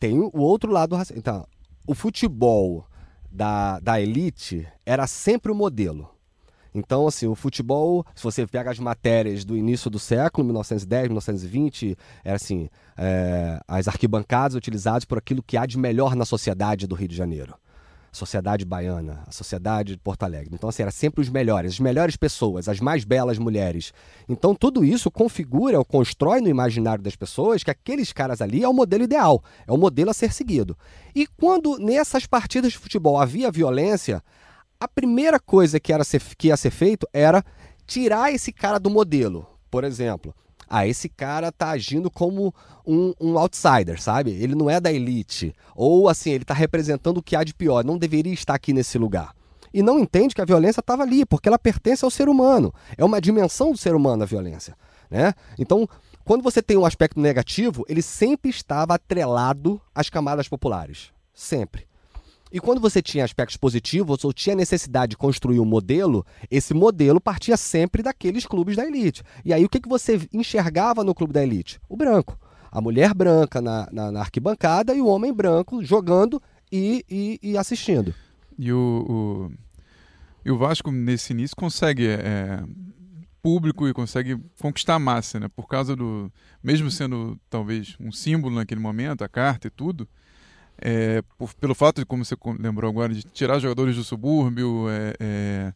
Tem 0.04 0.20
o 0.20 0.38
outro 0.38 0.70
lado. 0.70 0.94
Então, 1.16 1.46
o 1.86 1.94
futebol 1.94 2.86
da, 3.32 3.80
da 3.80 3.98
elite 3.98 4.68
era 4.84 5.06
sempre 5.06 5.50
o 5.50 5.54
modelo. 5.54 6.10
Então, 6.74 7.06
assim, 7.06 7.26
o 7.26 7.34
futebol, 7.34 8.04
se 8.14 8.22
você 8.22 8.46
pega 8.46 8.70
as 8.70 8.78
matérias 8.78 9.46
do 9.46 9.56
início 9.56 9.88
do 9.88 9.98
século, 9.98 10.44
1910, 10.44 11.04
1920, 11.04 11.96
era 12.22 12.36
assim, 12.36 12.68
é, 12.98 13.58
as 13.66 13.88
arquibancadas 13.88 14.54
utilizadas 14.54 15.06
por 15.06 15.16
aquilo 15.16 15.42
que 15.42 15.56
há 15.56 15.64
de 15.64 15.78
melhor 15.78 16.14
na 16.14 16.26
sociedade 16.26 16.86
do 16.86 16.94
Rio 16.94 17.08
de 17.08 17.16
Janeiro 17.16 17.54
sociedade 18.14 18.64
baiana, 18.64 19.22
a 19.26 19.32
sociedade 19.32 19.92
de 19.92 19.98
Porto 19.98 20.22
Alegre. 20.22 20.50
Então, 20.54 20.68
assim, 20.68 20.82
era 20.82 20.90
sempre 20.90 21.20
os 21.20 21.28
melhores, 21.28 21.72
as 21.72 21.80
melhores 21.80 22.16
pessoas, 22.16 22.68
as 22.68 22.80
mais 22.80 23.04
belas 23.04 23.38
mulheres. 23.38 23.92
Então, 24.28 24.54
tudo 24.54 24.84
isso 24.84 25.10
configura 25.10 25.78
ou 25.78 25.84
constrói 25.84 26.40
no 26.40 26.48
imaginário 26.48 27.02
das 27.02 27.16
pessoas 27.16 27.62
que 27.62 27.70
aqueles 27.70 28.12
caras 28.12 28.40
ali 28.40 28.62
é 28.62 28.68
o 28.68 28.72
modelo 28.72 29.04
ideal, 29.04 29.42
é 29.66 29.72
o 29.72 29.76
modelo 29.76 30.10
a 30.10 30.14
ser 30.14 30.32
seguido. 30.32 30.76
E 31.14 31.26
quando 31.26 31.78
nessas 31.78 32.26
partidas 32.26 32.72
de 32.72 32.78
futebol 32.78 33.18
havia 33.18 33.50
violência, 33.50 34.22
a 34.78 34.88
primeira 34.88 35.40
coisa 35.40 35.80
que, 35.80 35.92
era 35.92 36.04
ser, 36.04 36.22
que 36.36 36.48
ia 36.48 36.56
ser 36.56 36.70
feito 36.70 37.08
era 37.12 37.44
tirar 37.86 38.32
esse 38.32 38.52
cara 38.52 38.78
do 38.78 38.90
modelo. 38.90 39.46
Por 39.70 39.82
exemplo, 39.84 40.34
ah, 40.68 40.86
esse 40.86 41.08
cara 41.08 41.52
tá 41.52 41.70
agindo 41.70 42.10
como 42.10 42.54
um, 42.86 43.12
um, 43.20 43.38
outsider, 43.38 44.00
sabe? 44.00 44.30
Ele 44.32 44.54
não 44.54 44.68
é 44.68 44.80
da 44.80 44.92
elite. 44.92 45.54
Ou 45.74 46.08
assim, 46.08 46.30
ele 46.30 46.44
tá 46.44 46.54
representando 46.54 47.18
o 47.18 47.22
que 47.22 47.36
há 47.36 47.44
de 47.44 47.54
pior, 47.54 47.84
não 47.84 47.98
deveria 47.98 48.32
estar 48.32 48.54
aqui 48.54 48.72
nesse 48.72 48.98
lugar. 48.98 49.34
E 49.72 49.82
não 49.82 49.98
entende 49.98 50.34
que 50.34 50.40
a 50.40 50.44
violência 50.44 50.80
estava 50.80 51.02
ali, 51.02 51.26
porque 51.26 51.48
ela 51.48 51.58
pertence 51.58 52.04
ao 52.04 52.10
ser 52.10 52.28
humano. 52.28 52.72
É 52.96 53.04
uma 53.04 53.20
dimensão 53.20 53.72
do 53.72 53.78
ser 53.78 53.94
humano 53.94 54.22
a 54.22 54.26
violência. 54.26 54.76
Né? 55.10 55.34
Então, 55.58 55.88
quando 56.24 56.42
você 56.42 56.62
tem 56.62 56.76
um 56.76 56.86
aspecto 56.86 57.20
negativo, 57.20 57.84
ele 57.88 58.00
sempre 58.00 58.50
estava 58.50 58.94
atrelado 58.94 59.80
às 59.94 60.08
camadas 60.08 60.48
populares. 60.48 61.12
Sempre. 61.34 61.86
E 62.54 62.60
quando 62.60 62.80
você 62.80 63.02
tinha 63.02 63.24
aspectos 63.24 63.56
positivos 63.56 64.24
ou 64.24 64.32
tinha 64.32 64.54
necessidade 64.54 65.10
de 65.10 65.16
construir 65.16 65.58
um 65.58 65.64
modelo, 65.64 66.24
esse 66.48 66.72
modelo 66.72 67.20
partia 67.20 67.56
sempre 67.56 68.00
daqueles 68.00 68.46
clubes 68.46 68.76
da 68.76 68.86
elite. 68.86 69.24
E 69.44 69.52
aí 69.52 69.64
o 69.64 69.68
que, 69.68 69.80
que 69.80 69.88
você 69.88 70.20
enxergava 70.32 71.02
no 71.02 71.16
clube 71.16 71.32
da 71.32 71.42
elite? 71.42 71.80
O 71.88 71.96
branco. 71.96 72.38
A 72.70 72.80
mulher 72.80 73.12
branca 73.12 73.60
na, 73.60 73.88
na, 73.90 74.12
na 74.12 74.20
arquibancada 74.20 74.94
e 74.94 75.00
o 75.00 75.08
homem 75.08 75.32
branco 75.32 75.82
jogando 75.82 76.40
e, 76.70 77.04
e, 77.10 77.40
e 77.42 77.58
assistindo. 77.58 78.14
E 78.56 78.72
o, 78.72 78.78
o, 78.78 79.52
e 80.44 80.52
o 80.52 80.56
Vasco, 80.56 80.92
nesse 80.92 81.32
início, 81.32 81.56
consegue 81.56 82.06
é, 82.06 82.62
público 83.42 83.88
e 83.88 83.92
consegue 83.92 84.38
conquistar 84.60 84.94
a 84.94 85.00
massa, 85.00 85.40
né? 85.40 85.48
Por 85.48 85.66
causa 85.66 85.96
do. 85.96 86.32
Mesmo 86.62 86.88
sendo 86.88 87.36
talvez 87.50 87.96
um 87.98 88.12
símbolo 88.12 88.54
naquele 88.54 88.80
momento, 88.80 89.24
a 89.24 89.28
carta 89.28 89.66
e 89.66 89.70
tudo 89.70 90.08
é, 90.78 91.22
por, 91.38 91.54
pelo 91.54 91.74
fato 91.74 92.00
de, 92.00 92.06
como 92.06 92.24
você 92.24 92.36
lembrou 92.58 92.90
agora, 92.90 93.12
de 93.12 93.22
tirar 93.22 93.58
jogadores 93.58 93.96
do 93.96 94.04
subúrbio, 94.04 94.88
é, 94.88 95.14
é, 95.20 95.72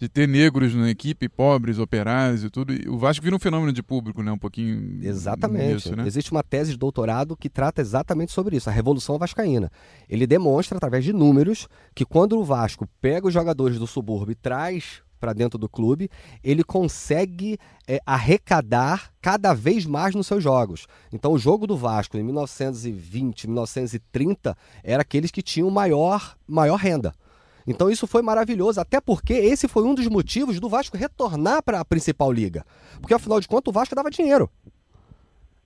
de 0.00 0.08
ter 0.08 0.26
negros 0.26 0.74
na 0.74 0.88
equipe, 0.88 1.28
pobres, 1.28 1.78
operários 1.78 2.42
e 2.42 2.48
tudo, 2.48 2.72
o 2.90 2.96
Vasco 2.96 3.22
vira 3.22 3.36
um 3.36 3.38
fenômeno 3.38 3.72
de 3.72 3.82
público, 3.82 4.22
né? 4.22 4.32
Um 4.32 4.38
pouquinho. 4.38 4.98
Exatamente. 5.02 5.94
né? 5.94 6.06
Existe 6.06 6.32
uma 6.32 6.42
tese 6.42 6.72
de 6.72 6.78
doutorado 6.78 7.36
que 7.36 7.50
trata 7.50 7.82
exatamente 7.82 8.32
sobre 8.32 8.56
isso, 8.56 8.70
a 8.70 8.72
Revolução 8.72 9.18
Vascaína. 9.18 9.70
Ele 10.08 10.26
demonstra, 10.26 10.78
através 10.78 11.04
de 11.04 11.12
números, 11.12 11.68
que 11.94 12.06
quando 12.06 12.38
o 12.38 12.44
Vasco 12.44 12.88
pega 13.00 13.26
os 13.26 13.34
jogadores 13.34 13.78
do 13.78 13.86
subúrbio 13.86 14.32
e 14.32 14.36
traz 14.36 15.02
para 15.20 15.34
dentro 15.34 15.58
do 15.58 15.68
clube, 15.68 16.10
ele 16.42 16.64
consegue 16.64 17.58
é, 17.86 18.00
arrecadar 18.06 19.12
cada 19.20 19.52
vez 19.52 19.84
mais 19.84 20.14
nos 20.14 20.26
seus 20.26 20.42
jogos. 20.42 20.86
Então, 21.12 21.32
o 21.32 21.38
jogo 21.38 21.66
do 21.66 21.76
Vasco 21.76 22.16
em 22.16 22.22
1920, 22.22 23.46
1930 23.46 24.56
era 24.82 25.02
aqueles 25.02 25.30
que 25.30 25.42
tinham 25.42 25.70
maior, 25.70 26.36
maior 26.48 26.76
renda. 26.76 27.12
Então 27.66 27.90
isso 27.90 28.06
foi 28.06 28.22
maravilhoso, 28.22 28.80
até 28.80 29.00
porque 29.00 29.32
esse 29.32 29.68
foi 29.68 29.84
um 29.84 29.94
dos 29.94 30.06
motivos 30.08 30.58
do 30.58 30.68
Vasco 30.68 30.96
retornar 30.96 31.62
para 31.62 31.78
a 31.78 31.84
principal 31.84 32.32
liga. 32.32 32.64
Porque 33.00 33.14
afinal 33.14 33.40
de 33.40 33.46
contas 33.46 33.70
o 33.70 33.72
Vasco 33.72 33.94
dava 33.94 34.10
dinheiro. 34.10 34.50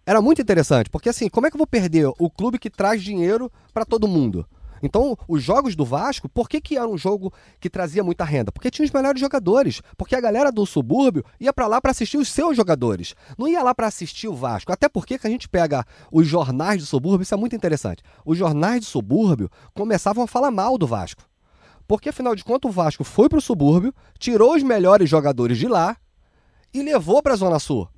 Era 0.06 0.20
muito 0.20 0.42
interessante, 0.42 0.90
porque 0.90 1.08
assim, 1.08 1.30
como 1.30 1.46
é 1.46 1.50
que 1.50 1.56
eu 1.56 1.58
vou 1.58 1.66
perder 1.66 2.06
o 2.18 2.28
clube 2.28 2.58
que 2.58 2.68
traz 2.68 3.02
dinheiro 3.02 3.50
para 3.72 3.86
todo 3.86 4.06
mundo? 4.06 4.46
Então, 4.86 5.16
os 5.26 5.42
jogos 5.42 5.74
do 5.74 5.84
Vasco, 5.84 6.28
por 6.28 6.48
que, 6.48 6.60
que 6.60 6.76
era 6.76 6.86
um 6.86 6.98
jogo 6.98 7.32
que 7.58 7.70
trazia 7.70 8.04
muita 8.04 8.22
renda? 8.22 8.52
Porque 8.52 8.70
tinha 8.70 8.84
os 8.84 8.92
melhores 8.92 9.20
jogadores. 9.20 9.80
Porque 9.96 10.14
a 10.14 10.20
galera 10.20 10.52
do 10.52 10.66
subúrbio 10.66 11.24
ia 11.40 11.52
para 11.52 11.66
lá 11.66 11.80
para 11.80 11.90
assistir 11.90 12.18
os 12.18 12.28
seus 12.28 12.56
jogadores. 12.56 13.14
Não 13.38 13.48
ia 13.48 13.62
lá 13.62 13.74
para 13.74 13.86
assistir 13.86 14.28
o 14.28 14.34
Vasco. 14.34 14.72
Até 14.72 14.88
porque 14.88 15.18
que 15.18 15.26
a 15.26 15.30
gente 15.30 15.48
pega 15.48 15.84
os 16.12 16.26
jornais 16.26 16.82
do 16.82 16.86
subúrbio, 16.86 17.22
isso 17.22 17.34
é 17.34 17.36
muito 17.36 17.56
interessante. 17.56 18.02
Os 18.26 18.36
jornais 18.36 18.80
do 18.80 18.86
subúrbio 18.86 19.50
começavam 19.72 20.24
a 20.24 20.26
falar 20.26 20.50
mal 20.50 20.76
do 20.76 20.86
Vasco. 20.86 21.22
Porque, 21.86 22.10
afinal 22.10 22.34
de 22.34 22.44
contas, 22.44 22.70
o 22.70 22.72
Vasco 22.72 23.04
foi 23.04 23.28
para 23.28 23.38
o 23.38 23.42
subúrbio, 23.42 23.94
tirou 24.18 24.54
os 24.54 24.62
melhores 24.62 25.08
jogadores 25.08 25.58
de 25.58 25.66
lá 25.66 25.96
e 26.72 26.82
levou 26.82 27.22
para 27.22 27.32
a 27.32 27.36
Zona 27.36 27.58
Sul. 27.58 27.88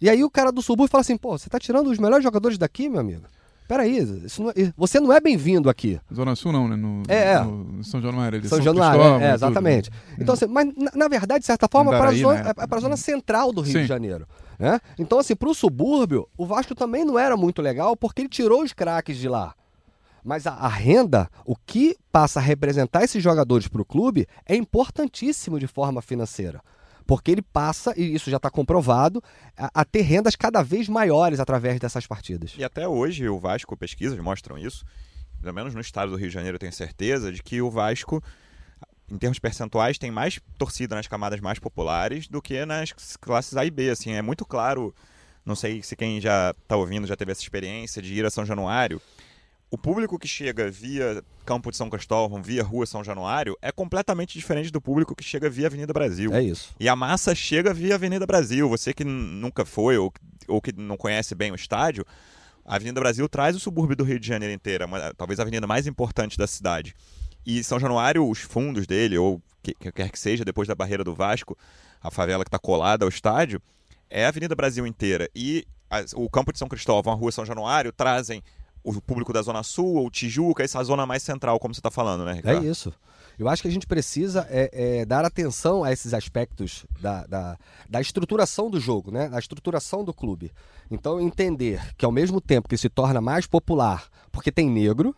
E 0.00 0.08
aí 0.08 0.22
o 0.22 0.30
cara 0.30 0.52
do 0.52 0.62
subúrbio 0.62 0.90
fala 0.90 1.02
assim: 1.02 1.16
pô, 1.16 1.36
você 1.36 1.48
está 1.48 1.58
tirando 1.58 1.88
os 1.88 1.98
melhores 1.98 2.22
jogadores 2.22 2.56
daqui, 2.56 2.88
meu 2.88 3.00
amigo? 3.00 3.24
Peraí, 3.68 3.98
isso 4.24 4.42
não, 4.42 4.50
é, 4.50 4.72
você 4.74 4.98
não 4.98 5.12
é 5.12 5.20
bem-vindo 5.20 5.68
aqui. 5.68 6.00
Zona 6.12 6.34
Sul 6.34 6.52
não, 6.52 6.66
né? 6.66 6.74
No, 6.74 7.02
é, 7.06 7.32
é. 7.34 7.44
no 7.44 7.84
São 7.84 8.00
Januário. 8.00 8.40
São, 8.40 8.56
São 8.56 8.62
Januário, 8.62 9.02
é, 9.22 9.30
é, 9.30 9.34
exatamente. 9.34 9.90
Tudo. 9.90 10.00
Né? 10.08 10.16
Então, 10.20 10.32
assim, 10.32 10.46
mas 10.46 10.74
na, 10.74 10.90
na, 10.94 11.06
verdade, 11.06 11.40
de 11.40 11.46
certa 11.46 11.68
forma, 11.70 11.90
para 11.90 12.08
a 12.08 12.14
zona, 12.14 12.42
né? 12.44 12.52
é, 12.56 12.80
zona 12.80 12.96
central 12.96 13.52
do 13.52 13.60
Rio 13.60 13.74
Sim. 13.74 13.80
de 13.80 13.86
Janeiro. 13.86 14.26
Né? 14.58 14.80
Então, 14.98 15.18
assim, 15.18 15.36
para 15.36 15.50
o 15.50 15.54
subúrbio, 15.54 16.26
o 16.38 16.46
Vasco 16.46 16.74
também 16.74 17.04
não 17.04 17.18
era 17.18 17.36
muito 17.36 17.60
legal 17.60 17.94
porque 17.94 18.22
ele 18.22 18.30
tirou 18.30 18.62
os 18.62 18.72
craques 18.72 19.18
de 19.18 19.28
lá. 19.28 19.54
Mas 20.24 20.46
a, 20.46 20.54
a, 20.54 20.68
renda, 20.68 21.28
o 21.44 21.54
que 21.54 21.94
passa 22.10 22.40
a 22.40 22.42
representar 22.42 23.04
esses 23.04 23.22
jogadores 23.22 23.68
para 23.68 23.82
o 23.82 23.84
clube, 23.84 24.26
é 24.46 24.56
importantíssimo 24.56 25.60
de 25.60 25.66
forma 25.66 26.00
financeira 26.00 26.62
porque 27.08 27.30
ele 27.30 27.40
passa, 27.40 27.94
e 27.96 28.14
isso 28.14 28.30
já 28.30 28.36
está 28.36 28.50
comprovado, 28.50 29.24
a, 29.56 29.80
a, 29.80 29.84
ter 29.84 30.02
rendas 30.02 30.36
cada 30.36 30.62
vez 30.62 30.90
maiores 30.90 31.40
através 31.40 31.80
dessas 31.80 32.06
partidas. 32.06 32.52
E 32.58 32.62
até 32.62 32.86
hoje 32.86 33.26
o 33.30 33.38
Vasco, 33.38 33.74
pesquisas 33.78 34.18
mostram 34.18 34.58
isso, 34.58 34.84
pelo 35.40 35.54
menos 35.54 35.74
no 35.74 35.80
estado 35.80 36.10
do 36.10 36.18
Rio 36.18 36.28
de 36.28 36.34
Janeiro 36.34 36.56
eu 36.56 36.58
tenho 36.60 36.72
certeza, 36.72 37.32
de 37.32 37.42
que 37.42 37.62
o 37.62 37.70
Vasco, 37.70 38.22
em 39.10 39.16
termos 39.16 39.38
percentuais, 39.38 39.96
tem 39.96 40.10
mais 40.10 40.38
torcida 40.58 40.94
nas 40.94 41.06
camadas 41.06 41.40
mais 41.40 41.58
populares 41.58 42.28
do 42.28 42.42
que 42.42 42.66
nas 42.66 42.92
classes 43.18 43.56
A 43.56 43.64
e 43.64 43.70
B. 43.70 43.88
Assim, 43.88 44.12
é 44.12 44.20
muito 44.20 44.44
claro, 44.44 44.94
não 45.46 45.56
sei 45.56 45.82
se 45.82 45.96
quem 45.96 46.20
já 46.20 46.54
está 46.62 46.76
ouvindo 46.76 47.06
já 47.06 47.16
teve 47.16 47.32
essa 47.32 47.40
experiência 47.40 48.02
de 48.02 48.12
ir 48.12 48.26
a 48.26 48.30
São 48.30 48.44
Januário, 48.44 49.00
o 49.70 49.76
público 49.76 50.18
que 50.18 50.26
chega 50.26 50.70
via 50.70 51.22
Campo 51.44 51.70
de 51.70 51.76
São 51.76 51.90
Cristóvão, 51.90 52.42
via 52.42 52.62
Rua 52.62 52.86
São 52.86 53.04
Januário, 53.04 53.56
é 53.60 53.70
completamente 53.70 54.38
diferente 54.38 54.70
do 54.70 54.80
público 54.80 55.14
que 55.14 55.22
chega 55.22 55.50
via 55.50 55.66
Avenida 55.66 55.92
Brasil. 55.92 56.32
É 56.34 56.42
isso. 56.42 56.74
E 56.80 56.88
a 56.88 56.96
massa 56.96 57.34
chega 57.34 57.74
via 57.74 57.94
Avenida 57.94 58.26
Brasil. 58.26 58.68
Você 58.68 58.94
que 58.94 59.04
nunca 59.04 59.64
foi 59.64 59.98
ou, 59.98 60.12
ou 60.46 60.60
que 60.60 60.72
não 60.72 60.96
conhece 60.96 61.34
bem 61.34 61.52
o 61.52 61.54
estádio, 61.54 62.04
a 62.64 62.76
Avenida 62.76 63.00
Brasil 63.00 63.28
traz 63.28 63.56
o 63.56 63.60
subúrbio 63.60 63.96
do 63.96 64.04
Rio 64.04 64.18
de 64.18 64.26
Janeiro 64.26 64.54
inteira, 64.54 64.86
uma, 64.86 65.12
talvez 65.14 65.38
a 65.38 65.42
avenida 65.42 65.66
mais 65.66 65.86
importante 65.86 66.36
da 66.36 66.46
cidade. 66.46 66.94
E 67.44 67.62
São 67.64 67.78
Januário, 67.78 68.28
os 68.28 68.40
fundos 68.40 68.86
dele, 68.86 69.16
ou 69.16 69.40
que, 69.62 69.74
que 69.74 69.92
quer 69.92 70.10
que 70.10 70.18
seja, 70.18 70.44
depois 70.44 70.68
da 70.68 70.74
barreira 70.74 71.04
do 71.04 71.14
Vasco, 71.14 71.56
a 72.02 72.10
favela 72.10 72.44
que 72.44 72.48
está 72.48 72.58
colada 72.58 73.04
ao 73.04 73.08
estádio, 73.08 73.60
é 74.10 74.24
a 74.24 74.28
Avenida 74.28 74.54
Brasil 74.54 74.86
inteira. 74.86 75.28
E 75.34 75.66
a, 75.90 76.04
o 76.14 76.28
Campo 76.28 76.52
de 76.52 76.58
São 76.58 76.68
Cristóvão, 76.68 77.12
a 77.12 77.16
Rua 77.16 77.32
São 77.32 77.44
Januário, 77.44 77.92
trazem 77.92 78.42
o 78.82 79.00
público 79.00 79.32
da 79.32 79.42
Zona 79.42 79.62
Sul, 79.62 79.96
ou 79.96 80.10
Tijuca, 80.10 80.62
essa 80.62 80.82
zona 80.82 81.06
mais 81.06 81.22
central, 81.22 81.58
como 81.58 81.74
você 81.74 81.80
está 81.80 81.90
falando, 81.90 82.24
né, 82.24 82.34
Ricardo? 82.34 82.64
É 82.64 82.70
isso. 82.70 82.92
Eu 83.38 83.48
acho 83.48 83.62
que 83.62 83.68
a 83.68 83.70
gente 83.70 83.86
precisa 83.86 84.46
é, 84.50 84.70
é, 84.72 85.04
dar 85.04 85.24
atenção 85.24 85.84
a 85.84 85.92
esses 85.92 86.12
aspectos 86.12 86.84
da, 87.00 87.24
da, 87.24 87.58
da, 87.88 88.00
estruturação 88.00 88.68
do 88.68 88.80
jogo, 88.80 89.12
né? 89.12 89.28
da 89.28 89.38
estruturação 89.38 90.02
do 90.02 90.12
clube. 90.12 90.50
Então, 90.90 91.20
entender 91.20 91.94
que 91.96 92.04
ao 92.04 92.10
mesmo 92.10 92.40
tempo 92.40 92.68
que 92.68 92.76
se 92.76 92.88
torna 92.88 93.20
mais 93.20 93.46
popular 93.46 94.08
porque 94.32 94.50
tem 94.50 94.68
negro, 94.68 95.14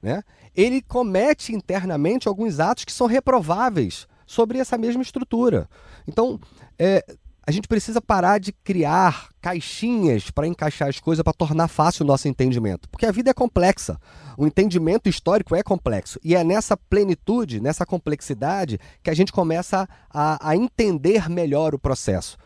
né? 0.00 0.22
ele 0.54 0.80
comete 0.82 1.52
internamente 1.52 2.28
alguns 2.28 2.60
atos 2.60 2.84
que 2.84 2.92
são 2.92 3.08
reprováveis 3.08 4.06
sobre 4.24 4.58
essa 4.58 4.78
mesma 4.78 5.02
estrutura. 5.02 5.68
Então, 6.06 6.38
é, 6.78 7.04
a 7.46 7.50
gente 7.50 7.68
precisa 7.68 8.00
parar 8.00 8.38
de 8.38 8.52
criar 8.52 9.28
caixinhas 9.40 10.30
para 10.30 10.46
encaixar 10.46 10.88
as 10.88 10.98
coisas 10.98 11.22
para 11.22 11.32
tornar 11.32 11.68
fácil 11.68 12.02
o 12.02 12.06
nosso 12.06 12.26
entendimento. 12.26 12.88
Porque 12.88 13.04
a 13.04 13.12
vida 13.12 13.30
é 13.30 13.34
complexa. 13.34 14.00
O 14.38 14.46
entendimento 14.46 15.08
histórico 15.08 15.54
é 15.54 15.62
complexo. 15.62 16.18
E 16.24 16.34
é 16.34 16.42
nessa 16.42 16.76
plenitude, 16.76 17.60
nessa 17.60 17.84
complexidade, 17.84 18.80
que 19.02 19.10
a 19.10 19.14
gente 19.14 19.30
começa 19.30 19.86
a, 20.08 20.50
a 20.50 20.56
entender 20.56 21.28
melhor 21.28 21.74
o 21.74 21.78
processo. 21.78 22.38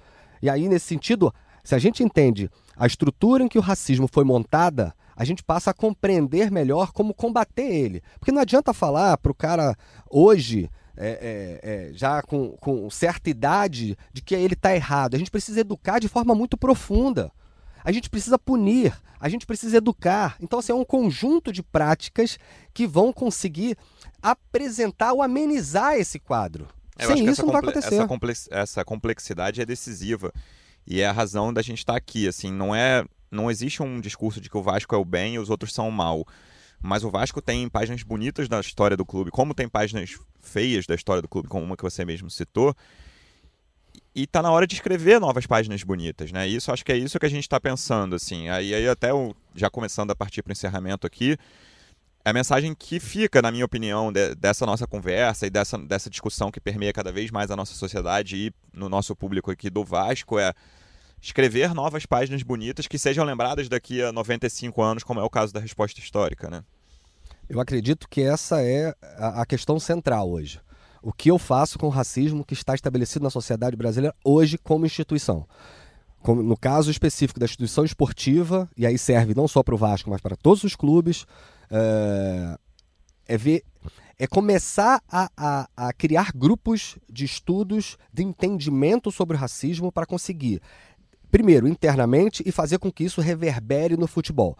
E 0.43 0.51
aí, 0.51 0.69
nesse 0.69 0.87
sentido, 0.87 1.33
se 1.63 1.75
a 1.75 1.79
gente 1.79 2.03
entende 2.03 2.51
a 2.77 2.87
estrutura 2.87 3.45
em 3.45 3.49
que 3.49 3.59
o 3.59 3.63
racismo 3.63 4.09
foi 4.11 4.25
montada, 4.25 4.93
a 5.15 5.25
gente 5.25 5.45
passa 5.45 5.71
a 5.71 5.75
compreender 5.75 6.51
melhor 6.51 6.91
como 6.93 7.15
combater 7.15 7.63
ele. 7.63 8.03
Porque 8.19 8.33
não 8.33 8.43
adianta 8.43 8.73
falar 8.73 9.17
para 9.19 9.33
o 9.33 9.35
cara 9.35 9.77
hoje 10.11 10.69
é, 11.01 11.61
é, 11.63 11.71
é, 11.71 11.93
já 11.93 12.21
com, 12.23 12.57
com 12.59 12.91
certa 12.91 13.31
idade 13.31 13.97
de 14.13 14.21
que 14.21 14.35
ele 14.35 14.55
está 14.55 14.75
errado. 14.75 15.15
A 15.15 15.19
gente 15.19 15.31
precisa 15.31 15.61
educar 15.61 16.01
de 16.01 16.09
forma 16.09 16.35
muito 16.35 16.57
profunda. 16.57 17.31
A 17.85 17.93
gente 17.93 18.11
precisa 18.11 18.37
punir, 18.37 18.93
a 19.21 19.29
gente 19.29 19.47
precisa 19.47 19.77
educar. 19.77 20.37
Então, 20.41 20.59
assim, 20.59 20.73
é 20.73 20.75
um 20.75 20.85
conjunto 20.85 21.53
de 21.53 21.63
práticas 21.63 22.37
que 22.75 22.87
vão 22.87 23.13
conseguir 23.13 23.79
apresentar 24.21 25.13
ou 25.13 25.23
amenizar 25.23 25.95
esse 25.95 26.19
quadro. 26.19 26.67
É, 26.99 27.07
Sem 27.07 27.25
isso 27.27 27.47
não 27.47 27.53
vai 27.53 27.63
acontecer. 27.63 28.05
Essa 28.51 28.85
complexidade 28.85 29.61
é 29.61 29.65
decisiva. 29.65 30.33
E 30.85 31.01
é 31.01 31.07
a 31.07 31.13
razão 31.13 31.53
da 31.53 31.63
gente 31.63 31.79
estar 31.79 31.93
tá 31.93 31.99
aqui. 31.99 32.27
Assim, 32.27 32.51
não 32.51 32.75
é, 32.75 33.05
não 33.31 33.49
existe 33.49 33.83
um 33.83 34.01
discurso 34.01 34.41
de 34.41 34.51
que 34.51 34.57
o 34.57 34.63
Vasco 34.63 34.95
é 34.95 34.99
o 34.99 35.05
bem 35.05 35.35
e 35.35 35.39
os 35.39 35.49
outros 35.49 35.73
são 35.73 35.89
o 35.89 35.93
mal. 35.93 36.27
Mas 36.81 37.05
o 37.05 37.11
Vasco 37.11 37.43
tem 37.43 37.69
páginas 37.69 38.03
bonitas 38.03 38.49
da 38.49 38.61
história 38.61 38.97
do 38.97 39.05
clube, 39.05 39.31
como 39.31 39.55
tem 39.55 39.69
páginas 39.69 40.19
feias 40.49 40.87
da 40.87 40.95
história 40.95 41.23
do 41.23 41.29
clube, 41.29 41.49
como 41.49 41.65
uma 41.65 41.77
que 41.77 41.83
você 41.83 42.05
mesmo 42.05 42.31
citou. 42.31 42.75
E 44.15 44.27
tá 44.27 44.43
na 44.43 44.51
hora 44.51 44.67
de 44.67 44.75
escrever 44.75 45.21
novas 45.21 45.47
páginas 45.47 45.83
bonitas, 45.83 46.33
né? 46.33 46.49
Isso 46.49 46.73
acho 46.73 46.85
que 46.85 46.91
é 46.91 46.97
isso 46.97 47.19
que 47.19 47.27
a 47.27 47.31
gente 47.31 47.45
está 47.45 47.61
pensando, 47.61 48.17
assim. 48.17 48.49
Aí, 48.49 48.75
aí 48.75 48.89
até 48.89 49.11
já 49.55 49.71
começando 49.71 50.11
a 50.11 50.17
partir 50.17 50.43
para 50.43 50.51
o 50.51 50.53
encerramento 50.53 51.07
aqui, 51.07 51.37
a 52.25 52.33
mensagem 52.33 52.75
que 52.75 52.99
fica, 52.99 53.41
na 53.41 53.51
minha 53.51 53.65
opinião, 53.65 54.13
de, 54.13 54.35
dessa 54.35 54.67
nossa 54.67 54.87
conversa 54.87 55.47
e 55.47 55.51
dessa, 55.51 55.79
dessa 55.79 56.11
discussão 56.11 56.51
que 56.51 56.61
permeia 56.61 56.93
cada 56.93 57.13
vez 57.13 57.31
mais 57.31 57.51
a 57.51 57.57
nossa 57.57 57.75
sociedade 57.75 58.37
e 58.37 58.53
no 58.73 58.89
nosso 58.89 59.15
público 59.15 59.51
aqui 59.51 59.71
do 59.71 59.85
Vasco 59.85 60.39
é 60.39 60.53
escrever 61.21 61.75
novas 61.75 62.07
páginas 62.07 62.43
bonitas 62.43 62.87
que 62.87 62.99
sejam 62.99 63.25
lembradas 63.25 63.69
daqui 63.69 64.03
a 64.03 64.13
95 64.13 64.83
anos, 64.83 65.05
como 65.05 65.21
é 65.21 65.23
o 65.23 65.31
caso 65.31 65.53
da 65.53 65.61
resposta 65.61 66.01
histórica, 66.01 66.49
né? 66.51 66.65
Eu 67.49 67.61
acredito 67.61 68.09
que 68.09 68.21
essa 68.21 68.63
é 68.63 68.95
a 69.17 69.47
questão 69.47 69.81
central 69.81 70.31
hoje. 70.31 70.61
O 71.03 71.13
que 71.13 71.31
eu 71.31 71.39
faço 71.39 71.79
com 71.79 71.87
o 71.87 71.91
racismo 71.91 72.45
que 72.45 72.55
está 72.55 72.75
estabelecido 72.75 73.23
na 73.23 73.31
sociedade 73.31 73.77
brasileira 73.77 74.15
hoje 74.23 74.59
como 74.59 74.85
instituição? 74.85 75.47
Como 76.21 76.43
no 76.43 76.57
caso 76.57 76.91
específico 76.91 77.41
da 77.41 77.47
instituição 77.47 77.85
esportiva, 77.85 78.69
e 78.77 78.85
aí 78.85 78.99
serve 78.99 79.35
não 79.35 79.49
só 79.49 79.63
para 79.63 79.75
o 79.75 79.79
Vasco, 79.79 80.11
mas 80.11 80.21
para 80.21 80.37
todos 80.37 80.65
os 80.65 80.75
clubes, 80.75 81.25
é, 81.71 82.59
é 83.27 83.37
ver 83.39 83.65
é 84.21 84.27
começar 84.27 85.01
a, 85.09 85.31
a, 85.37 85.69
a, 85.77 85.93
criar 85.93 86.33
grupos 86.35 86.99
de 87.09 87.25
estudos 87.25 87.97
de 88.13 88.25
entendimento 88.25 89.13
sobre 89.13 89.37
o 89.37 89.41
racismo 89.41 89.93
para 89.93 90.07
conseguir 90.07 90.61
primeiro, 91.31 91.69
internamente 91.69 92.43
e 92.47 92.53
fazer 92.53 92.79
com 92.79 92.91
que 92.91 93.05
isso 93.05 93.21
reverbere 93.21 93.97
no 93.97 94.07
futebol. 94.07 94.57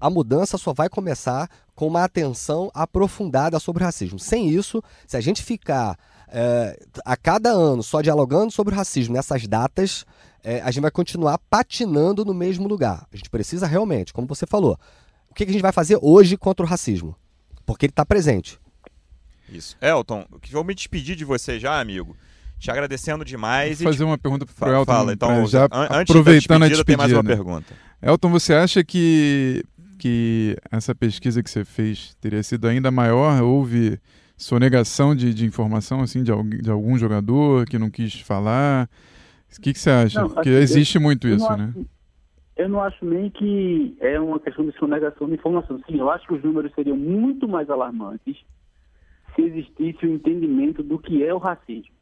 A 0.00 0.10
mudança 0.10 0.58
só 0.58 0.72
vai 0.72 0.88
começar 0.88 1.48
com 1.74 1.86
uma 1.86 2.04
atenção 2.04 2.70
aprofundada 2.74 3.58
sobre 3.58 3.82
o 3.82 3.86
racismo. 3.86 4.18
Sem 4.18 4.48
isso, 4.48 4.82
se 5.06 5.16
a 5.16 5.20
gente 5.20 5.42
ficar 5.42 5.98
é, 6.28 6.78
a 7.04 7.16
cada 7.16 7.50
ano 7.50 7.82
só 7.82 8.00
dialogando 8.00 8.52
sobre 8.52 8.74
o 8.74 8.76
racismo 8.76 9.14
nessas 9.14 9.46
datas, 9.46 10.04
é, 10.42 10.60
a 10.60 10.70
gente 10.70 10.82
vai 10.82 10.90
continuar 10.90 11.38
patinando 11.38 12.24
no 12.24 12.34
mesmo 12.34 12.68
lugar. 12.68 13.06
A 13.12 13.16
gente 13.16 13.30
precisa 13.30 13.66
realmente, 13.66 14.12
como 14.12 14.26
você 14.26 14.46
falou, 14.46 14.78
o 15.30 15.34
que 15.34 15.44
a 15.44 15.46
gente 15.46 15.62
vai 15.62 15.72
fazer 15.72 15.98
hoje 16.00 16.36
contra 16.36 16.64
o 16.64 16.68
racismo? 16.68 17.16
Porque 17.64 17.86
ele 17.86 17.92
está 17.92 18.04
presente. 18.04 18.60
Isso. 19.48 19.76
Elton, 19.80 20.26
vou 20.50 20.64
me 20.64 20.74
despedir 20.74 21.16
de 21.16 21.24
você 21.24 21.58
já, 21.58 21.80
amigo 21.80 22.16
te 22.64 22.70
agradecendo 22.70 23.24
demais. 23.24 23.80
Vou 23.80 23.92
fazer 23.92 24.04
e... 24.04 24.06
uma 24.06 24.18
pergunta 24.18 24.46
para 24.46 24.70
o 24.70 24.74
Elton. 24.74 24.92
Fala, 24.92 25.12
então, 25.12 25.46
já 25.46 25.64
an 25.66 26.00
aproveitando 26.00 26.62
a 26.64 26.68
despedida, 26.68 26.84
tem 26.84 26.96
mais 26.96 27.12
uma 27.12 27.22
né? 27.22 27.34
pergunta. 27.34 27.74
Elton, 28.02 28.30
você 28.30 28.54
acha 28.54 28.82
que, 28.82 29.62
que 29.98 30.56
essa 30.72 30.94
pesquisa 30.94 31.42
que 31.42 31.50
você 31.50 31.64
fez 31.64 32.14
teria 32.20 32.42
sido 32.42 32.66
ainda 32.66 32.90
maior? 32.90 33.40
Houve 33.42 33.98
sonegação 34.36 35.14
de, 35.14 35.32
de 35.32 35.44
informação 35.44 36.00
assim 36.00 36.22
de, 36.22 36.32
de 36.62 36.70
algum 36.70 36.98
jogador 36.98 37.66
que 37.66 37.78
não 37.78 37.90
quis 37.90 38.20
falar? 38.20 38.88
O 39.56 39.60
que, 39.60 39.72
que 39.72 39.78
você 39.78 39.90
acha? 39.90 40.20
Não, 40.20 40.30
Porque 40.30 40.48
existe 40.48 40.96
eu, 40.96 41.02
muito 41.02 41.28
eu 41.28 41.36
isso, 41.36 41.56
né? 41.56 41.70
Acho, 41.70 41.86
eu 42.56 42.68
não 42.68 42.82
acho 42.82 43.04
nem 43.04 43.30
que 43.30 43.96
é 44.00 44.18
uma 44.18 44.40
questão 44.40 44.66
de 44.66 44.76
sonegação 44.78 45.28
de 45.28 45.34
informação. 45.34 45.78
Sim, 45.86 45.98
eu 45.98 46.10
acho 46.10 46.26
que 46.26 46.34
os 46.34 46.42
números 46.42 46.72
seriam 46.74 46.96
muito 46.96 47.46
mais 47.46 47.68
alarmantes 47.68 48.36
se 49.34 49.42
existisse 49.42 50.06
o 50.06 50.10
um 50.10 50.14
entendimento 50.14 50.82
do 50.82 50.98
que 50.98 51.22
é 51.24 51.34
o 51.34 51.38
racismo. 51.38 51.93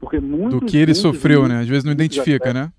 Porque 0.00 0.18
muitos, 0.18 0.58
do 0.58 0.66
que 0.66 0.78
ele 0.78 0.94
sofreu, 0.94 1.46
né? 1.46 1.60
Às 1.60 1.68
vezes 1.68 1.84
não 1.84 1.92
identifica, 1.92 2.48
atletas, 2.48 2.54
né? 2.54 2.72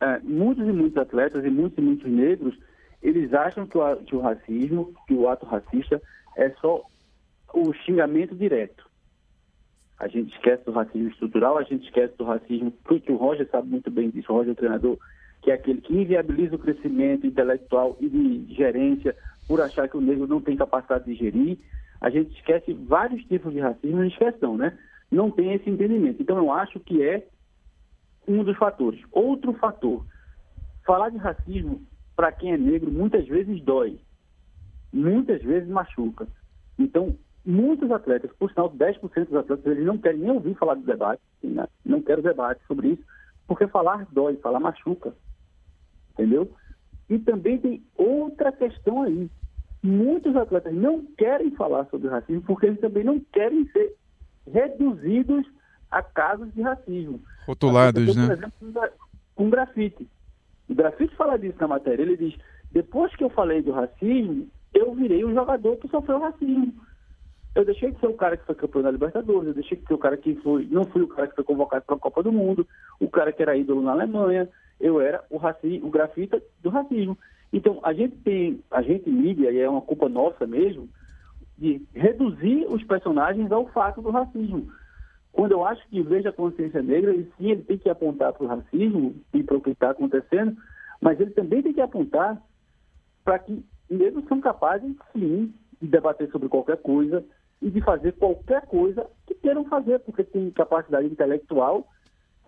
É, 0.00 0.20
muitos 0.22 0.66
e 0.66 0.72
muitos 0.72 0.96
atletas 0.96 1.44
e 1.44 1.48
muitos 1.48 1.78
e 1.78 1.80
muitos 1.80 2.10
negros, 2.10 2.58
eles 3.02 3.32
acham 3.32 3.66
que 3.66 3.78
o, 3.78 3.96
que 3.96 4.16
o 4.16 4.20
racismo, 4.20 4.92
que 5.06 5.14
o 5.14 5.28
ato 5.28 5.46
racista 5.46 6.02
é 6.36 6.50
só 6.60 6.84
o 7.54 7.72
xingamento 7.72 8.34
direto. 8.34 8.86
A 9.98 10.06
gente 10.06 10.32
esquece 10.34 10.64
do 10.64 10.72
racismo 10.72 11.08
estrutural, 11.08 11.58
a 11.58 11.62
gente 11.62 11.84
esquece 11.84 12.16
do 12.16 12.24
racismo, 12.24 12.72
porque 12.84 13.10
o 13.10 13.16
Roger 13.16 13.48
sabe 13.50 13.68
muito 13.68 13.90
bem 13.90 14.10
disso, 14.10 14.32
o 14.32 14.36
Roger 14.36 14.50
é 14.50 14.52
o 14.52 14.56
treinador, 14.56 14.98
que 15.42 15.50
é 15.50 15.54
aquele 15.54 15.80
que 15.80 15.94
inviabiliza 15.94 16.56
o 16.56 16.58
crescimento 16.58 17.26
intelectual 17.26 17.96
e 18.00 18.08
de 18.08 18.54
gerência 18.54 19.16
por 19.46 19.60
achar 19.60 19.88
que 19.88 19.96
o 19.96 20.00
negro 20.00 20.26
não 20.26 20.40
tem 20.40 20.56
capacidade 20.56 21.04
de 21.04 21.14
gerir. 21.14 21.58
A 22.00 22.10
gente 22.10 22.32
esquece 22.36 22.72
vários 22.72 23.24
tipos 23.24 23.52
de 23.52 23.58
racismo, 23.58 23.98
não 23.98 24.06
esquece 24.06 24.38
não, 24.40 24.56
né? 24.56 24.76
Não 25.10 25.30
tem 25.30 25.54
esse 25.54 25.68
entendimento. 25.68 26.22
Então, 26.22 26.36
eu 26.36 26.52
acho 26.52 26.78
que 26.80 27.02
é 27.02 27.26
um 28.26 28.44
dos 28.44 28.56
fatores. 28.56 29.00
Outro 29.10 29.52
fator, 29.54 30.04
falar 30.84 31.10
de 31.10 31.16
racismo, 31.16 31.82
para 32.14 32.32
quem 32.32 32.52
é 32.52 32.58
negro, 32.58 32.90
muitas 32.90 33.26
vezes 33.26 33.62
dói, 33.62 33.98
muitas 34.92 35.42
vezes 35.42 35.68
machuca. 35.68 36.26
Então, 36.78 37.16
muitos 37.44 37.90
atletas, 37.90 38.30
por 38.38 38.50
sinal, 38.50 38.70
10% 38.70 39.00
dos 39.24 39.34
atletas, 39.34 39.66
eles 39.66 39.86
não 39.86 39.98
querem 39.98 40.20
nem 40.20 40.30
ouvir 40.30 40.54
falar 40.54 40.74
do 40.74 40.82
debate, 40.82 41.22
né? 41.42 41.66
não 41.84 42.02
querem 42.02 42.22
debate 42.22 42.60
sobre 42.66 42.88
isso, 42.88 43.02
porque 43.46 43.66
falar 43.66 44.06
dói, 44.12 44.36
falar 44.36 44.60
machuca. 44.60 45.14
Entendeu? 46.12 46.50
E 47.08 47.18
também 47.18 47.58
tem 47.58 47.82
outra 47.96 48.52
questão 48.52 49.02
aí. 49.02 49.30
Muitos 49.82 50.36
atletas 50.36 50.74
não 50.74 51.04
querem 51.16 51.52
falar 51.52 51.86
sobre 51.86 52.08
racismo 52.08 52.42
porque 52.42 52.66
eles 52.66 52.80
também 52.80 53.04
não 53.04 53.20
querem 53.32 53.66
ser 53.68 53.94
reduzidos 54.52 55.46
a 55.90 56.02
casos 56.02 56.52
de 56.54 56.62
racismo. 56.62 57.20
Rotulados, 57.46 58.14
né? 58.16 58.26
Por 58.26 58.32
exemplo, 58.32 58.90
um 59.36 59.50
grafite. 59.50 60.08
O 60.68 60.74
grafite 60.74 61.14
fala 61.16 61.38
disso 61.38 61.56
na 61.60 61.68
matéria. 61.68 62.02
Ele 62.02 62.16
diz: 62.16 62.34
depois 62.72 63.14
que 63.16 63.24
eu 63.24 63.30
falei 63.30 63.62
do 63.62 63.72
racismo, 63.72 64.48
eu 64.74 64.94
virei 64.94 65.24
um 65.24 65.32
jogador 65.32 65.76
que 65.76 65.88
sofreu 65.88 66.20
racismo. 66.20 66.74
Eu 67.54 67.64
deixei 67.64 67.90
de 67.90 67.98
ser 67.98 68.06
o 68.06 68.14
cara 68.14 68.36
que 68.36 68.44
foi 68.44 68.54
campeão 68.54 68.82
da 68.82 68.90
Libertadores, 68.90 69.48
eu 69.48 69.54
deixei 69.54 69.78
de 69.78 69.86
ser 69.86 69.94
o 69.94 69.98
cara 69.98 70.16
que 70.16 70.34
foi, 70.36 70.68
não 70.70 70.84
fui 70.84 71.02
o 71.02 71.08
cara 71.08 71.26
que 71.26 71.34
foi 71.34 71.44
convocado 71.44 71.84
para 71.84 71.96
a 71.96 71.98
Copa 71.98 72.22
do 72.22 72.30
Mundo, 72.30 72.66
o 73.00 73.08
cara 73.08 73.32
que 73.32 73.42
era 73.42 73.56
ídolo 73.56 73.82
na 73.82 73.92
Alemanha, 73.92 74.48
eu 74.78 75.00
era 75.00 75.24
o 75.30 75.38
racismo, 75.38 75.88
o 75.88 75.90
grafita 75.90 76.40
do 76.62 76.68
racismo. 76.68 77.18
Então, 77.52 77.80
a 77.82 77.92
gente 77.92 78.14
tem, 78.18 78.62
a 78.70 78.82
gente 78.82 79.10
mídia, 79.10 79.50
e 79.50 79.58
é 79.58 79.68
uma 79.68 79.80
culpa 79.80 80.08
nossa 80.08 80.46
mesmo, 80.46 80.88
de 81.58 81.82
reduzir 81.92 82.66
os 82.68 82.82
personagens 82.84 83.50
ao 83.50 83.66
fato 83.68 84.00
do 84.00 84.10
racismo. 84.10 84.68
Quando 85.32 85.52
eu 85.52 85.64
acho 85.64 85.86
que 85.88 86.00
veja 86.02 86.30
a 86.30 86.32
consciência 86.32 86.82
negra, 86.82 87.14
e 87.14 87.24
sim, 87.36 87.50
ele 87.50 87.62
tem 87.62 87.78
que 87.78 87.90
apontar 87.90 88.32
para 88.32 88.44
o 88.44 88.48
racismo 88.48 89.14
e 89.34 89.42
para 89.42 89.56
o 89.56 89.60
que 89.60 89.70
está 89.70 89.90
acontecendo, 89.90 90.56
mas 91.00 91.20
ele 91.20 91.30
também 91.30 91.62
tem 91.62 91.72
que 91.72 91.80
apontar 91.80 92.40
para 93.24 93.38
que 93.40 93.62
negros 93.90 94.24
são 94.26 94.40
capazes, 94.40 94.94
sim, 95.12 95.52
de 95.80 95.88
debater 95.88 96.30
sobre 96.30 96.48
qualquer 96.48 96.78
coisa 96.78 97.24
e 97.60 97.70
de 97.70 97.80
fazer 97.80 98.12
qualquer 98.12 98.66
coisa 98.66 99.06
que 99.26 99.34
queiram 99.34 99.64
fazer, 99.64 99.98
porque 100.00 100.24
tem 100.24 100.50
capacidade 100.50 101.06
intelectual, 101.06 101.86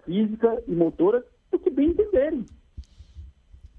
física 0.04 0.62
e 0.66 0.74
motora 0.74 1.24
do 1.50 1.58
que 1.58 1.70
bem 1.70 1.90
entenderem. 1.90 2.44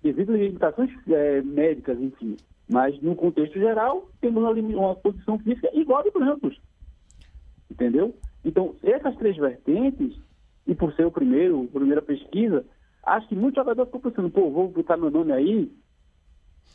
Devido 0.03 0.33
a 0.33 0.37
limitações 0.37 0.89
é, 1.07 1.41
médicas, 1.41 1.99
enfim. 1.99 2.35
Mas, 2.71 2.99
no 3.01 3.15
contexto 3.15 3.59
geral, 3.59 4.07
temos 4.21 4.41
uma, 4.41 4.95
posição 4.95 5.37
física 5.39 5.69
igual 5.73 6.03
de 6.03 6.11
brancos. 6.11 6.57
Entendeu? 7.69 8.15
Então, 8.45 8.75
essas 8.81 9.15
três 9.17 9.35
vertentes, 9.35 10.17
e 10.65 10.73
por 10.73 10.93
ser 10.93 11.05
o 11.05 11.11
primeiro, 11.11 11.63
a 11.63 11.77
primeira 11.77 12.01
pesquisa, 12.01 12.65
acho 13.05 13.27
que 13.27 13.35
muitos 13.35 13.61
jogadores 13.61 13.91
ficam 13.91 14.09
pensando, 14.09 14.29
pô, 14.29 14.49
vou 14.49 14.69
botar 14.69 14.95
meu 14.95 15.11
nome 15.11 15.33
aí, 15.33 15.69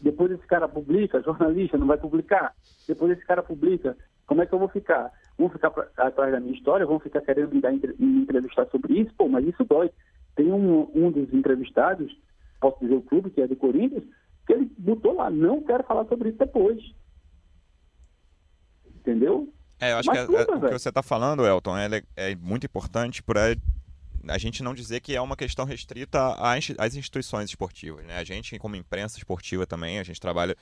depois 0.03 0.31
esse 0.33 0.47
cara 0.47 0.69
publica, 0.69 1.23
jornalista, 1.25 1.79
não 1.79 1.87
vai 1.87 1.97
publicar, 1.97 2.55
depois 2.87 3.13
esse 3.13 3.27
cara 3.27 3.43
publica, 3.43 3.97
como 4.27 4.43
é 4.43 4.47
que 4.47 4.53
eu 4.53 4.59
vou 4.59 4.69
ficar? 4.69 5.11
Vão 5.39 5.49
ficar 5.49 5.71
pra, 5.71 5.89
atrás 5.97 6.31
da 6.31 6.41
minha 6.41 6.55
história, 6.55 6.85
vão 6.85 6.99
ficar 6.99 7.23
querendo 7.23 7.55
me, 7.55 7.61
dar, 7.63 7.73
me 7.73 8.23
entrevistar 8.23 8.67
sobre 8.67 9.01
isso? 9.01 9.15
Pô, 9.17 9.29
mas 9.29 9.47
isso 9.47 9.65
dói. 9.65 9.91
Tem 10.35 10.53
um, 10.53 10.91
um 10.95 11.11
dos 11.11 11.33
entrevistados, 11.33 12.15
posso 12.61 12.81
dizer 12.81 12.95
o 12.95 13.03
clube, 13.03 13.31
que 13.31 13.41
é 13.41 13.47
do 13.47 13.57
Corinthians, 13.57 14.05
que 14.47 14.53
ele 14.53 14.71
botou 14.79 15.15
lá, 15.15 15.31
não 15.31 15.63
quero 15.63 15.85
falar 15.85 16.07
sobre 16.07 16.31
isso 16.31 16.39
depois. 16.39 16.81
Entendeu? 18.97 19.53
É, 19.79 19.93
eu 19.93 19.99
acho 19.99 20.09
mas 20.09 20.27
que 20.27 20.35
é, 20.35 20.41
é, 20.41 20.43
o 20.43 20.61
que 20.61 20.73
você 20.73 20.89
está 20.89 21.03
falando, 21.03 21.47
Elton, 21.47 21.77
é, 21.77 22.03
é 22.17 22.35
muito 22.37 22.65
importante 22.65 23.23
para 23.23 23.55
a 24.29 24.39
gente 24.39 24.63
não 24.63 24.75
dizer 24.75 25.01
que 25.01 25.15
é 25.15 25.21
uma 25.21 25.37
questão 25.37 25.65
restrita 25.65 26.35
às 26.79 26.95
instituições 26.95 27.51
esportivas. 27.51 28.05
Né? 28.05 28.17
A 28.17 28.25
gente, 28.25 28.59
como 28.59 28.75
imprensa 28.75 29.19
esportiva 29.19 29.67
também, 29.67 29.99
a 29.99 30.03
gente 30.03 30.21
trabalha 30.21 30.57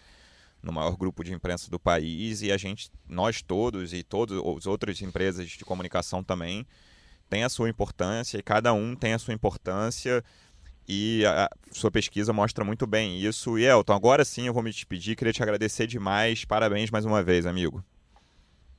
no 0.62 0.72
maior 0.72 0.96
grupo 0.96 1.22
de 1.22 1.32
imprensa 1.32 1.70
do 1.70 1.78
país 1.78 2.42
e 2.42 2.50
a 2.50 2.56
gente, 2.56 2.90
nós 3.08 3.42
todos 3.42 3.92
e 3.92 4.02
todas 4.02 4.38
as 4.38 4.66
outras 4.66 5.00
empresas 5.02 5.48
de 5.48 5.64
comunicação 5.64 6.24
também 6.24 6.66
tem 7.28 7.44
a 7.44 7.48
sua 7.48 7.68
importância 7.68 8.38
e 8.38 8.42
cada 8.42 8.72
um 8.72 8.96
tem 8.96 9.12
a 9.12 9.18
sua 9.18 9.34
importância 9.34 10.24
e 10.88 11.24
a 11.26 11.48
sua 11.70 11.90
pesquisa 11.90 12.32
mostra 12.32 12.64
muito 12.64 12.86
bem 12.86 13.20
isso. 13.20 13.58
E 13.58 13.64
Elton, 13.64 13.92
agora 13.92 14.24
sim 14.24 14.46
eu 14.46 14.54
vou 14.54 14.62
me 14.62 14.70
despedir, 14.70 15.16
queria 15.16 15.32
te 15.32 15.42
agradecer 15.42 15.86
demais, 15.86 16.44
parabéns 16.44 16.90
mais 16.90 17.04
uma 17.04 17.22
vez, 17.22 17.46
amigo. 17.46 17.82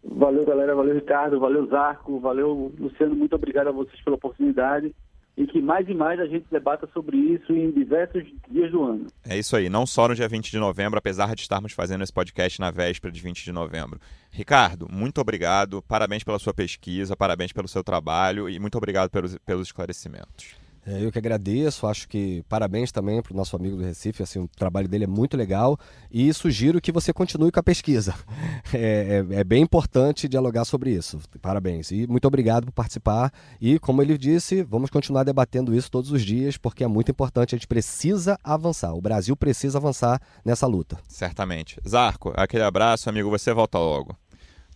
Valeu, 0.07 0.45
galera, 0.45 0.75
valeu, 0.75 0.95
Ricardo, 0.95 1.39
valeu, 1.39 1.65
Zarco, 1.65 2.19
valeu, 2.19 2.71
Luciano, 2.79 3.15
muito 3.15 3.35
obrigado 3.35 3.69
a 3.69 3.71
vocês 3.71 3.99
pela 4.01 4.15
oportunidade. 4.15 4.93
E 5.37 5.45
que 5.45 5.61
mais 5.61 5.85
e 5.89 5.93
mais 5.93 6.17
a 6.17 6.25
gente 6.25 6.45
debata 6.49 6.87
sobre 6.93 7.17
isso 7.17 7.51
em 7.51 7.69
diversos 7.69 8.23
dias 8.49 8.71
do 8.71 8.83
ano. 8.83 9.07
É 9.27 9.37
isso 9.37 9.53
aí, 9.57 9.67
não 9.67 9.85
só 9.85 10.07
no 10.07 10.15
dia 10.15 10.29
20 10.29 10.49
de 10.49 10.57
novembro, 10.57 10.97
apesar 10.97 11.35
de 11.35 11.41
estarmos 11.41 11.73
fazendo 11.73 12.03
esse 12.05 12.13
podcast 12.13 12.61
na 12.61 12.71
véspera 12.71 13.11
de 13.11 13.19
20 13.19 13.43
de 13.43 13.51
novembro. 13.51 13.99
Ricardo, 14.31 14.87
muito 14.89 15.19
obrigado, 15.19 15.81
parabéns 15.81 16.23
pela 16.23 16.39
sua 16.39 16.53
pesquisa, 16.53 17.17
parabéns 17.17 17.51
pelo 17.51 17.67
seu 17.67 17.83
trabalho. 17.83 18.47
E 18.47 18.57
muito 18.59 18.77
obrigado 18.77 19.09
pelos, 19.09 19.37
pelos 19.39 19.67
esclarecimentos. 19.67 20.64
É, 20.85 21.03
eu 21.03 21.11
que 21.11 21.17
agradeço, 21.17 21.87
acho 21.87 22.07
que 22.07 22.43
parabéns 22.47 22.91
também 22.91 23.21
para 23.21 23.33
o 23.33 23.35
nosso 23.35 23.55
amigo 23.55 23.75
do 23.75 23.83
Recife, 23.83 24.21
assim, 24.21 24.39
o 24.39 24.47
trabalho 24.47 24.87
dele 24.87 25.05
é 25.05 25.07
muito 25.07 25.35
legal 25.35 25.77
e 26.11 26.31
sugiro 26.31 26.79
que 26.79 26.91
você 26.91 27.11
continue 27.11 27.51
com 27.51 27.59
a 27.59 27.63
pesquisa. 27.63 28.13
É, 28.73 29.23
é, 29.31 29.39
é, 29.39 29.43
bem 29.43 29.61
importante 29.61 30.27
dialogar 30.27 30.65
sobre 30.65 30.91
isso. 30.91 31.19
Parabéns 31.41 31.91
e 31.91 32.05
muito 32.07 32.27
obrigado 32.27 32.65
por 32.65 32.71
participar. 32.73 33.31
E, 33.61 33.79
como 33.79 34.01
ele 34.01 34.17
disse, 34.17 34.63
vamos 34.63 34.89
continuar 34.89 35.23
debatendo 35.23 35.73
isso 35.73 35.89
todos 35.89 36.11
os 36.11 36.23
dias 36.23 36.57
porque 36.57 36.83
é 36.83 36.87
muito 36.87 37.09
importante, 37.09 37.55
a 37.55 37.57
gente 37.57 37.67
precisa 37.67 38.37
avançar. 38.43 38.93
O 38.93 39.01
Brasil 39.01 39.35
precisa 39.35 39.77
avançar 39.77 40.19
nessa 40.43 40.67
luta. 40.67 40.97
Certamente. 41.07 41.79
Zarco, 41.87 42.33
aquele 42.35 42.63
abraço, 42.63 43.09
amigo, 43.09 43.29
você 43.29 43.53
volta 43.53 43.77
logo. 43.77 44.15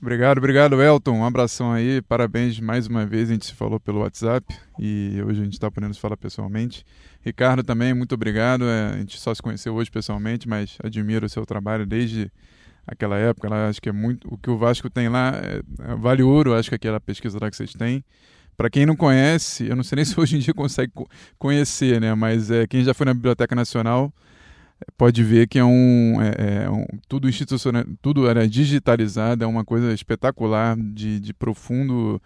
Obrigado, 0.01 0.37
obrigado, 0.37 0.81
Elton. 0.81 1.11
Um 1.11 1.25
abração 1.25 1.73
aí, 1.73 2.01
parabéns 2.01 2.57
mais 2.57 2.87
uma 2.87 3.05
vez. 3.05 3.29
A 3.29 3.33
gente 3.33 3.45
se 3.45 3.53
falou 3.53 3.81
pelo 3.81 3.99
WhatsApp 3.99 4.45
e 4.79 5.21
hoje 5.25 5.41
a 5.41 5.43
gente 5.43 5.53
está 5.53 5.69
podendo 5.69 5.93
se 5.93 5.99
falar 5.99 6.15
pessoalmente. 6.15 6.85
Ricardo 7.21 7.63
também, 7.63 7.93
muito 7.93 8.15
obrigado. 8.15 8.63
É, 8.63 8.93
a 8.93 8.97
gente 8.97 9.19
só 9.19 9.35
se 9.35 9.41
conheceu 9.41 9.75
hoje 9.75 9.91
pessoalmente, 9.91 10.47
mas 10.47 10.77
admiro 10.81 11.25
o 11.25 11.29
seu 11.29 11.45
trabalho 11.45 11.85
desde 11.85 12.31
aquela 12.87 13.17
época. 13.17 13.49
Lá, 13.49 13.67
acho 13.67 13.81
que 13.81 13.89
é 13.89 13.91
muito. 13.91 14.33
O 14.33 14.37
que 14.37 14.49
o 14.49 14.57
Vasco 14.57 14.89
tem 14.89 15.09
lá 15.09 15.33
é, 15.35 15.61
vale 15.97 16.23
ouro, 16.23 16.53
acho 16.53 16.69
que 16.69 16.75
aquela 16.75 17.01
pesquisa 17.01 17.37
lá 17.41 17.49
que 17.49 17.57
vocês 17.57 17.73
têm. 17.73 18.01
Para 18.55 18.69
quem 18.69 18.85
não 18.85 18.95
conhece, 18.95 19.67
eu 19.67 19.75
não 19.75 19.83
sei 19.83 19.97
nem 19.97 20.05
se 20.05 20.17
hoje 20.17 20.37
em 20.37 20.39
dia 20.39 20.53
consegue 20.55 20.93
conhecer, 21.37 21.99
né? 21.99 22.15
Mas 22.15 22.49
é, 22.49 22.65
quem 22.65 22.85
já 22.85 22.93
foi 22.93 23.05
na 23.05 23.13
Biblioteca 23.13 23.53
Nacional 23.53 24.13
pode 24.97 25.23
ver 25.23 25.47
que 25.47 25.59
é 25.59 25.65
um, 25.65 26.21
é, 26.21 26.63
é 26.63 26.69
um, 26.69 26.85
tudo 27.07 27.27
institucional, 27.29 27.83
tudo 28.01 28.29
era 28.29 28.47
digitalizado, 28.47 29.43
é 29.43 29.47
uma 29.47 29.65
coisa 29.65 29.93
espetacular 29.93 30.75
de, 30.77 31.19
de 31.19 31.33
profundo 31.33 32.21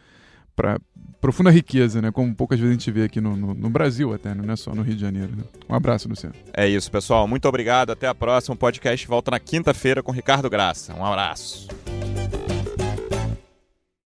para 0.55 0.79
profunda 1.19 1.49
riqueza, 1.49 2.01
né? 2.01 2.11
Como 2.11 2.35
poucas 2.35 2.59
vezes 2.59 2.75
a 2.75 2.79
gente 2.79 2.91
vê 2.91 3.03
aqui 3.03 3.19
no, 3.21 3.35
no, 3.35 3.53
no 3.53 3.69
Brasil 3.69 4.13
até, 4.13 4.35
não 4.35 4.51
é 4.51 4.55
só 4.55 4.75
no 4.75 4.81
Rio 4.81 4.95
de 4.95 5.01
Janeiro. 5.01 5.35
Né? 5.35 5.43
Um 5.69 5.73
abraço, 5.73 6.07
Luciano. 6.07 6.35
É 6.53 6.67
isso, 6.67 6.91
pessoal. 6.91 7.27
Muito 7.27 7.47
obrigado. 7.47 7.91
Até 7.91 8.07
a 8.07 8.13
próxima. 8.13 8.53
O 8.53 8.57
podcast 8.57 9.07
volta 9.07 9.31
na 9.31 9.39
quinta-feira 9.39 10.03
com 10.03 10.11
Ricardo 10.11 10.49
Graça. 10.49 10.93
Um 10.93 11.05
abraço. 11.05 11.67